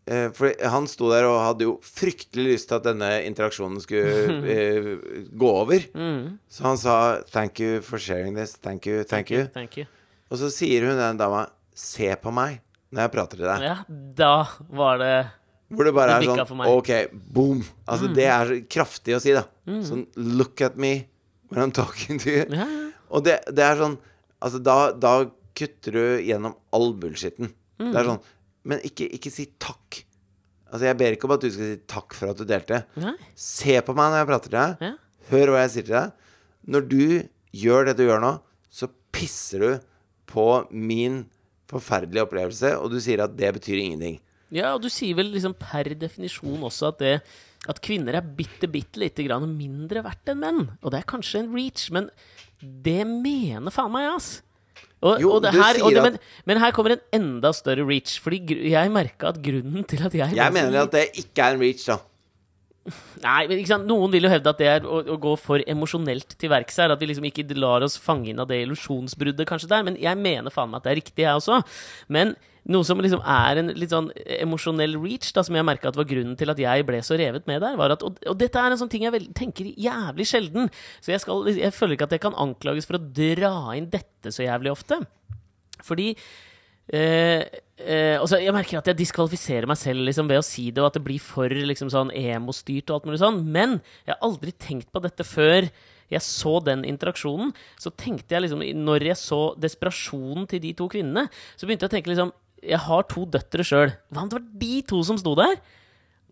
eh, 0.08 0.30
For 0.36 0.54
han 0.72 0.88
sto 0.88 1.10
der 1.12 1.28
og 1.28 1.42
hadde 1.44 1.66
jo 1.66 1.74
fryktelig 1.84 2.54
lyst 2.54 2.70
til 2.70 2.78
at 2.78 2.86
denne 2.88 3.10
interaksjonen 3.28 3.82
skulle 3.84 4.38
eh, 4.54 4.88
gå 5.28 5.50
over. 5.52 5.84
Mm. 5.92 6.38
Så 6.48 6.64
han 6.64 6.80
sa 6.80 6.96
'thank 7.20 7.60
you 7.60 7.82
for 7.82 8.00
sharing 8.00 8.36
this'. 8.36 8.56
Thank 8.56 8.86
you, 8.88 9.04
thank 9.04 9.30
you. 9.30 9.44
Thank 9.52 9.76
you. 9.76 9.84
Og 10.32 10.40
så 10.40 10.48
sier 10.52 10.88
hun 10.88 10.96
den 10.96 11.20
dama 11.20 11.48
'se 11.74 12.08
på 12.16 12.32
meg' 12.32 12.60
når 12.88 13.04
jeg 13.04 13.12
prater 13.12 13.36
til 13.36 13.48
deg. 13.48 13.64
Ja, 13.68 13.76
da 14.16 14.48
var 14.72 14.96
det 15.00 15.30
Hvor 15.68 15.84
det 15.84 15.92
bare 15.96 16.18
Det 16.20 16.28
er 16.30 16.44
sånn. 16.46 16.56
Mm. 16.56 16.66
OK, 16.72 16.90
boom. 17.34 17.62
Altså, 17.86 18.08
det 18.16 18.24
er 18.24 18.48
så 18.48 18.58
kraftig 18.72 19.16
å 19.16 19.20
si, 19.20 19.34
da. 19.36 19.44
Sånn 19.84 20.06
'look 20.16 20.62
at 20.64 20.76
me 20.80 21.08
when 21.50 21.60
I'm 21.62 21.72
talking 21.72 22.18
to 22.24 22.30
you'. 22.30 22.46
Ja. 22.48 22.66
Og 23.10 23.24
det, 23.24 23.40
det 23.52 23.64
er 23.64 23.76
sånn 23.76 23.98
Altså, 24.40 24.60
da, 24.62 24.92
da 24.92 25.26
kutter 25.58 25.92
du 25.92 26.04
gjennom 26.22 26.54
all 26.72 26.92
bullshitten. 26.94 27.50
Det 27.78 27.96
er 27.98 28.04
sånn 28.06 28.20
Men 28.68 28.78
ikke, 28.86 29.08
ikke 29.16 29.30
si 29.32 29.46
takk. 29.58 30.04
Altså, 30.70 30.84
jeg 30.86 30.98
ber 31.00 31.14
ikke 31.16 31.24
om 31.28 31.32
at 31.34 31.40
du 31.42 31.50
skal 31.50 31.72
si 31.72 31.80
takk 31.88 32.14
for 32.14 32.30
at 32.30 32.36
du 32.38 32.44
delte. 32.44 32.82
Nei. 33.00 33.14
Se 33.34 33.80
på 33.80 33.94
meg 33.96 34.12
når 34.12 34.20
jeg 34.20 34.28
prater 34.28 34.50
til 34.50 34.58
deg. 34.58 34.82
Ja. 34.84 34.92
Hør 35.30 35.52
hva 35.54 35.62
jeg 35.64 35.72
sier 35.74 35.86
til 35.88 35.96
deg. 35.96 36.12
Når 36.68 36.88
du 36.88 37.28
gjør 37.56 37.88
det 37.88 37.96
du 37.96 38.04
gjør 38.04 38.20
nå, 38.20 38.32
så 38.68 38.90
pisser 39.12 39.64
du 39.64 39.70
på 40.28 40.46
min 40.70 41.22
forferdelige 41.68 42.24
opplevelse, 42.26 42.74
og 42.76 42.92
du 42.92 42.98
sier 43.00 43.22
at 43.24 43.34
det 43.36 43.54
betyr 43.56 43.80
ingenting. 43.80 44.18
Ja, 44.54 44.72
og 44.74 44.82
du 44.84 44.88
sier 44.92 45.18
vel 45.18 45.30
liksom 45.34 45.54
per 45.60 45.90
definisjon 45.98 46.62
også 46.64 46.92
at 46.92 47.02
det 47.02 47.14
at 47.68 47.80
kvinner 47.84 48.16
er 48.16 48.24
bitte, 48.24 48.68
bitte 48.70 49.00
lite 49.02 49.24
grann 49.26 49.48
mindre 49.58 50.04
verdt 50.06 50.30
enn 50.30 50.38
menn. 50.40 50.60
Og 50.80 50.92
det 50.94 51.00
er 51.00 51.08
kanskje 51.10 51.42
en 51.42 51.50
reach, 51.52 51.88
men 51.94 52.06
det 52.62 53.02
mener 53.08 53.74
faen 53.74 53.92
meg 53.92 54.06
jeg, 54.06 54.18
ass. 54.20 54.28
Og, 54.98 55.20
Jo, 55.22 55.32
og 55.36 55.46
her, 55.46 55.78
det, 55.78 56.02
men, 56.02 56.16
men 56.48 56.58
her 56.58 56.72
kommer 56.74 56.96
en 56.96 57.02
enda 57.14 57.52
større 57.54 57.84
reach. 57.86 58.16
Fordi 58.22 58.40
jeg 58.72 58.92
merka 58.94 59.30
at 59.30 59.40
grunnen 59.42 59.86
til 59.86 60.02
at 60.06 60.14
jeg 60.14 60.38
Jeg 60.38 60.54
mener 60.54 60.80
at 60.82 60.94
det 60.94 61.04
ikke 61.22 61.44
er 61.44 61.58
en 61.58 61.62
reach, 61.62 61.84
da. 61.86 62.00
Nei, 63.26 63.42
men 63.50 63.60
ikke 63.60 63.72
sant? 63.74 63.86
Noen 63.90 64.10
vil 64.14 64.26
jo 64.26 64.32
hevde 64.32 64.50
at 64.54 64.62
det 64.62 64.70
er 64.72 64.86
å, 64.88 65.00
å 65.14 65.18
gå 65.20 65.34
for 65.38 65.62
emosjonelt 65.70 66.34
til 66.40 66.50
verks 66.50 66.80
her. 66.82 66.94
At 66.94 67.02
vi 67.02 67.10
liksom 67.10 67.28
ikke 67.30 67.46
lar 67.58 67.86
oss 67.86 67.98
fange 68.00 68.32
inn 68.32 68.42
av 68.42 68.50
det 68.50 68.62
illusjonsbruddet 68.64 69.48
kanskje 69.50 69.70
der. 69.70 69.86
Men 69.86 69.98
jeg 70.02 70.18
mener 70.18 70.54
faen 70.54 70.72
meg 70.72 70.80
at 70.80 70.88
det 70.88 70.94
er 70.94 71.00
riktig, 71.02 71.26
jeg 71.26 71.42
også. 71.42 71.60
Men 72.14 72.34
noe 72.68 72.84
som 72.84 73.00
liksom 73.00 73.22
er 73.24 73.62
en 73.62 73.72
litt 73.76 73.92
sånn 73.94 74.10
emosjonell 74.38 74.98
reach, 75.00 75.30
da, 75.36 75.44
som 75.46 75.56
jeg 75.56 75.66
merka 75.66 75.92
var 75.96 76.08
grunnen 76.08 76.36
til 76.38 76.52
at 76.52 76.60
jeg 76.60 76.84
ble 76.88 77.00
så 77.04 77.16
revet 77.20 77.46
med 77.48 77.62
der, 77.64 77.78
var 77.80 77.94
at 77.94 78.04
Og, 78.06 78.18
og 78.28 78.36
dette 78.40 78.60
er 78.60 78.74
en 78.74 78.80
sånn 78.80 78.90
ting 78.92 79.06
jeg 79.06 79.14
vel, 79.14 79.30
tenker 79.36 79.70
jævlig 79.72 80.28
sjelden. 80.28 80.68
Så 81.00 81.14
jeg, 81.14 81.22
skal, 81.24 81.48
jeg 81.52 81.74
føler 81.76 81.96
ikke 81.96 82.10
at 82.10 82.18
jeg 82.18 82.26
kan 82.26 82.36
anklages 82.36 82.88
for 82.88 82.98
å 82.98 83.06
dra 83.20 83.54
inn 83.78 83.88
dette 83.92 84.34
så 84.34 84.44
jævlig 84.44 84.74
ofte. 84.74 85.00
Fordi 85.86 86.12
Eh, 86.88 87.42
eh, 87.76 88.16
altså, 88.16 88.38
jeg 88.40 88.54
merker 88.56 88.78
at 88.80 88.86
jeg 88.88 88.96
diskvalifiserer 88.96 89.68
meg 89.68 89.76
selv 89.76 90.06
liksom, 90.08 90.28
ved 90.30 90.40
å 90.40 90.46
si 90.46 90.70
det, 90.70 90.80
og 90.80 90.88
at 90.88 90.96
det 90.96 91.04
blir 91.04 91.20
for 91.20 91.52
liksom, 91.52 91.90
sånn 91.92 92.12
emo-styrt 92.16 92.88
og 92.88 92.96
alt 92.96 93.08
mulig 93.10 93.20
sånn. 93.20 93.42
Men 93.52 93.78
jeg 94.06 94.14
har 94.14 94.24
aldri 94.24 94.54
tenkt 94.56 94.88
på 94.94 95.02
dette 95.04 95.26
før 95.28 95.68
jeg 96.08 96.24
så 96.24 96.56
den 96.64 96.86
interaksjonen. 96.88 97.52
Så 97.80 97.92
tenkte 97.92 98.36
jeg 98.36 98.46
liksom, 98.46 98.64
når 98.86 99.10
jeg 99.10 99.20
så 99.20 99.42
desperasjonen 99.60 100.48
til 100.48 100.64
de 100.64 100.72
to 100.78 100.88
kvinnene, 100.88 101.26
så 101.56 101.68
begynte 101.68 101.84
jeg 101.84 101.92
å 101.92 101.96
tenke 101.98 102.14
liksom 102.14 102.32
Jeg 102.62 102.80
har 102.84 103.06
to 103.10 103.24
døtre 103.30 103.66
sjøl. 103.66 103.92
Hva 104.10 104.24
om 104.24 104.30
det 104.30 104.38
var 104.40 104.48
de 104.62 104.72
to 104.90 105.02
som 105.06 105.18
sto 105.20 105.34
der, 105.38 105.58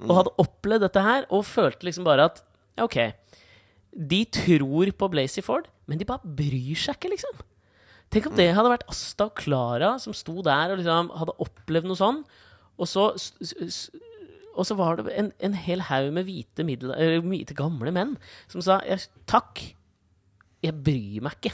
og 0.04 0.16
hadde 0.18 0.34
opplevd 0.42 0.84
dette 0.84 1.02
her, 1.04 1.26
og 1.32 1.46
følte 1.48 1.88
liksom 1.88 2.06
bare 2.06 2.28
at 2.30 2.42
OK. 2.82 2.98
De 3.96 4.24
tror 4.28 4.90
på 4.92 5.08
Blazy 5.12 5.40
Ford, 5.44 5.70
men 5.88 6.00
de 6.00 6.08
bare 6.08 6.34
bryr 6.36 6.76
seg 6.76 6.98
ikke, 6.98 7.14
liksom. 7.14 7.44
Tenk 8.12 8.28
om 8.28 8.36
det 8.38 8.50
hadde 8.54 8.70
vært 8.70 8.86
Asta 8.90 9.26
og 9.30 9.38
Klara 9.38 9.96
som 10.02 10.14
sto 10.14 10.38
der 10.46 10.72
og 10.74 10.78
liksom 10.80 11.08
hadde 11.16 11.34
opplevd 11.42 11.88
noe 11.88 11.98
sånn, 11.98 12.20
og 12.76 12.90
så 12.90 13.08
og 14.56 14.64
så 14.64 14.76
var 14.78 15.00
det 15.00 15.12
en, 15.18 15.30
en 15.44 15.56
hel 15.58 15.82
haug 15.88 16.12
med 16.16 16.26
hvite, 16.28 16.64
middel, 16.64 16.92
eller 16.96 17.24
hvite 17.24 17.56
gamle 17.56 17.92
menn 17.92 18.14
som 18.48 18.62
sa 18.64 18.78
takk, 19.28 19.60
jeg 20.64 20.76
bryr 20.86 21.24
meg 21.26 21.36
ikke. 21.36 21.52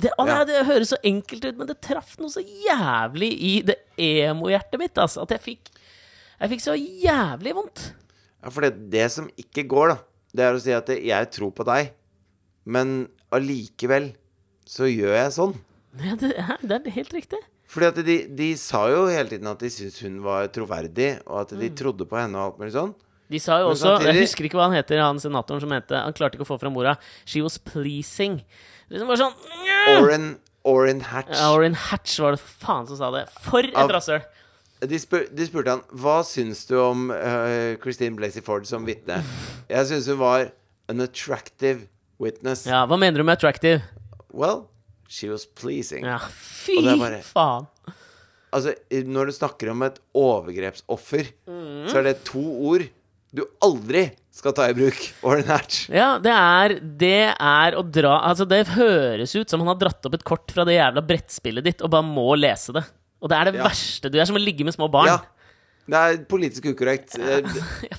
Det, 0.00 0.10
å, 0.18 0.24
nei, 0.28 0.38
det 0.48 0.62
høres 0.68 0.92
så 0.94 0.98
enkelt 1.04 1.44
ut, 1.44 1.56
men 1.60 1.68
det 1.68 1.78
traff 1.84 2.14
noe 2.20 2.30
så 2.32 2.40
jævlig 2.44 3.30
i 3.44 3.54
det 3.68 3.76
emo-hjertet 4.00 4.80
mitt. 4.80 4.96
Altså, 5.02 5.24
at 5.26 5.34
jeg 5.36 5.42
fikk, 5.44 5.70
jeg 6.40 6.52
fikk 6.54 6.64
så 6.64 6.76
jævlig 6.78 7.54
vondt. 7.58 7.82
Ja, 8.40 8.48
for 8.54 8.64
det, 8.64 8.72
det 8.92 9.06
som 9.12 9.26
ikke 9.40 9.66
går, 9.68 9.92
da, 9.92 9.98
det 10.36 10.46
er 10.46 10.56
å 10.56 10.62
si 10.62 10.72
at 10.72 10.88
jeg 10.94 11.30
tror 11.36 11.52
på 11.58 11.66
deg, 11.68 11.90
men 12.70 13.08
allikevel 13.34 14.12
så 14.70 14.86
gjør 14.88 15.16
jeg 15.18 15.34
sånn. 15.36 15.54
Ja, 16.00 16.14
det, 16.20 16.32
er, 16.38 16.56
det 16.62 16.76
er 16.80 16.94
helt 16.94 17.12
riktig. 17.16 17.40
Fordi 17.70 17.86
at 17.90 17.98
de, 18.06 18.16
de 18.38 18.48
sa 18.58 18.84
jo 18.90 19.04
hele 19.10 19.30
tiden 19.30 19.46
at 19.50 19.60
de 19.62 19.68
syntes 19.70 20.00
hun 20.02 20.16
var 20.24 20.48
troverdig, 20.54 21.12
og 21.26 21.44
at 21.44 21.52
Mm. 21.54 21.60
de 21.62 21.68
trodde 21.82 22.06
på 22.10 22.18
henne 22.18 22.38
og 22.38 22.48
alt 22.54 22.58
mulig 22.62 22.74
sånn. 22.74 22.94
De 23.30 23.38
sa 23.38 23.60
jo 23.62 23.68
også, 23.70 23.92
også 23.94 24.08
Jeg 24.10 24.24
husker 24.24 24.46
ikke 24.48 24.58
hva 24.58 24.64
han 24.66 24.74
heter, 24.74 24.98
han 24.98 25.20
senatoren 25.22 25.60
som 25.62 25.70
mente 25.70 25.94
Han 25.94 26.14
klarte 26.18 26.34
ikke 26.34 26.42
å 26.42 26.48
få 26.48 26.56
fram 26.58 26.74
orda. 26.80 26.96
She 27.30 27.38
was 27.44 27.58
pleasing. 27.62 28.40
Liksom 28.90 29.06
bare 29.10 29.20
sånn 29.22 29.98
Oren, 30.00 30.24
Oren 30.66 31.00
Hatch. 31.06 31.30
ja, 31.38 31.50
Oren 31.54 31.74
Hatch 31.78 32.18
var 32.20 32.34
det 32.36 32.40
faen 32.42 32.86
som 32.88 32.98
sa 32.98 33.10
det. 33.14 33.24
For 33.46 33.62
et 33.64 33.74
rasshøl! 33.94 34.22
De, 34.80 34.96
spur, 34.98 35.26
de 35.36 35.44
spurte 35.46 35.74
han 35.76 35.82
hva 36.00 36.20
syns 36.24 36.62
du 36.66 36.74
om 36.80 37.10
uh, 37.12 37.76
Christine 37.82 38.16
Blasey 38.16 38.40
Ford 38.42 38.64
som 38.68 38.86
vitne. 38.88 39.18
Jeg 39.68 39.86
syns 39.90 40.08
hun 40.08 40.18
var 40.22 40.50
an 40.90 41.00
attractive 41.04 41.86
witness. 42.20 42.64
Ja, 42.66 42.82
hva 42.88 42.96
mener 42.98 43.20
du 43.20 43.24
med 43.28 43.36
attractive? 43.38 43.82
Well, 44.32 44.66
she 45.08 45.28
was 45.30 45.44
pleasing. 45.46 46.04
Ja, 46.08 46.18
fy 46.32 46.78
bare- 46.84 47.20
faen. 47.26 47.68
Altså, 48.50 48.72
når 48.90 49.30
du 49.30 49.32
snakker 49.36 49.70
om 49.70 49.82
et 49.86 50.00
overgrepsoffer, 50.18 51.28
Mm. 51.46 51.86
så 51.88 51.98
er 52.00 52.02
det 52.08 52.24
to 52.24 52.40
ord 52.72 52.88
du 53.32 53.44
aldri 53.62 54.08
skal 54.30 54.54
ta 54.56 54.68
i 54.70 54.76
bruk. 54.76 54.98
ordinært. 55.26 55.80
Ja, 55.92 56.12
det 56.22 56.32
er, 56.32 56.76
det 56.80 57.14
er 57.34 57.76
å 57.76 57.82
dra 57.82 58.20
Altså, 58.30 58.46
det 58.48 58.62
høres 58.76 59.34
ut 59.36 59.50
som 59.50 59.60
han 59.64 59.72
har 59.72 59.80
dratt 59.80 60.06
opp 60.06 60.14
et 60.16 60.24
kort 60.26 60.52
fra 60.54 60.64
det 60.68 60.78
jævla 60.78 61.02
brettspillet 61.06 61.66
ditt 61.66 61.82
og 61.84 61.90
bare 61.92 62.06
må 62.06 62.28
lese 62.38 62.72
det. 62.76 62.84
Og 63.20 63.28
det 63.28 63.36
er 63.36 63.50
det 63.50 63.58
Ja. 63.60 63.66
verste. 63.68 64.10
Du 64.10 64.18
er 64.20 64.24
som 64.30 64.38
å 64.38 64.42
ligge 64.42 64.64
med 64.64 64.74
små 64.76 64.88
barn. 64.90 65.10
Ja. 65.10 65.18
Det 65.90 65.98
er 65.98 66.18
politisk 66.30 66.68
ukorrekt. 66.70 67.16
Ja. 67.18 67.40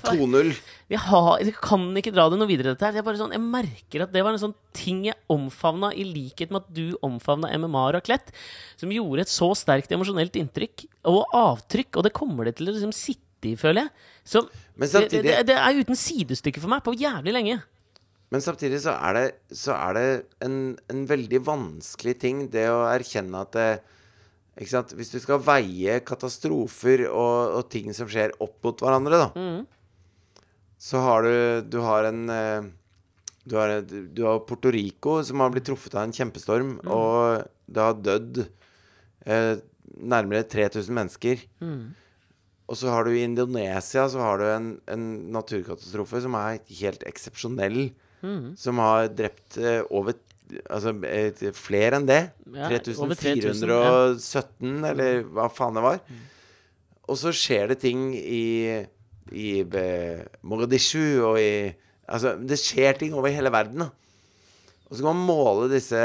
2-0. 0.07 0.53
jeg, 0.93 1.01
jeg 1.43 1.53
kan 1.59 1.83
ikke 1.99 2.13
dra 2.15 2.29
det 2.31 2.37
noe 2.39 2.47
videre, 2.47 2.71
dette 2.71 2.87
her. 2.87 2.95
Jeg, 2.95 3.03
bare 3.03 3.19
sånn, 3.19 3.33
jeg 3.35 3.43
merker 3.43 4.05
at 4.05 4.13
det 4.13 4.23
var 4.23 4.31
en 4.31 4.39
sånn 4.39 4.55
ting 4.77 5.01
jeg 5.09 5.17
omfavna, 5.33 5.89
i 5.91 6.05
likhet 6.07 6.53
med 6.53 6.63
at 6.63 6.71
du 6.71 6.95
omfavna 7.03 7.51
MMA 7.59 7.83
og 7.89 7.95
raclette, 7.97 8.31
som 8.79 8.93
gjorde 8.95 9.25
et 9.25 9.33
så 9.33 9.51
sterkt 9.59 9.91
emosjonelt 9.91 10.39
inntrykk 10.39 10.85
og 11.11 11.35
avtrykk, 11.35 11.99
og 11.99 12.07
det 12.07 12.13
kommer 12.15 12.47
det 12.47 12.55
til 12.61 12.71
å 12.71 12.77
liksom 12.77 12.95
sitte 12.95 13.51
i, 13.51 13.57
føler 13.59 13.83
jeg. 13.89 13.91
Så 14.23 14.43
Men 14.75 14.85
det, 14.85 14.91
samtidig, 14.93 15.27
det, 15.27 15.37
det 15.49 15.57
er 15.57 15.79
uten 15.81 15.97
sidestykke 15.97 16.61
for 16.61 16.71
meg 16.71 16.83
på 16.85 16.93
jævlig 16.97 17.33
lenge. 17.35 17.61
men 18.31 18.41
samtidig 18.41 18.81
så 18.83 18.93
er 18.95 19.17
det, 19.17 19.25
så 19.51 19.73
er 19.75 19.97
det 19.97 20.05
en, 20.45 20.77
en 20.89 21.01
veldig 21.09 21.41
vanskelig 21.43 22.13
ting, 22.21 22.45
det 22.53 22.69
å 22.71 22.85
erkjenne 22.87 23.41
at 23.43 23.57
det, 23.57 23.71
ikke 24.55 24.71
sant? 24.71 24.93
Hvis 24.95 25.11
du 25.11 25.17
skal 25.19 25.41
veie 25.43 25.99
katastrofer 26.07 27.07
og, 27.09 27.57
og 27.57 27.69
ting 27.73 27.91
som 27.97 28.07
skjer, 28.11 28.35
opp 28.39 28.59
mot 28.63 28.85
hverandre, 28.85 29.19
da, 29.25 29.31
mm. 29.35 30.45
så 30.79 31.03
har 31.03 31.27
du 31.27 31.33
Du 31.71 31.81
har 31.83 32.07
en 32.11 32.23
eh, 32.29 32.69
du 33.43 33.55
har, 33.57 33.81
du 33.81 34.21
har 34.27 34.43
Puerto 34.45 34.69
Rico, 34.69 35.15
som 35.25 35.41
har 35.41 35.49
blitt 35.53 35.65
truffet 35.65 35.95
av 35.97 36.05
en 36.05 36.13
kjempestorm, 36.13 36.75
og 36.85 37.41
det 37.65 37.81
har 37.81 37.97
dødd 37.97 38.43
eh, 39.25 39.55
nærmere 39.97 40.45
3000 40.45 40.93
mennesker. 40.93 41.41
Mhm. 41.63 41.81
Og 42.71 42.79
så 42.79 42.87
har 42.93 43.03
du 43.03 43.11
i 43.11 43.25
Indonesia 43.27 44.05
så 44.07 44.21
har 44.23 44.39
du 44.39 44.47
en, 44.47 44.67
en 44.87 45.07
naturkatastrofe 45.35 46.21
som 46.23 46.37
er 46.39 46.61
helt 46.79 47.03
eksepsjonell. 47.09 47.89
Mm. 48.23 48.53
Som 48.59 48.79
har 48.79 49.11
drept 49.11 49.59
eh, 49.59 49.81
over 49.89 50.17
Altså 50.51 50.91
eh, 51.07 51.53
flere 51.55 51.95
enn 51.95 52.07
det. 52.09 52.25
Ja, 52.51 52.65
over 52.67 53.15
3000, 53.15 53.45
3417, 53.47 54.73
eller 54.89 55.21
hva 55.23 55.45
faen 55.47 55.77
det 55.77 55.83
var. 55.85 56.01
Og 57.07 57.19
så 57.21 57.31
skjer 57.35 57.71
det 57.71 57.77
ting 57.85 58.09
i, 58.17 58.81
i 59.31 59.47
Mogadishu 60.43 61.23
og 61.29 61.39
i 61.39 61.53
Altså, 62.11 62.33
det 62.35 62.57
skjer 62.59 62.97
ting 62.99 63.13
over 63.15 63.31
hele 63.31 63.47
verden. 63.53 63.85
Da. 63.85 63.85
Og 64.89 64.97
så 64.97 65.05
kan 65.05 65.15
man 65.15 65.29
måle 65.29 65.69
disse 65.71 66.01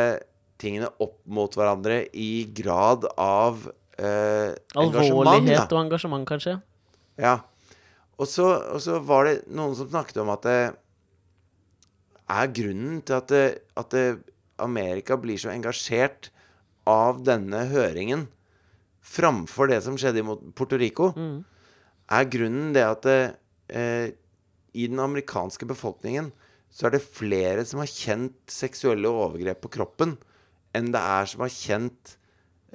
tingene 0.62 0.92
opp 1.02 1.18
mot 1.26 1.50
hverandre 1.58 2.04
i 2.14 2.46
grad 2.54 3.08
av 3.18 3.64
eh. 3.98 4.54
Alvorlighet 4.76 5.72
og 5.72 5.80
engasjement, 5.84 6.26
kanskje. 6.28 6.58
Ja. 7.20 7.38
Og 8.18 8.28
så, 8.28 8.46
og 8.72 8.80
så 8.80 8.98
var 9.04 9.28
det 9.28 9.34
noen 9.52 9.74
som 9.76 9.88
snakket 9.90 10.22
om 10.22 10.30
at 10.32 10.46
det 10.46 10.60
er 12.36 12.54
grunnen 12.56 13.02
til 13.06 13.18
at, 13.18 13.28
det, 13.30 13.44
at 13.78 13.92
det, 13.94 14.06
Amerika 14.58 15.18
blir 15.20 15.38
så 15.38 15.52
engasjert 15.52 16.30
av 16.88 17.20
denne 17.26 17.66
høringen 17.70 18.26
framfor 19.06 19.68
det 19.70 19.82
som 19.84 19.98
skjedde 20.00 20.22
i 20.22 20.36
Puerto 20.56 20.78
Rico, 20.80 21.12
Mm. 21.14 21.44
er 22.10 22.24
grunnen 22.30 22.72
det 22.74 22.82
at 22.86 23.02
det, 23.06 23.36
eh, 23.68 24.10
i 24.74 24.86
den 24.88 24.98
amerikanske 24.98 25.66
befolkningen 25.66 26.32
så 26.70 26.86
er 26.86 26.96
det 26.96 27.02
flere 27.06 27.64
som 27.64 27.80
har 27.80 27.86
kjent 27.86 28.34
seksuelle 28.50 29.08
overgrep 29.08 29.60
på 29.62 29.70
kroppen, 29.76 30.16
enn 30.74 30.90
det 30.92 31.00
er 31.00 31.24
som 31.30 31.40
har 31.40 31.52
kjent 31.52 32.16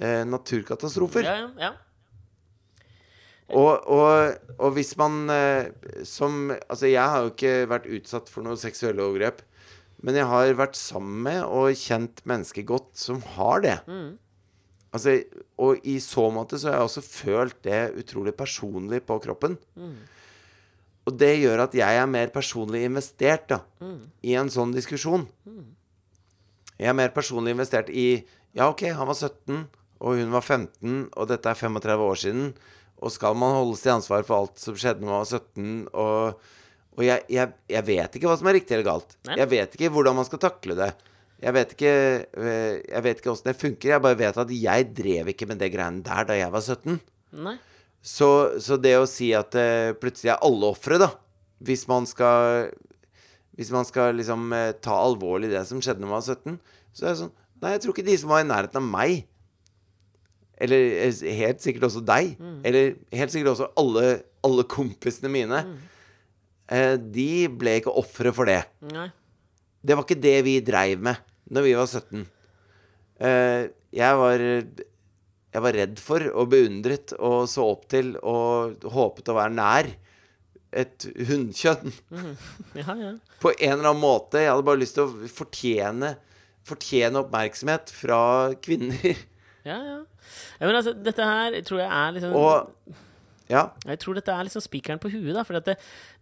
eh, 0.02 0.24
naturkatastrofer. 0.28 1.28
Ja, 1.28 1.38
ja. 1.62 1.72
Og, 3.52 3.88
og, 3.91 4.36
og 4.64 4.76
hvis 4.78 4.93
man 4.95 5.26
eh, 5.28 5.72
som 6.08 6.54
Altså, 6.56 6.88
jeg 6.88 7.04
har 7.04 7.26
jo 7.26 7.34
ikke 7.34 7.56
vært 7.68 7.89
utsatt 7.91 8.30
for 8.32 8.45
noe 8.45 8.60
seksuelle 8.60 9.04
overgrep. 9.04 9.41
Men 10.02 10.18
jeg 10.18 10.26
har 10.32 10.54
vært 10.58 10.78
sammen 10.80 11.20
med 11.28 11.43
og 11.45 11.76
kjent 11.78 12.24
mennesker 12.26 12.66
godt 12.66 12.95
som 12.97 13.20
har 13.36 13.62
det. 13.62 13.76
Altså, 14.91 15.18
og 15.62 15.84
i 15.88 15.99
så 16.04 16.24
måte 16.34 16.58
så 16.58 16.72
har 16.72 16.80
jeg 16.80 16.88
også 16.88 17.04
følt 17.06 17.60
det 17.68 17.82
utrolig 18.02 18.34
personlig 18.36 19.04
på 19.06 19.20
kroppen. 19.22 19.60
Og 21.06 21.14
det 21.22 21.36
gjør 21.43 21.68
at 21.68 21.76
jeg 21.78 21.99
er 22.02 22.10
mer 22.10 22.34
personlig 22.34 22.82
investert 22.88 23.45
da, 23.54 23.60
i 24.26 24.34
en 24.41 24.49
sånn 24.54 24.74
diskusjon. 24.74 25.28
Jeg 26.82 26.89
er 26.89 26.97
mer 26.97 27.14
personlig 27.14 27.54
investert 27.54 27.93
i 27.93 28.24
Ja, 28.58 28.68
OK, 28.72 28.82
han 28.89 29.08
var 29.08 29.16
17, 29.16 29.62
og 30.02 30.18
hun 30.18 30.34
var 30.34 30.41
15, 30.41 31.12
og 31.14 31.30
dette 31.30 31.52
er 31.52 31.60
35 31.60 32.08
år 32.08 32.20
siden. 32.24 32.49
Og 33.02 33.14
skal 33.14 33.38
man 33.38 33.56
holdes 33.58 33.84
til 33.84 33.95
ansvar 33.95 34.26
for 34.26 34.43
alt 34.43 34.62
som 34.62 34.78
skjedde 34.78 35.06
når 35.06 35.12
man 35.12 35.22
var 35.22 35.30
17? 35.30 35.70
Og, 35.93 36.49
og 36.97 37.06
jeg, 37.06 37.26
jeg, 37.34 37.54
jeg 37.70 37.88
vet 37.88 38.18
ikke 38.18 38.30
hva 38.30 38.38
som 38.38 38.49
er 38.49 38.58
riktig 38.60 38.78
eller 38.78 38.89
galt. 38.89 39.16
Nei. 39.30 39.38
Jeg 39.41 39.52
vet 39.54 39.78
ikke 39.78 39.91
hvordan 39.93 40.18
man 40.18 40.28
skal 40.28 40.41
takle 40.41 40.78
det. 40.78 40.91
Jeg 41.41 41.56
vet 41.56 41.72
ikke 41.74 41.91
eh, 42.38 42.76
Jeg 42.86 43.02
vet 43.02 43.22
ikke 43.22 43.32
åssen 43.32 43.49
det 43.49 43.58
funker. 43.58 43.95
Jeg 43.95 44.06
bare 44.06 44.20
vet 44.20 44.38
at 44.43 44.54
jeg 44.54 44.89
drev 44.97 45.32
ikke 45.34 45.47
med 45.49 45.62
det 45.62 45.72
greiene 45.74 46.06
der 46.06 46.30
da 46.30 46.38
jeg 46.38 46.54
var 46.54 46.66
17. 46.66 46.99
Nei. 47.41 47.58
Så, 48.02 48.30
så 48.62 48.78
det 48.82 48.95
å 48.97 49.10
si 49.10 49.30
at 49.38 49.58
eh, 49.58 49.93
plutselig 49.97 50.34
er 50.34 50.41
alle 50.45 50.72
ofre, 50.74 50.97
da 50.97 51.12
Hvis 51.62 51.84
man 51.89 52.08
skal 52.10 52.72
Hvis 53.58 53.70
man 53.74 53.86
skal 53.86 54.18
liksom 54.18 54.47
eh, 54.58 54.72
ta 54.82 54.97
alvorlig 54.97 55.52
det 55.52 55.62
som 55.70 55.82
skjedde 55.82 56.02
da 56.02 56.10
man 56.10 56.18
var 56.18 56.26
17, 56.26 56.58
så 56.97 57.06
er 57.06 57.14
det 57.14 57.20
sånn 57.22 57.36
Nei, 57.62 57.76
jeg 57.76 57.84
tror 57.84 57.93
ikke 57.93 58.08
de 58.08 58.18
som 58.18 58.32
var 58.34 58.41
i 58.41 58.49
nærheten 58.49 58.82
av 58.82 58.88
meg 58.89 59.28
Eller 60.62 60.84
eh, 61.07 61.24
helt 61.39 61.64
sikkert 61.64 61.88
også 61.89 62.03
deg, 62.05 62.36
eller 62.68 62.91
helt 63.18 63.34
sikkert 63.34 63.55
også 63.55 63.72
alle, 63.82 64.03
alle 64.45 64.66
kompisene 64.70 65.32
mine, 65.34 65.62
eh, 66.70 66.95
de 67.01 67.47
ble 67.49 67.80
ikke 67.80 67.95
ofre 67.97 68.34
for 68.36 68.45
det. 68.49 68.59
Nei. 68.93 69.07
Det 69.82 69.97
var 69.97 70.05
ikke 70.05 70.22
det 70.22 70.36
vi 70.45 70.59
dreiv 70.62 71.01
med 71.01 71.18
når 71.51 71.66
vi 71.66 71.74
var 71.80 71.89
17. 71.89 72.26
Eh, 73.22 73.64
jeg 73.91 74.18
var 74.22 74.39
Jeg 75.51 75.62
var 75.66 75.76
redd 75.76 75.97
for 75.99 76.24
og 76.32 76.47
beundret 76.53 77.12
og 77.20 77.41
så 77.51 77.66
opp 77.74 77.89
til 77.91 78.14
og 78.22 78.86
håpet 78.88 79.32
å 79.34 79.36
være 79.36 79.51
nær 79.57 79.89
et 80.72 81.07
hunnkjønn. 81.28 81.91
Ja, 82.80 82.93
ja. 82.95 83.09
På 83.41 83.51
en 83.51 83.74
eller 83.74 83.89
annen 83.89 83.99
måte. 84.05 84.39
Jeg 84.39 84.53
hadde 84.53 84.64
bare 84.70 84.80
lyst 84.80 84.95
til 84.95 85.09
å 85.09 85.28
fortjene 85.28 86.14
Fortjene 86.64 87.24
oppmerksomhet 87.24 87.89
fra 87.89 88.53
kvinner. 88.62 89.18
Ja, 89.66 89.80
ja. 89.82 89.97
Ja 90.59 90.67
men 90.67 90.77
altså, 90.77 90.93
dette 90.97 91.32
her 91.32 91.57
tror 91.67 91.82
jeg 91.84 91.89
er 91.91 92.17
liksom 92.17 92.36
Og 92.38 92.99
Ja. 93.51 93.65
Jeg 93.84 93.99
tror 93.99 94.15
dette 94.15 94.32
er 94.32 94.45
liksom 94.47 94.63
spikeren 94.63 94.99
på 95.01 95.09
huet. 95.11 95.34
da, 95.36 95.43
for 95.43 95.59
at 95.59 95.65
det, 95.67 95.73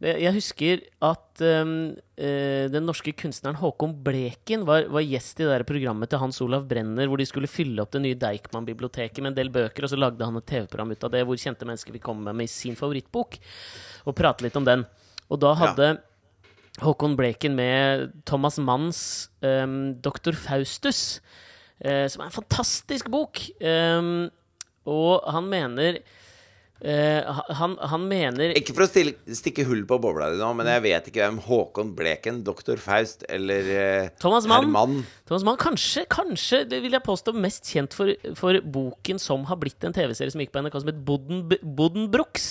det, 0.01 0.15
Jeg 0.17 0.33
husker 0.33 0.81
at 1.05 1.43
um, 1.61 1.93
uh, 2.17 2.65
den 2.73 2.87
norske 2.89 3.13
kunstneren 3.13 3.59
Håkon 3.59 3.93
Bleken 4.03 4.65
var, 4.65 4.87
var 4.89 5.05
gjest 5.05 5.37
i 5.37 5.45
det 5.45 5.51
der 5.51 5.67
programmet 5.69 6.09
til 6.09 6.23
Hans 6.23 6.41
Olav 6.41 6.65
Brenner, 6.65 7.05
hvor 7.05 7.21
de 7.21 7.27
skulle 7.29 7.51
fylle 7.51 7.83
opp 7.83 7.93
det 7.93 8.01
nye 8.01 8.17
Deichman-biblioteket 8.17 9.21
med 9.21 9.35
en 9.35 9.39
del 9.43 9.53
bøker, 9.53 9.85
og 9.85 9.93
så 9.93 9.99
lagde 9.99 10.25
han 10.25 10.41
et 10.41 10.49
TV-program 10.49 10.95
ut 10.95 11.05
av 11.05 11.13
det, 11.13 11.25
hvor 11.29 11.37
kjente 11.37 11.69
mennesker 11.69 11.93
vil 11.93 12.01
komme 12.01 12.33
med 12.33 12.49
sin 12.49 12.79
favorittbok, 12.79 13.37
og 14.09 14.17
prate 14.17 14.47
litt 14.47 14.57
om 14.57 14.65
den. 14.65 14.87
Og 15.29 15.37
da 15.43 15.53
hadde 15.53 15.99
Håkon 16.81 17.15
Bleken 17.19 17.55
med 17.57 18.09
Thomas 18.25 18.57
Manns 18.57 19.29
um, 19.41 19.95
'Doktor 19.99 20.33
Faustus', 20.33 21.19
som 21.79 22.21
er 22.21 22.27
en 22.27 22.35
fantastisk 22.35 23.07
bok. 23.11 23.39
Um, 23.63 24.27
og 24.89 25.23
han 25.31 25.45
mener 25.47 26.01
Uh, 26.79 27.39
han, 27.59 27.73
han 27.91 28.05
mener 28.07 28.53
Ikke 28.55 28.71
for 28.71 28.85
å 28.85 28.87
stille, 28.87 29.11
stikke 29.35 29.65
hull 29.67 29.81
på 29.83 29.97
bobla 29.99 30.29
di 30.31 30.37
nå, 30.39 30.47
men 30.55 30.69
jeg 30.71 30.83
vet 30.85 31.09
ikke 31.11 31.25
hvem 31.25 31.41
Håkon 31.43 31.89
Bleken, 31.97 32.37
Doktor 32.47 32.79
Faust 32.79 33.25
eller 33.27 33.67
uh, 33.67 34.05
Thomas 34.23 34.47
Mann. 34.47 34.69
Herman 34.69 35.01
Thomas 35.27 35.43
Mann, 35.43 35.59
kanskje, 35.59 36.05
kanskje, 36.07 36.61
det 36.71 36.79
vil 36.85 36.95
jeg 36.95 37.03
påstå, 37.03 37.33
mest 37.35 37.67
kjent 37.67 37.97
for, 37.97 38.13
for 38.39 38.61
boken 38.63 39.19
som 39.19 39.43
har 39.51 39.59
blitt 39.59 39.83
en 39.83 39.97
TV-serie 39.97 40.31
som 40.31 40.39
gikk 40.39 40.55
på 40.55 40.63
NRK, 40.63 40.79
som 40.79 40.93
het 40.93 41.03
Boddenbrooks. 41.03 42.47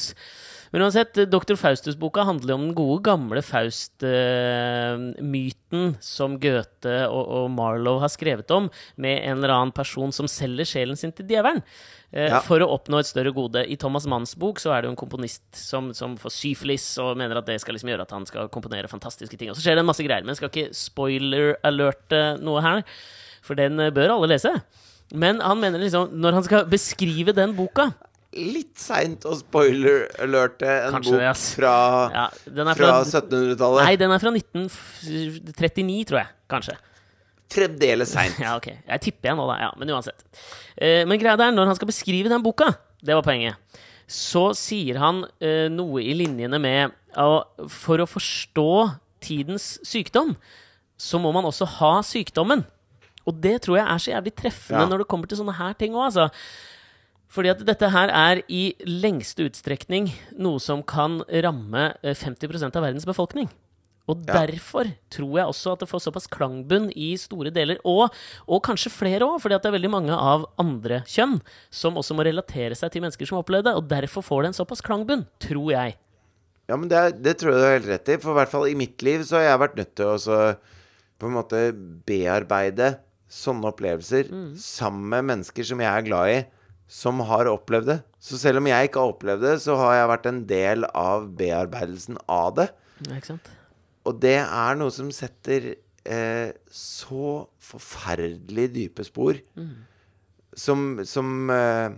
Men 0.73 0.83
uansett, 0.85 1.15
Dr. 1.33 1.57
Faustus-boka 1.57 2.25
handler 2.29 2.55
om 2.59 2.63
den 2.67 2.75
gode, 2.77 3.01
gamle 3.07 3.41
Faust-myten 3.45 5.95
som 6.05 6.35
Goethe 6.43 6.97
og, 7.09 7.25
og 7.39 7.47
Marlowe 7.55 8.01
har 8.03 8.11
skrevet 8.13 8.51
om, 8.55 8.69
med 9.01 9.23
en 9.25 9.37
eller 9.39 9.53
annen 9.55 9.73
person 9.77 10.13
som 10.15 10.29
selger 10.31 10.67
sjelen 10.69 10.97
sin 11.01 11.13
til 11.17 11.27
djevelen. 11.31 11.63
eh, 12.13 12.29
Ja. 12.29 12.41
For 12.45 12.59
å 12.65 12.69
oppnå 12.77 12.97
et 13.01 13.07
større 13.09 13.33
gode. 13.37 13.61
I 13.69 13.77
Thomas 13.77 14.07
Manns 14.09 14.35
bok 14.39 14.59
så 14.61 14.73
er 14.75 14.81
det 14.83 14.89
jo 14.89 14.93
en 14.97 15.01
komponist 15.01 15.45
som, 15.57 15.93
som 15.95 16.17
får 16.21 16.31
syfilis 16.33 16.87
og 17.05 17.17
mener 17.21 17.37
at 17.41 17.47
det 17.49 17.61
skal 17.61 17.75
liksom 17.77 17.91
gjøre 17.93 18.03
at 18.07 18.13
han 18.17 18.27
skal 18.29 18.49
komponere 18.49 18.89
fantastiske 18.89 19.37
ting. 19.39 19.51
Og 19.53 19.57
så 19.57 19.63
skjer 19.65 19.75
det 19.77 19.81
en 19.85 19.89
masse 19.91 20.05
greier. 20.05 20.23
Men 20.25 20.33
jeg 20.35 20.41
skal 20.43 20.53
ikke 20.53 20.75
spoiler-alerte 20.77 22.21
noe 22.45 22.61
her, 22.65 22.79
for 23.45 23.55
den 23.59 23.81
eh, 23.81 23.91
bør 23.95 24.11
alle 24.19 24.29
lese. 24.35 24.53
Men 25.17 25.41
han 25.41 25.57
mener 25.61 25.79
liksom, 25.81 26.11
når 26.21 26.33
han 26.37 26.45
skal 26.45 26.67
beskrive 26.69 27.33
den 27.37 27.55
boka 27.57 27.91
Litt 28.37 28.77
seint 28.77 29.25
å 29.25 29.33
spoiler-alerte 29.39 30.69
en 30.69 30.99
Kanskje 30.99 31.15
bok 31.15 31.23
det, 31.23 31.31
fra, 31.57 31.73
ja, 32.13 32.27
fra 32.45 32.75
fra, 32.77 32.91
1700-tallet. 33.01 33.87
Nei, 33.87 33.95
den 33.97 34.13
er 34.13 34.21
fra 34.21 34.33
1939, 34.35 36.03
tror 36.11 36.21
jeg. 36.21 36.31
Kanskje. 36.53 36.77
Fremdeles 37.49 38.13
seint. 38.13 38.37
Ja, 38.45 38.59
ok. 38.61 38.69
Jeg 38.75 39.05
tipper 39.07 39.31
jeg 39.31 39.39
nå, 39.41 39.49
da. 39.49 39.57
Ja, 39.65 39.71
men 39.81 39.95
uansett. 39.97 40.27
Eh, 40.77 41.07
men 41.09 41.21
greia 41.21 41.39
er, 41.41 41.55
når 41.57 41.73
han 41.73 41.81
skal 41.81 41.89
beskrive 41.89 42.29
den 42.29 42.45
boka, 42.45 42.75
det 43.01 43.17
var 43.17 43.25
poenget, 43.25 43.57
så 44.09 44.51
sier 44.57 45.01
han 45.01 45.25
eh, 45.41 45.67
noe 45.73 46.05
i 46.05 46.13
linjene 46.17 46.61
med 46.61 46.95
at 47.19 47.69
for 47.73 48.05
å 48.05 48.09
forstå 48.09 48.71
tidens 49.25 49.79
sykdom, 49.89 50.37
så 51.01 51.21
må 51.23 51.33
man 51.35 51.49
også 51.49 51.67
ha 51.79 51.99
sykdommen. 52.05 52.67
Og 53.29 53.41
det 53.41 53.59
tror 53.65 53.81
jeg 53.81 53.87
er 53.89 54.03
så 54.03 54.13
jævlig 54.13 54.33
treffende 54.37 54.85
Ja. 54.85 54.89
når 54.91 55.03
det 55.03 55.09
kommer 55.11 55.29
til 55.31 55.41
sånne 55.41 55.57
her 55.57 55.73
ting 55.81 55.97
òg, 55.97 56.11
altså. 56.11 56.29
Fordi 57.29 57.51
at 57.53 57.63
dette 57.69 57.91
her 57.93 58.09
er 58.09 58.43
i 58.49 58.73
lengste 58.89 59.45
utstrekning 59.49 60.09
noe 60.41 60.61
som 60.63 60.83
kan 60.83 61.21
ramme 61.45 61.91
eh, 62.03 62.17
50 62.17 62.71
av 62.73 62.83
verdens 62.83 63.09
befolkning. 63.09 63.51
Og 64.09 64.23
Ja. 64.25 64.47
derfor 64.47 64.89
tror 65.13 65.35
jeg 65.37 65.47
også 65.47 65.73
at 65.75 65.81
det 65.81 65.89
får 65.91 66.01
såpass 66.07 66.27
klangbunn 66.33 66.89
i 66.97 67.11
store 67.21 67.51
deler, 67.53 67.77
og, 67.85 68.09
og 68.49 68.63
kanskje 68.65 68.89
flere 68.89 69.27
òg, 69.27 69.37
fordi 69.43 69.59
at 69.59 69.63
det 69.63 69.69
er 69.69 69.77
veldig 69.77 69.91
mange 69.93 70.17
av 70.17 70.47
andre 70.59 71.03
kjønn 71.05 71.37
som 71.69 72.01
også 72.01 72.17
må 72.17 72.25
relatere 72.25 72.75
seg 72.75 72.95
til 72.95 73.05
mennesker 73.05 73.29
som 73.29 73.37
har 73.37 73.45
opplevd 73.45 73.69
det, 73.69 73.75
og 73.77 73.89
derfor 73.93 74.25
får 74.25 74.43
det 74.43 74.49
en 74.55 74.59
såpass 74.63 74.81
klangbunn, 74.81 75.27
tror 75.45 75.69
jeg. 75.75 75.99
Ja, 76.69 76.77
men 76.77 76.89
det, 76.89 77.21
det 77.21 77.37
tror 77.41 77.53
jeg 77.53 77.61
du 77.61 77.67
har 77.67 77.77
helt 77.77 77.93
rett 77.93 78.09
i. 78.09 78.17
For 78.21 78.33
i 78.33 78.39
hvert 78.41 78.53
fall 78.53 78.67
i 78.69 78.77
mitt 78.77 79.05
liv 79.05 79.23
så 79.29 79.37
har 79.41 79.47
jeg 79.51 79.61
vært 79.67 79.77
nødt 79.77 79.95
til 80.01 80.09
å 80.17 80.49
på 81.19 81.27
en 81.27 81.35
måte 81.35 81.61
bearbeide 82.09 82.93
sånne 83.29 83.69
opplevelser 83.73 84.29
sammen 84.63 85.09
med 85.13 85.27
mennesker 85.33 85.67
som 85.67 85.81
jeg 85.83 85.91
er 85.91 86.07
glad 86.07 86.33
i, 86.33 86.39
som 86.89 87.21
har 87.29 87.51
opplevd 87.51 87.91
det. 87.91 87.99
Så 88.19 88.41
selv 88.41 88.63
om 88.63 88.69
jeg 88.71 88.89
ikke 88.89 89.03
har 89.03 89.13
opplevd 89.13 89.45
det, 89.45 89.55
så 89.63 89.77
har 89.77 89.99
jeg 89.99 90.11
vært 90.15 90.29
en 90.31 90.41
del 90.49 90.89
av 90.97 91.29
bearbeidelsen 91.37 92.17
av 92.33 92.55
det. 92.57 92.69
Ja? 93.07 93.37
Og 94.09 94.19
det 94.23 94.39
er 94.41 94.79
noe 94.81 94.95
som 94.95 95.11
setter 95.15 95.75
eh, 96.09 96.51
så 96.73 97.35
forferdelig 97.69 98.71
dype 98.75 99.05
spor. 99.07 99.39
Som 100.57 101.05
Som, 101.07 101.51
eh, 101.53 101.93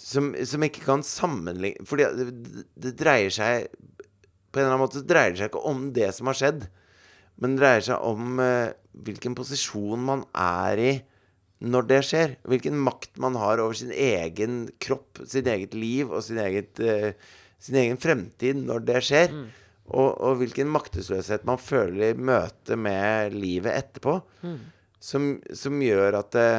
som 0.00 0.32
som 0.48 0.64
ikke 0.66 0.82
kan 0.82 1.04
sammenligne 1.06 1.84
Fordi 1.86 2.08
det, 2.16 2.64
det 2.74 2.94
dreier 2.98 3.30
seg 3.30 3.68
På 4.50 4.58
en 4.58 4.64
eller 4.64 4.72
annen 4.72 4.82
måte 4.82 5.04
dreier 5.06 5.30
det 5.30 5.38
seg 5.38 5.52
ikke 5.52 5.62
om 5.68 5.84
det 5.94 6.08
som 6.16 6.26
har 6.26 6.38
skjedd, 6.40 6.64
men 7.38 7.54
det 7.54 7.62
dreier 7.62 7.84
seg 7.86 8.08
om 8.08 8.40
eh, 8.42 8.72
hvilken 9.06 9.36
posisjon 9.38 10.02
man 10.08 10.24
er 10.34 10.82
i 10.82 10.92
når 11.62 11.88
det 11.90 12.00
skjer. 12.08 12.36
Hvilken 12.48 12.78
makt 12.82 13.18
man 13.22 13.38
har 13.38 13.62
over 13.62 13.76
sin 13.78 13.92
egen 13.94 14.66
kropp, 14.82 15.22
sin 15.28 15.48
eget 15.50 15.76
liv 15.78 16.10
og 16.10 16.24
sin, 16.26 16.40
eget, 16.42 16.82
uh, 16.82 17.12
sin 17.62 17.78
egen 17.82 18.00
fremtid 18.02 18.58
når 18.62 18.86
det 18.88 19.02
skjer. 19.08 19.36
Og, 19.92 20.08
og 20.22 20.38
hvilken 20.40 20.70
maktesløshet 20.72 21.44
man 21.48 21.60
føler 21.60 22.12
i 22.12 22.18
møte 22.18 22.78
med 22.78 23.34
livet 23.36 23.74
etterpå. 23.74 24.18
Som, 25.02 25.34
som 25.58 25.80
gjør 25.82 26.20
at 26.20 26.34
det, 26.36 26.50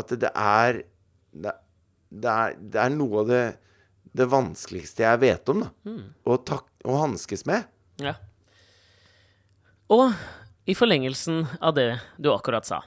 at 0.00 0.14
det 0.18 0.30
er 0.34 0.80
det, 1.30 1.52
det 2.10 2.32
er 2.32 2.56
det 2.58 2.80
er 2.82 2.94
noe 2.94 3.22
av 3.22 3.30
det, 3.30 3.44
det 4.18 4.26
vanskeligste 4.30 5.06
jeg 5.06 5.22
vet 5.22 5.52
om, 5.52 5.62
da. 5.62 5.94
Å, 6.26 6.38
tak, 6.42 6.66
å 6.82 6.98
hanskes 7.04 7.46
med. 7.46 7.68
Ja. 8.02 8.16
Og 9.90 10.10
i 10.70 10.74
forlengelsen 10.78 11.44
av 11.62 11.76
det 11.78 11.88
du 12.18 12.30
akkurat 12.34 12.66
sa, 12.66 12.82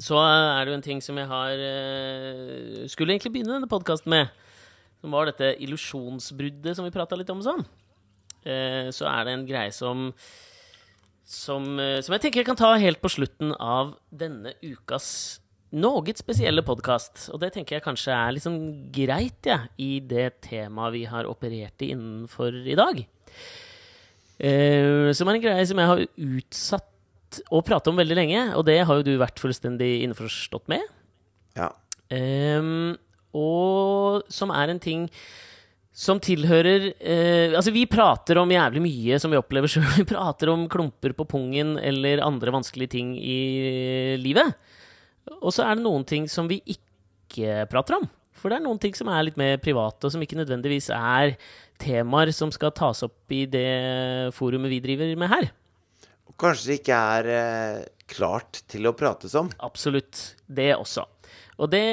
så 0.00 0.18
er 0.18 0.64
det 0.64 0.72
jo 0.72 0.78
en 0.78 0.84
ting 0.84 1.02
som 1.04 1.18
jeg 1.20 1.30
har 1.30 1.60
eh, 1.60 2.86
Skulle 2.90 3.14
egentlig 3.14 3.36
begynne 3.36 3.58
denne 3.58 3.70
podkasten 3.70 4.10
med, 4.10 4.32
som 4.98 5.14
var 5.14 5.28
dette 5.28 5.54
illusjonsbruddet 5.62 6.74
som 6.74 6.86
vi 6.86 6.94
prata 6.94 7.18
litt 7.18 7.30
om 7.30 7.42
sånn. 7.44 7.62
Eh, 8.42 8.90
så 8.94 9.06
er 9.10 9.24
det 9.26 9.36
en 9.36 9.46
greie 9.48 9.74
som 9.74 10.10
som, 11.24 11.64
eh, 11.80 12.02
som 12.04 12.12
jeg 12.12 12.26
tenker 12.26 12.42
jeg 12.42 12.50
kan 12.50 12.58
ta 12.58 12.74
helt 12.76 13.00
på 13.00 13.12
slutten 13.12 13.54
av 13.56 13.94
denne 14.12 14.52
ukas 14.60 15.40
noe 15.74 16.12
spesielle 16.14 16.62
podkast. 16.66 17.30
Og 17.32 17.40
det 17.42 17.54
tenker 17.54 17.78
jeg 17.78 17.86
kanskje 17.86 18.12
er 18.12 18.34
liksom 18.36 18.58
greit, 18.94 19.40
ja, 19.48 19.62
i 19.80 19.98
det 20.04 20.42
temaet 20.44 20.94
vi 20.94 21.04
har 21.08 21.26
operert 21.26 21.82
i 21.82 21.88
innenfor 21.94 22.60
i 22.62 22.76
dag. 22.78 23.00
Som 24.38 25.30
er 25.30 25.38
en 25.38 25.42
greie 25.42 25.66
som 25.66 25.80
jeg 25.80 25.90
har 25.90 26.04
utsatt 26.04 26.93
å 27.50 27.62
prate 27.66 27.90
om 27.90 27.98
veldig 27.98 28.18
lenge, 28.18 28.42
og 28.58 28.66
det 28.68 28.80
har 28.86 29.00
jo 29.00 29.06
du 29.06 29.14
vært 29.20 29.40
fullstendig 29.42 30.02
innforstått 30.04 30.68
med. 30.72 30.84
Ja. 31.58 31.70
Um, 32.12 32.94
og 33.34 34.28
som 34.32 34.52
er 34.54 34.70
en 34.70 34.82
ting 34.82 35.08
som 35.94 36.18
tilhører 36.22 36.88
eh, 36.98 37.54
Altså, 37.54 37.70
vi 37.74 37.86
prater 37.86 38.40
om 38.40 38.50
jævlig 38.50 38.82
mye 38.82 39.18
som 39.22 39.30
vi 39.30 39.38
opplever 39.38 39.70
sjøl. 39.70 39.86
Vi 40.00 40.06
prater 40.10 40.50
om 40.50 40.66
klumper 40.70 41.14
på 41.14 41.26
pungen 41.30 41.76
eller 41.78 42.22
andre 42.26 42.54
vanskelige 42.54 42.96
ting 42.96 43.14
i 43.14 44.16
livet. 44.18 44.58
Og 45.38 45.54
så 45.54 45.68
er 45.68 45.78
det 45.78 45.86
noen 45.86 46.02
ting 46.04 46.26
som 46.28 46.50
vi 46.50 46.58
ikke 46.66 47.62
prater 47.70 48.00
om. 48.00 48.08
For 48.34 48.50
det 48.50 48.58
er 48.58 48.64
noen 48.66 48.80
ting 48.82 48.92
som 48.98 49.08
er 49.08 49.22
litt 49.24 49.38
mer 49.40 49.60
private, 49.62 50.04
og 50.04 50.12
som 50.12 50.20
ikke 50.20 50.36
nødvendigvis 50.36 50.90
er 50.92 51.36
temaer 51.80 52.32
som 52.34 52.50
skal 52.52 52.74
tas 52.76 53.00
opp 53.06 53.32
i 53.32 53.44
det 53.48 54.34
forumet 54.36 54.74
vi 54.74 54.82
driver 54.84 55.14
med 55.16 55.30
her. 55.30 55.48
Og 56.30 56.36
kanskje 56.40 56.78
ikke 56.78 57.00
er 57.18 57.30
eh, 57.34 57.82
klart 58.10 58.62
til 58.70 58.88
å 58.88 58.94
prates 58.96 59.34
om. 59.38 59.50
Absolutt. 59.64 60.34
Det 60.46 60.72
også. 60.76 61.06
Og 61.58 61.70
det 61.70 61.84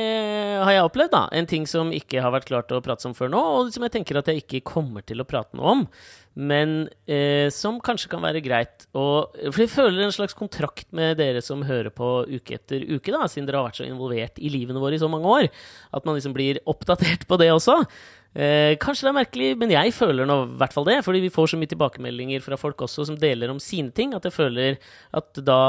har 0.62 0.72
jeg 0.74 0.88
opplevd, 0.88 1.14
da. 1.14 1.26
En 1.38 1.50
ting 1.50 1.68
som 1.70 1.92
ikke 1.94 2.24
har 2.24 2.34
vært 2.34 2.50
klart 2.50 2.72
å 2.74 2.82
prate 2.84 3.08
om 3.10 3.16
før 3.18 3.30
nå, 3.34 3.42
og 3.42 3.74
som 3.74 3.86
jeg 3.86 3.94
tenker 3.94 4.18
at 4.18 4.32
jeg 4.32 4.44
ikke 4.44 4.64
kommer 4.74 5.06
til 5.06 5.22
å 5.22 5.28
prate 5.28 5.58
noe 5.58 5.76
om. 5.76 5.86
Men 6.34 6.86
eh, 7.12 7.52
som 7.52 7.82
kanskje 7.84 8.08
kan 8.14 8.22
være 8.24 8.40
greit 8.40 8.86
å 8.96 9.04
For 9.52 9.66
jeg 9.66 9.72
føler 9.74 10.06
en 10.06 10.14
slags 10.16 10.38
kontrakt 10.38 10.88
med 10.96 11.18
dere 11.20 11.42
som 11.44 11.66
hører 11.68 11.92
på 11.92 12.22
uke 12.24 12.56
etter 12.56 12.86
uke, 12.88 13.12
da, 13.12 13.26
siden 13.28 13.50
dere 13.50 13.60
har 13.60 13.68
vært 13.68 13.82
så 13.82 13.88
involvert 13.90 14.40
i 14.40 14.52
livene 14.54 14.80
våre 14.80 14.96
i 14.96 15.02
så 15.02 15.12
mange 15.12 15.28
år. 15.28 15.50
At 15.92 16.08
man 16.08 16.16
liksom 16.16 16.36
blir 16.38 16.62
oppdatert 16.72 17.28
på 17.28 17.40
det 17.42 17.52
også. 17.52 17.82
Eh, 18.32 18.78
kanskje 18.80 19.10
det 19.10 19.12
er 19.12 19.18
merkelig, 19.18 19.50
men 19.60 19.74
jeg 19.76 19.92
føler 19.92 20.30
nå 20.30 20.38
i 20.46 20.56
hvert 20.62 20.76
fall 20.76 20.88
det. 20.88 21.02
Fordi 21.04 21.24
vi 21.26 21.34
får 21.36 21.52
så 21.52 21.60
mye 21.60 21.74
tilbakemeldinger 21.74 22.46
fra 22.46 22.60
folk 22.60 22.88
også 22.88 23.10
som 23.12 23.20
deler 23.20 23.52
om 23.52 23.60
sine 23.60 23.92
ting, 23.96 24.16
at 24.16 24.26
jeg 24.28 24.36
føler 24.36 24.80
at 25.18 25.44
da 25.44 25.62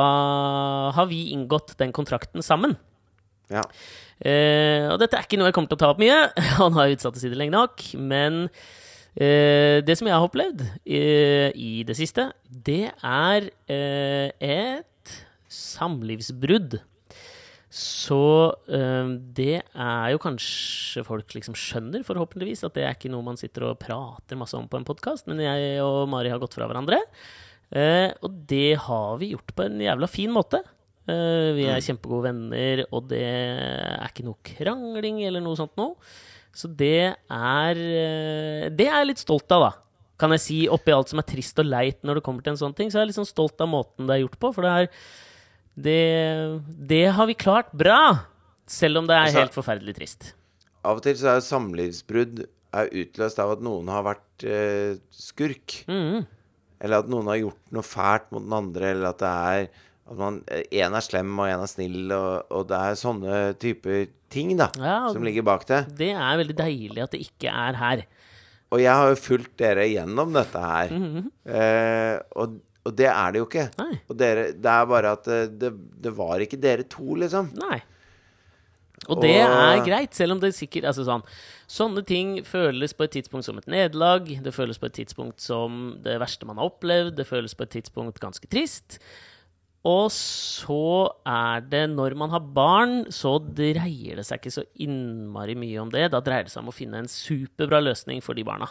har 0.94 1.10
vi 1.10 1.32
inngått 1.34 1.74
den 1.82 1.94
kontrakten 1.94 2.44
sammen. 2.44 2.78
Ja. 3.50 3.64
Eh, 4.22 4.86
og 4.92 5.00
dette 5.02 5.18
er 5.18 5.26
ikke 5.26 5.40
noe 5.40 5.50
jeg 5.50 5.56
kommer 5.56 5.72
til 5.72 5.80
å 5.80 5.82
ta 5.82 5.90
opp 5.94 6.02
mye. 6.02 6.20
Han 6.60 6.78
har 6.78 6.92
utsatt 6.94 7.18
det 7.18 7.34
lenge 7.38 7.56
nok. 7.56 7.84
Men 7.98 8.46
eh, 9.16 9.82
det 9.82 9.98
som 9.98 10.08
jeg 10.08 10.16
har 10.16 10.28
opplevd 10.28 10.64
eh, 10.84 11.50
i 11.58 11.82
det 11.88 11.98
siste, 11.98 12.30
det 12.46 12.94
er 12.94 13.50
eh, 13.66 14.30
et 14.38 15.18
samlivsbrudd. 15.52 16.80
Så 17.72 18.22
eh, 18.68 19.12
det 19.36 19.62
er 19.64 20.08
jo 20.12 20.20
kanskje 20.20 21.04
folk 21.06 21.32
liksom 21.32 21.56
skjønner, 21.56 22.04
forhåpentligvis, 22.04 22.66
at 22.68 22.76
det 22.76 22.84
er 22.84 22.98
ikke 22.98 23.12
noe 23.12 23.24
man 23.24 23.40
sitter 23.40 23.70
og 23.70 23.80
prater 23.80 24.36
masse 24.36 24.58
om 24.58 24.68
på 24.68 24.76
en 24.80 24.88
podkast, 24.88 25.24
men 25.30 25.40
jeg 25.40 25.80
og 25.80 26.04
Mari 26.12 26.32
har 26.32 26.42
gått 26.42 26.58
fra 26.58 26.68
hverandre. 26.68 27.00
Eh, 27.72 28.10
og 28.20 28.44
det 28.50 28.76
har 28.84 29.16
vi 29.22 29.32
gjort 29.32 29.54
på 29.56 29.64
en 29.64 29.80
jævla 29.80 30.08
fin 30.10 30.32
måte. 30.34 30.60
Eh, 31.10 31.48
vi 31.56 31.64
er 31.66 31.82
kjempegode 31.82 32.28
venner, 32.28 32.84
og 32.94 33.08
det 33.10 33.22
er 33.26 34.04
ikke 34.06 34.26
noe 34.26 34.38
krangling 34.46 35.22
eller 35.26 35.42
noe 35.42 35.58
sånt 35.58 35.74
noe. 35.80 35.96
Så 36.54 36.68
det 36.68 37.16
er 37.16 37.78
eh, 37.80 38.68
Det 38.70 38.86
er 38.86 39.00
jeg 39.00 39.08
litt 39.08 39.22
stolt 39.24 39.50
av, 39.56 39.64
da. 39.66 39.72
Kan 40.20 40.30
jeg 40.36 40.42
si, 40.44 40.58
oppi 40.70 40.92
alt 40.94 41.10
som 41.10 41.18
er 41.18 41.26
trist 41.26 41.58
og 41.58 41.66
leit 41.66 42.02
når 42.06 42.20
det 42.20 42.24
kommer 42.26 42.44
til 42.44 42.52
en 42.54 42.60
sånn 42.60 42.76
ting, 42.78 42.92
så 42.92 43.00
er 43.00 43.06
jeg 43.06 43.10
litt 43.10 43.18
sånn 43.18 43.30
stolt 43.30 43.58
av 43.64 43.70
måten 43.72 44.06
det 44.06 44.14
er 44.18 44.22
gjort 44.22 44.38
på. 44.38 44.52
For 44.54 44.62
det 44.68 44.74
er 44.76 44.90
Det, 45.72 46.00
det 46.92 47.06
har 47.16 47.26
vi 47.26 47.34
klart 47.34 47.72
bra! 47.72 48.28
Selv 48.68 49.00
om 49.00 49.06
det 49.08 49.16
er 49.16 49.24
Altså- 49.26 49.40
helt 49.40 49.54
forferdelig 49.56 49.94
trist. 49.96 50.34
Av 50.84 50.96
og 50.98 51.02
til 51.02 51.14
så 51.16 51.32
er 51.36 51.40
samlivsbrudd 51.40 52.44
er 52.72 52.88
utløst 52.92 53.38
av 53.40 53.52
at 53.56 53.60
noen 53.64 53.88
har 53.88 54.04
vært 54.04 54.44
eh, 54.44 55.00
skurk. 55.10 55.84
Mm. 55.88 56.26
Eller 56.82 56.98
at 56.98 57.08
noen 57.08 57.26
har 57.26 57.40
gjort 57.40 57.72
noe 57.72 57.82
fælt 57.82 58.30
mot 58.32 58.42
den 58.44 58.52
andre, 58.52 58.92
eller 58.92 59.08
at 59.10 59.18
det 59.18 59.32
er 59.32 59.68
at 60.12 60.18
man, 60.20 60.40
en 60.48 60.96
er 60.98 61.04
slem 61.04 61.32
og 61.42 61.48
en 61.50 61.64
er 61.64 61.70
snill, 61.70 62.12
og, 62.14 62.50
og 62.52 62.66
det 62.70 62.78
er 62.78 62.98
sånne 63.00 63.38
typer 63.62 64.06
ting 64.32 64.54
da 64.56 64.70
Ja, 64.80 64.98
som 65.12 65.24
ligger 65.26 65.44
bak 65.44 65.66
det. 65.68 65.82
Det 65.98 66.10
er 66.14 66.38
veldig 66.40 66.56
deilig 66.56 67.02
at 67.04 67.12
det 67.16 67.20
ikke 67.26 67.52
er 67.52 67.76
her. 67.80 68.04
Og 68.72 68.80
jeg 68.80 68.94
har 68.96 69.10
jo 69.12 69.18
fulgt 69.20 69.56
dere 69.60 69.84
gjennom 69.90 70.30
dette 70.32 70.60
her. 70.64 70.92
eh, 71.44 72.18
og, 72.40 72.54
og 72.88 72.94
det 72.96 73.08
er 73.10 73.32
det 73.34 73.42
jo 73.42 73.48
ikke. 73.50 73.66
Nei. 73.82 73.98
Og 74.08 74.16
dere, 74.16 74.46
det 74.56 74.70
er 74.72 74.86
bare 74.88 75.12
at 75.18 75.26
det, 75.28 75.40
det, 75.60 75.72
det 76.06 76.12
var 76.16 76.40
ikke 76.40 76.60
dere 76.62 76.86
to, 76.88 77.14
liksom. 77.20 77.50
Nei. 77.60 77.82
Og 79.10 79.18
det 79.20 79.34
Og- 79.42 79.50
er 79.50 79.80
greit, 79.84 80.14
selv 80.14 80.36
om 80.36 80.40
det 80.40 80.52
sikkert 80.54 80.84
altså 80.92 81.04
sånn, 81.08 81.24
Sånne 81.72 82.02
ting 82.04 82.34
føles 82.44 82.92
på 82.92 83.06
et 83.06 83.14
tidspunkt 83.14 83.46
som 83.46 83.56
et 83.56 83.66
nederlag. 83.72 84.26
Det 84.44 84.52
føles 84.52 84.76
på 84.76 84.90
et 84.90 84.92
tidspunkt 84.98 85.40
som 85.40 85.96
det 86.04 86.18
verste 86.20 86.44
man 86.44 86.58
har 86.60 86.68
opplevd. 86.68 87.14
Det 87.16 87.24
føles 87.24 87.54
på 87.56 87.64
et 87.64 87.70
tidspunkt 87.78 88.18
ganske 88.20 88.44
trist. 88.52 88.98
Og 89.88 90.12
så 90.14 90.76
er 91.26 91.64
det 91.66 91.88
når 91.90 92.14
man 92.20 92.30
har 92.30 92.44
barn, 92.54 93.00
så 93.10 93.32
dreier 93.42 94.20
det 94.20 94.24
seg 94.28 94.38
ikke 94.38 94.52
så 94.54 94.62
innmari 94.78 95.56
mye 95.58 95.80
om 95.82 95.90
det. 95.90 96.04
Da 96.12 96.20
dreier 96.22 96.46
det 96.46 96.52
seg 96.54 96.62
om 96.62 96.70
å 96.70 96.76
finne 96.76 97.00
en 97.02 97.10
superbra 97.10 97.80
løsning 97.82 98.22
for 98.22 98.38
de 98.38 98.44
barna. 98.46 98.68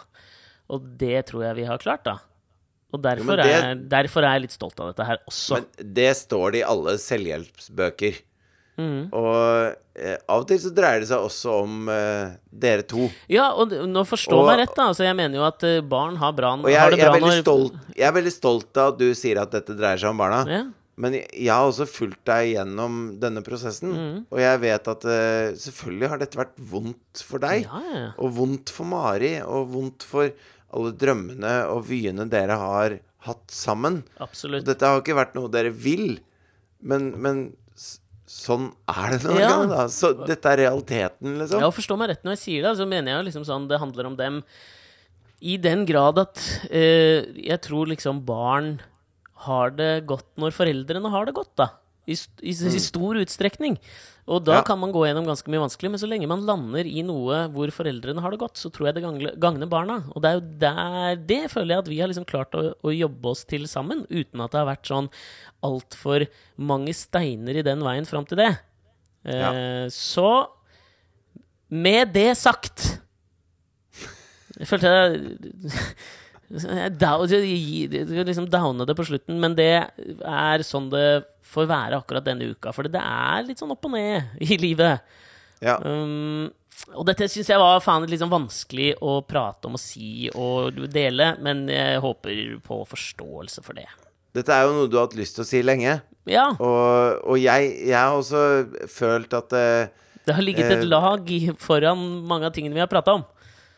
Og 0.72 0.86
det 0.96 1.26
tror 1.28 1.44
jeg 1.50 1.58
vi 1.60 1.66
har 1.68 1.82
klart, 1.82 2.04
da. 2.08 2.16
Og 2.92 3.00
derfor, 3.04 3.36
det- 3.36 3.46
er, 3.52 3.74
derfor 3.92 4.24
er 4.24 4.34
jeg 4.38 4.42
litt 4.46 4.56
stolt 4.56 4.80
av 4.80 4.92
dette 4.92 5.04
her 5.08 5.20
også. 5.28 5.60
Men 5.60 5.94
det 6.00 6.10
står 6.16 6.52
det 6.52 6.60
i 6.62 6.68
alle 6.68 6.96
selvhjelpsbøker. 7.00 8.18
Mm. 8.80 9.12
Og 9.12 9.76
eh, 10.00 10.16
av 10.32 10.40
og 10.42 10.46
til 10.48 10.58
så 10.62 10.70
dreier 10.72 11.00
det 11.04 11.08
seg 11.10 11.20
også 11.20 11.56
om 11.62 11.88
eh, 11.92 12.32
dere 12.48 12.84
to. 12.88 13.10
Ja, 13.28 13.50
og 13.52 13.68
nå 13.68 14.04
forstå 14.08 14.32
Og- 14.38 14.46
meg 14.48 14.62
rett, 14.64 14.74
da. 14.76 14.88
Altså, 14.92 15.04
jeg 15.04 15.16
mener 15.16 15.36
jo 15.40 15.44
at 15.44 15.64
eh, 15.68 15.80
barn 15.84 16.16
har, 16.16 16.32
bra, 16.32 16.54
Og 16.56 16.64
har 16.64 16.72
jeg, 16.72 16.96
det 16.96 16.98
jeg, 16.98 17.04
er 17.04 17.10
bra 17.12 17.18
veldig 17.20 17.34
når 17.36 17.42
stolt, 17.44 17.76
jeg 18.00 18.08
er 18.08 18.16
veldig 18.16 18.32
stolt 18.32 18.80
av 18.80 18.94
at 18.94 18.98
du 19.04 19.10
sier 19.14 19.40
at 19.44 19.52
dette 19.52 19.76
dreier 19.76 20.00
seg 20.00 20.08
om 20.14 20.16
barna. 20.24 20.40
Ja. 20.48 20.62
Men 21.00 21.14
jeg, 21.16 21.48
har 21.48 21.64
også 21.64 21.86
fulgt 21.88 22.20
deg 22.28 22.50
gjennom 22.52 22.98
denne 23.20 23.40
prosessen. 23.44 23.92
Mm. 23.96 24.18
Og 24.28 24.42
jeg 24.42 24.60
vet 24.60 24.90
at 24.92 25.06
uh, 25.08 25.54
selvfølgelig 25.56 26.10
har 26.12 26.20
dette 26.20 26.40
vært 26.40 26.58
vondt 26.72 27.22
for 27.24 27.42
deg. 27.42 27.64
Ja. 27.64 28.10
Og 28.20 28.34
vondt 28.36 28.72
for 28.74 28.90
Mari. 28.90 29.38
Og 29.40 29.70
vondt 29.72 30.04
for 30.04 30.28
alle 30.72 30.92
drømmene 30.96 31.54
og 31.72 31.86
vyene 31.88 32.28
dere 32.32 32.58
har 32.60 32.98
hatt 33.26 33.54
sammen. 33.54 34.02
Og 34.20 34.62
dette 34.66 34.88
har 34.88 35.00
ikke 35.00 35.16
vært 35.16 35.36
noe 35.38 35.50
dere 35.52 35.72
vil, 35.72 36.16
men, 36.82 37.12
men 37.22 37.42
sånn 38.32 38.70
er 38.90 39.14
det 39.14 39.20
noen 39.26 39.40
Ja. 39.40 39.50
ganger, 39.52 39.72
da. 39.74 39.82
Så 39.92 40.12
dette 40.26 40.52
er 40.52 40.64
realiteten, 40.64 41.36
liksom. 41.38 41.60
Ja, 41.62 41.70
forstå 41.70 41.98
meg 42.00 42.12
rett 42.12 42.24
når 42.24 42.36
jeg 42.36 42.42
sier 42.44 42.62
det, 42.66 42.76
så 42.80 42.88
mener 42.88 43.12
jeg 43.12 43.28
liksom 43.28 43.44
sånn 43.46 43.68
Det 43.70 43.78
handler 43.82 44.08
om 44.08 44.16
dem 44.16 44.40
i 45.42 45.56
den 45.58 45.84
grad 45.86 46.18
at 46.22 46.38
uh, 46.70 47.20
jeg 47.34 47.60
tror 47.62 47.90
liksom 47.90 48.22
barn 48.26 48.76
har 49.46 49.70
det 49.78 49.92
godt 50.08 50.26
når 50.40 50.54
foreldrene 50.56 51.10
har 51.12 51.26
det 51.28 51.34
godt, 51.36 51.54
da. 51.58 51.68
I, 52.06 52.16
st- 52.18 52.42
i, 52.42 52.50
i 52.50 52.80
stor 52.82 53.14
utstrekning. 53.20 53.76
Og 54.26 54.40
da 54.46 54.56
Ja. 54.56 54.62
kan 54.66 54.78
man 54.78 54.90
gå 54.94 55.04
gjennom 55.06 55.26
ganske 55.26 55.46
mye 55.50 55.60
vanskelig, 55.62 55.90
men 55.90 56.00
så 56.02 56.08
lenge 56.10 56.26
man 56.30 56.42
lander 56.46 56.86
i 56.86 57.02
noe 57.06 57.44
hvor 57.54 57.70
foreldrene 57.74 58.22
har 58.22 58.30
det 58.34 58.40
godt, 58.42 58.58
så 58.58 58.70
tror 58.74 58.88
jeg 58.88 58.96
det 58.96 59.04
gagner, 59.38 59.66
barna. 59.70 60.00
Og 60.14 60.22
det 60.22 60.30
er 60.30 60.34
jo 60.38 60.58
der 60.62 61.16
Det 61.30 61.40
føler 61.50 61.74
jeg 61.76 61.82
at 61.84 61.90
vi 61.92 62.00
har 62.02 62.10
liksom 62.10 62.26
klart 62.26 62.54
å, 62.58 62.64
å 62.82 62.90
jobbe 62.94 63.30
oss 63.30 63.44
til 63.46 63.66
sammen, 63.70 64.02
uten 64.10 64.42
at 64.42 64.50
det 64.54 64.58
har 64.62 64.66
vært 64.70 64.90
sånn 64.90 65.10
altfor 65.62 66.26
mange 66.58 66.94
steiner 66.94 67.58
i 67.58 67.62
den 67.66 67.82
veien 67.86 68.06
fram 68.06 68.26
til 68.26 68.38
det. 68.42 68.50
Eh, 69.24 69.86
Så 69.94 70.28
med 71.70 72.10
det 72.12 72.32
sagt 72.36 72.98
Jeg 74.58 74.66
følte 74.68 74.90
jeg 74.90 75.38
liksom 76.52 78.48
downe 78.52 78.86
det 78.88 78.96
på 78.98 79.06
slutten, 79.08 79.38
men 79.40 79.54
det 79.58 79.70
er 79.80 80.64
sånn 80.66 80.90
det 80.92 81.24
får 81.52 81.68
være 81.70 82.00
akkurat 82.00 82.26
denne 82.26 82.50
uka. 82.52 82.72
For 82.76 82.88
det 82.88 83.00
er 83.00 83.46
litt 83.46 83.62
sånn 83.62 83.72
opp 83.74 83.88
og 83.88 83.94
ned 83.94 84.42
i 84.44 84.58
livet. 84.60 85.00
Ja. 85.62 85.78
Um, 85.80 86.50
og 86.98 87.06
dette 87.06 87.28
syns 87.30 87.50
jeg 87.52 87.60
var 87.60 87.82
faen 87.84 88.04
litt 88.10 88.20
sånn 88.20 88.32
vanskelig 88.32 88.94
å 89.04 89.20
prate 89.24 89.68
om 89.68 89.76
og 89.78 89.82
si 89.82 90.28
og 90.34 90.80
dele, 90.92 91.34
men 91.44 91.66
jeg 91.70 92.00
håper 92.02 92.40
på 92.64 92.80
forståelse 92.90 93.64
for 93.64 93.78
det. 93.78 93.88
Dette 94.32 94.54
er 94.54 94.66
jo 94.66 94.76
noe 94.76 94.88
du 94.90 94.96
har 94.96 95.06
hatt 95.06 95.18
lyst 95.18 95.36
til 95.36 95.44
å 95.44 95.48
si 95.48 95.60
lenge. 95.64 96.00
Ja, 96.30 96.52
Og, 96.62 97.24
og 97.26 97.38
jeg, 97.42 97.72
jeg 97.88 97.98
har 97.98 98.14
også 98.14 98.86
følt 98.90 99.32
at 99.34 99.54
uh, 99.58 100.02
det 100.22 100.36
har 100.36 100.44
ligget 100.44 100.70
et 100.70 100.84
Eh, 100.84 100.86
lag 100.86 101.30
foran 101.58 102.02
mange 102.28 102.46
av 102.46 102.54
tingene 102.54 102.76
vi 102.76 102.82
har 102.82 102.90
prata 102.90 103.16
om. 103.18 103.24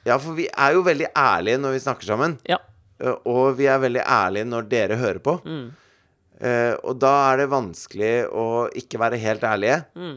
Ja, 0.04 0.18
for 0.20 0.36
vi 0.36 0.46
er 0.50 0.74
jo 0.76 0.84
veldig 0.84 1.08
ærlige 1.16 1.60
når 1.62 1.76
vi 1.76 1.82
snakker 1.86 2.08
sammen. 2.10 2.36
Ja. 2.48 2.58
Eh, 3.00 3.16
Og 3.24 3.56
vi 3.58 3.66
er 3.70 3.80
veldig 3.82 4.04
ærlige 4.04 4.48
når 4.50 4.68
dere 4.70 5.00
hører 5.00 5.22
på. 5.24 5.38
Mm. 5.44 5.72
Uh, 6.44 6.74
og 6.82 6.96
da 6.98 7.12
er 7.30 7.38
det 7.40 7.44
vanskelig 7.52 8.14
å 8.34 8.66
ikke 8.76 8.98
være 9.00 9.20
helt 9.22 9.44
ærlige. 9.46 9.78
Mm. 9.96 10.16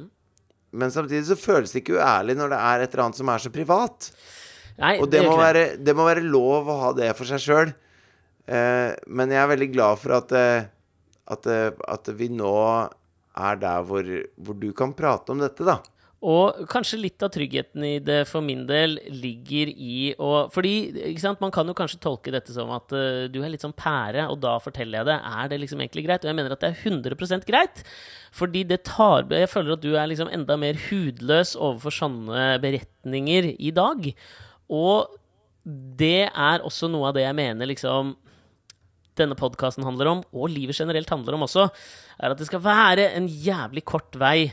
Men 0.81 0.91
samtidig 0.91 1.27
så 1.29 1.37
føles 1.39 1.71
det 1.71 1.83
ikke 1.83 1.99
uærlig 2.01 2.35
når 2.35 2.51
det 2.51 2.57
er 2.59 2.83
et 2.83 2.91
eller 2.95 3.03
annet 3.05 3.19
som 3.21 3.29
er 3.31 3.43
så 3.43 3.51
privat. 3.53 4.09
Nei, 4.81 4.95
Og 4.99 5.07
det 5.09 5.21
det, 5.21 5.27
må, 5.29 5.35
være, 5.39 5.63
det 5.81 5.95
må 5.95 6.07
være 6.09 6.25
lov 6.25 6.67
å 6.69 6.79
ha 6.81 6.89
det 6.97 7.11
for 7.17 7.29
seg 7.29 7.43
sjøl. 7.45 7.71
Uh, 8.49 8.91
men 9.07 9.31
jeg 9.33 9.39
er 9.43 9.51
veldig 9.53 9.69
glad 9.73 10.01
for 10.01 10.17
at, 10.17 10.33
eh, 10.37 10.67
at, 11.27 11.47
eh, 11.51 11.71
at 11.91 12.11
vi 12.15 12.29
nå 12.31 12.51
er 13.37 13.57
der 13.61 13.87
hvor, 13.87 14.07
hvor 14.39 14.55
du 14.57 14.69
kan 14.75 14.93
prate 14.97 15.33
om 15.33 15.41
dette, 15.43 15.65
da. 15.67 15.79
Og 16.25 16.63
kanskje 16.71 16.97
litt 16.97 17.21
av 17.21 17.29
tryggheten 17.29 17.83
i 17.85 17.97
det 18.01 18.23
for 18.25 18.41
min 18.41 18.63
del 18.65 18.95
ligger 19.13 19.69
i 19.69 20.15
å 20.17 20.47
Fordi 20.49 21.13
sant, 21.21 21.37
man 21.43 21.53
kan 21.53 21.69
jo 21.69 21.75
kanskje 21.77 21.99
tolke 22.01 22.33
dette 22.33 22.55
som 22.55 22.71
at 22.73 22.89
uh, 22.95 23.27
du 23.29 23.37
er 23.43 23.51
litt 23.53 23.61
sånn 23.61 23.75
pære, 23.77 24.25
og 24.31 24.39
da 24.41 24.55
forteller 24.63 25.03
jeg 25.03 25.09
det. 25.11 25.17
Er 25.21 25.51
det 25.51 25.59
liksom 25.61 25.83
egentlig 25.83 26.07
greit? 26.07 26.25
Og 26.25 26.31
jeg 26.31 26.39
mener 26.39 26.55
at 26.55 26.65
det 26.65 26.71
er 26.73 26.81
100 26.89 27.45
greit. 27.45 27.83
Fordi 28.33 28.63
det 28.65 28.81
tar 28.89 29.29
Jeg 29.29 29.51
føler 29.51 29.77
at 29.77 29.85
du 29.85 29.93
er 29.93 30.09
liksom 30.09 30.33
enda 30.33 30.57
mer 30.57 30.79
hudløs 30.87 31.53
overfor 31.55 31.93
sånne 31.93 32.49
beretninger 32.65 33.53
i 33.53 33.71
dag. 33.71 34.09
Og 34.73 35.13
det 35.67 36.29
er 36.31 36.65
også 36.65 36.89
noe 36.89 37.11
av 37.11 37.17
det 37.17 37.27
jeg 37.27 37.37
mener 37.37 37.69
liksom 37.69 38.15
denne 39.17 39.37
podkasten 39.37 39.85
handler 39.85 40.11
om, 40.11 40.19
og 40.29 40.51
livet 40.53 40.77
generelt 40.77 41.09
handler 41.09 41.33
om 41.33 41.45
også, 41.47 41.63
er 42.21 42.33
at 42.33 42.37
det 42.37 42.45
skal 42.49 42.61
være 42.61 43.07
en 43.17 43.25
jævlig 43.25 43.81
kort 43.89 44.13
vei 44.21 44.51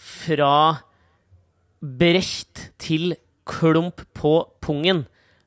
fra 0.00 0.80
Brecht 1.80 2.70
til 2.82 3.14
klump 3.48 4.04
på 4.14 4.34
pungen. 4.62 5.06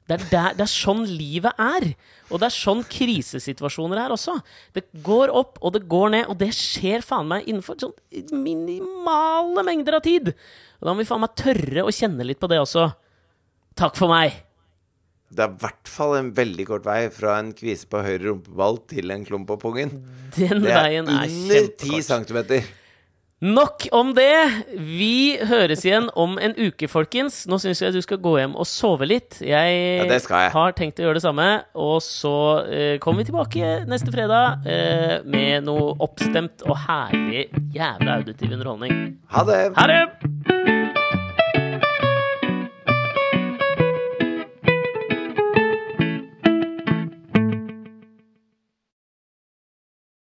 Det 0.09 0.17
er, 0.17 0.23
der, 0.31 0.55
det 0.57 0.65
er 0.65 0.71
sånn 0.71 1.05
livet 1.07 1.55
er. 1.61 1.85
Og 2.27 2.41
det 2.41 2.49
er 2.49 2.55
sånn 2.55 2.81
krisesituasjoner 2.91 4.01
er 4.01 4.11
også. 4.11 4.35
Det 4.75 4.83
går 5.05 5.31
opp, 5.31 5.61
og 5.63 5.75
det 5.77 5.85
går 5.87 6.09
ned, 6.11 6.25
og 6.27 6.39
det 6.41 6.49
skjer 6.57 7.05
faen 7.05 7.29
meg 7.29 7.45
innenfor 7.47 7.77
sånn 7.79 7.93
minimale 8.43 9.63
mengder 9.63 9.99
av 9.99 10.03
tid. 10.05 10.33
Og 10.81 10.89
da 10.89 10.91
må 10.91 11.03
vi 11.03 11.07
faen 11.07 11.23
meg 11.23 11.37
tørre 11.39 11.85
å 11.87 11.93
kjenne 11.93 12.27
litt 12.27 12.41
på 12.41 12.49
det 12.51 12.59
også. 12.59 12.89
Takk 13.79 13.95
for 13.97 14.11
meg. 14.11 14.35
Det 15.33 15.41
er 15.47 15.53
i 15.55 15.61
hvert 15.63 15.89
fall 15.89 16.17
en 16.19 16.33
veldig 16.35 16.65
kort 16.69 16.85
vei 16.85 16.99
fra 17.13 17.39
en 17.39 17.53
kvise 17.57 17.87
på 17.89 18.03
høyre 18.05 18.27
rumpeball 18.27 18.81
til 18.91 19.13
en 19.15 19.23
klump 19.25 19.47
på 19.49 19.57
pungen. 19.63 19.95
Den 20.35 20.61
Det 20.61 20.73
er 20.73 20.83
veien 20.83 21.07
er 21.09 21.23
under 21.25 21.69
10 21.71 21.79
kjempekort. 21.79 22.09
centimeter. 22.09 22.67
Nok 23.43 23.87
om 23.91 24.13
det. 24.15 24.63
Vi 24.79 25.35
høres 25.43 25.81
igjen 25.83 26.07
om 26.15 26.37
en 26.39 26.53
uke, 26.55 26.87
folkens. 26.87 27.41
Nå 27.51 27.57
syns 27.59 27.81
jeg 27.83 27.91
du 27.91 27.99
skal 28.03 28.21
gå 28.23 28.37
hjem 28.39 28.53
og 28.55 28.67
sove 28.69 29.07
litt. 29.09 29.41
Jeg, 29.43 29.73
Ja, 29.99 30.05
jeg. 30.07 30.51
har 30.53 30.75
tenkt 30.77 31.01
å 31.01 31.03
gjøre 31.03 31.19
det 31.19 31.25
samme. 31.25 31.47
Og 31.75 31.99
så 32.05 32.35
eh, 32.71 32.99
kommer 33.03 33.23
vi 33.23 33.31
tilbake 33.31 33.73
neste 33.89 34.13
fredag 34.15 34.63
eh, 34.63 35.17
med 35.27 35.67
noe 35.67 35.91
oppstemt 35.99 36.63
og 36.69 36.77
herlig 36.87 37.49
jævla 37.75 38.21
auditiv 38.21 38.55
underholdning. 38.55 39.17
Ha 39.35 39.43
det! 39.49 39.61
Ha 39.75 39.89
det! 39.91 40.72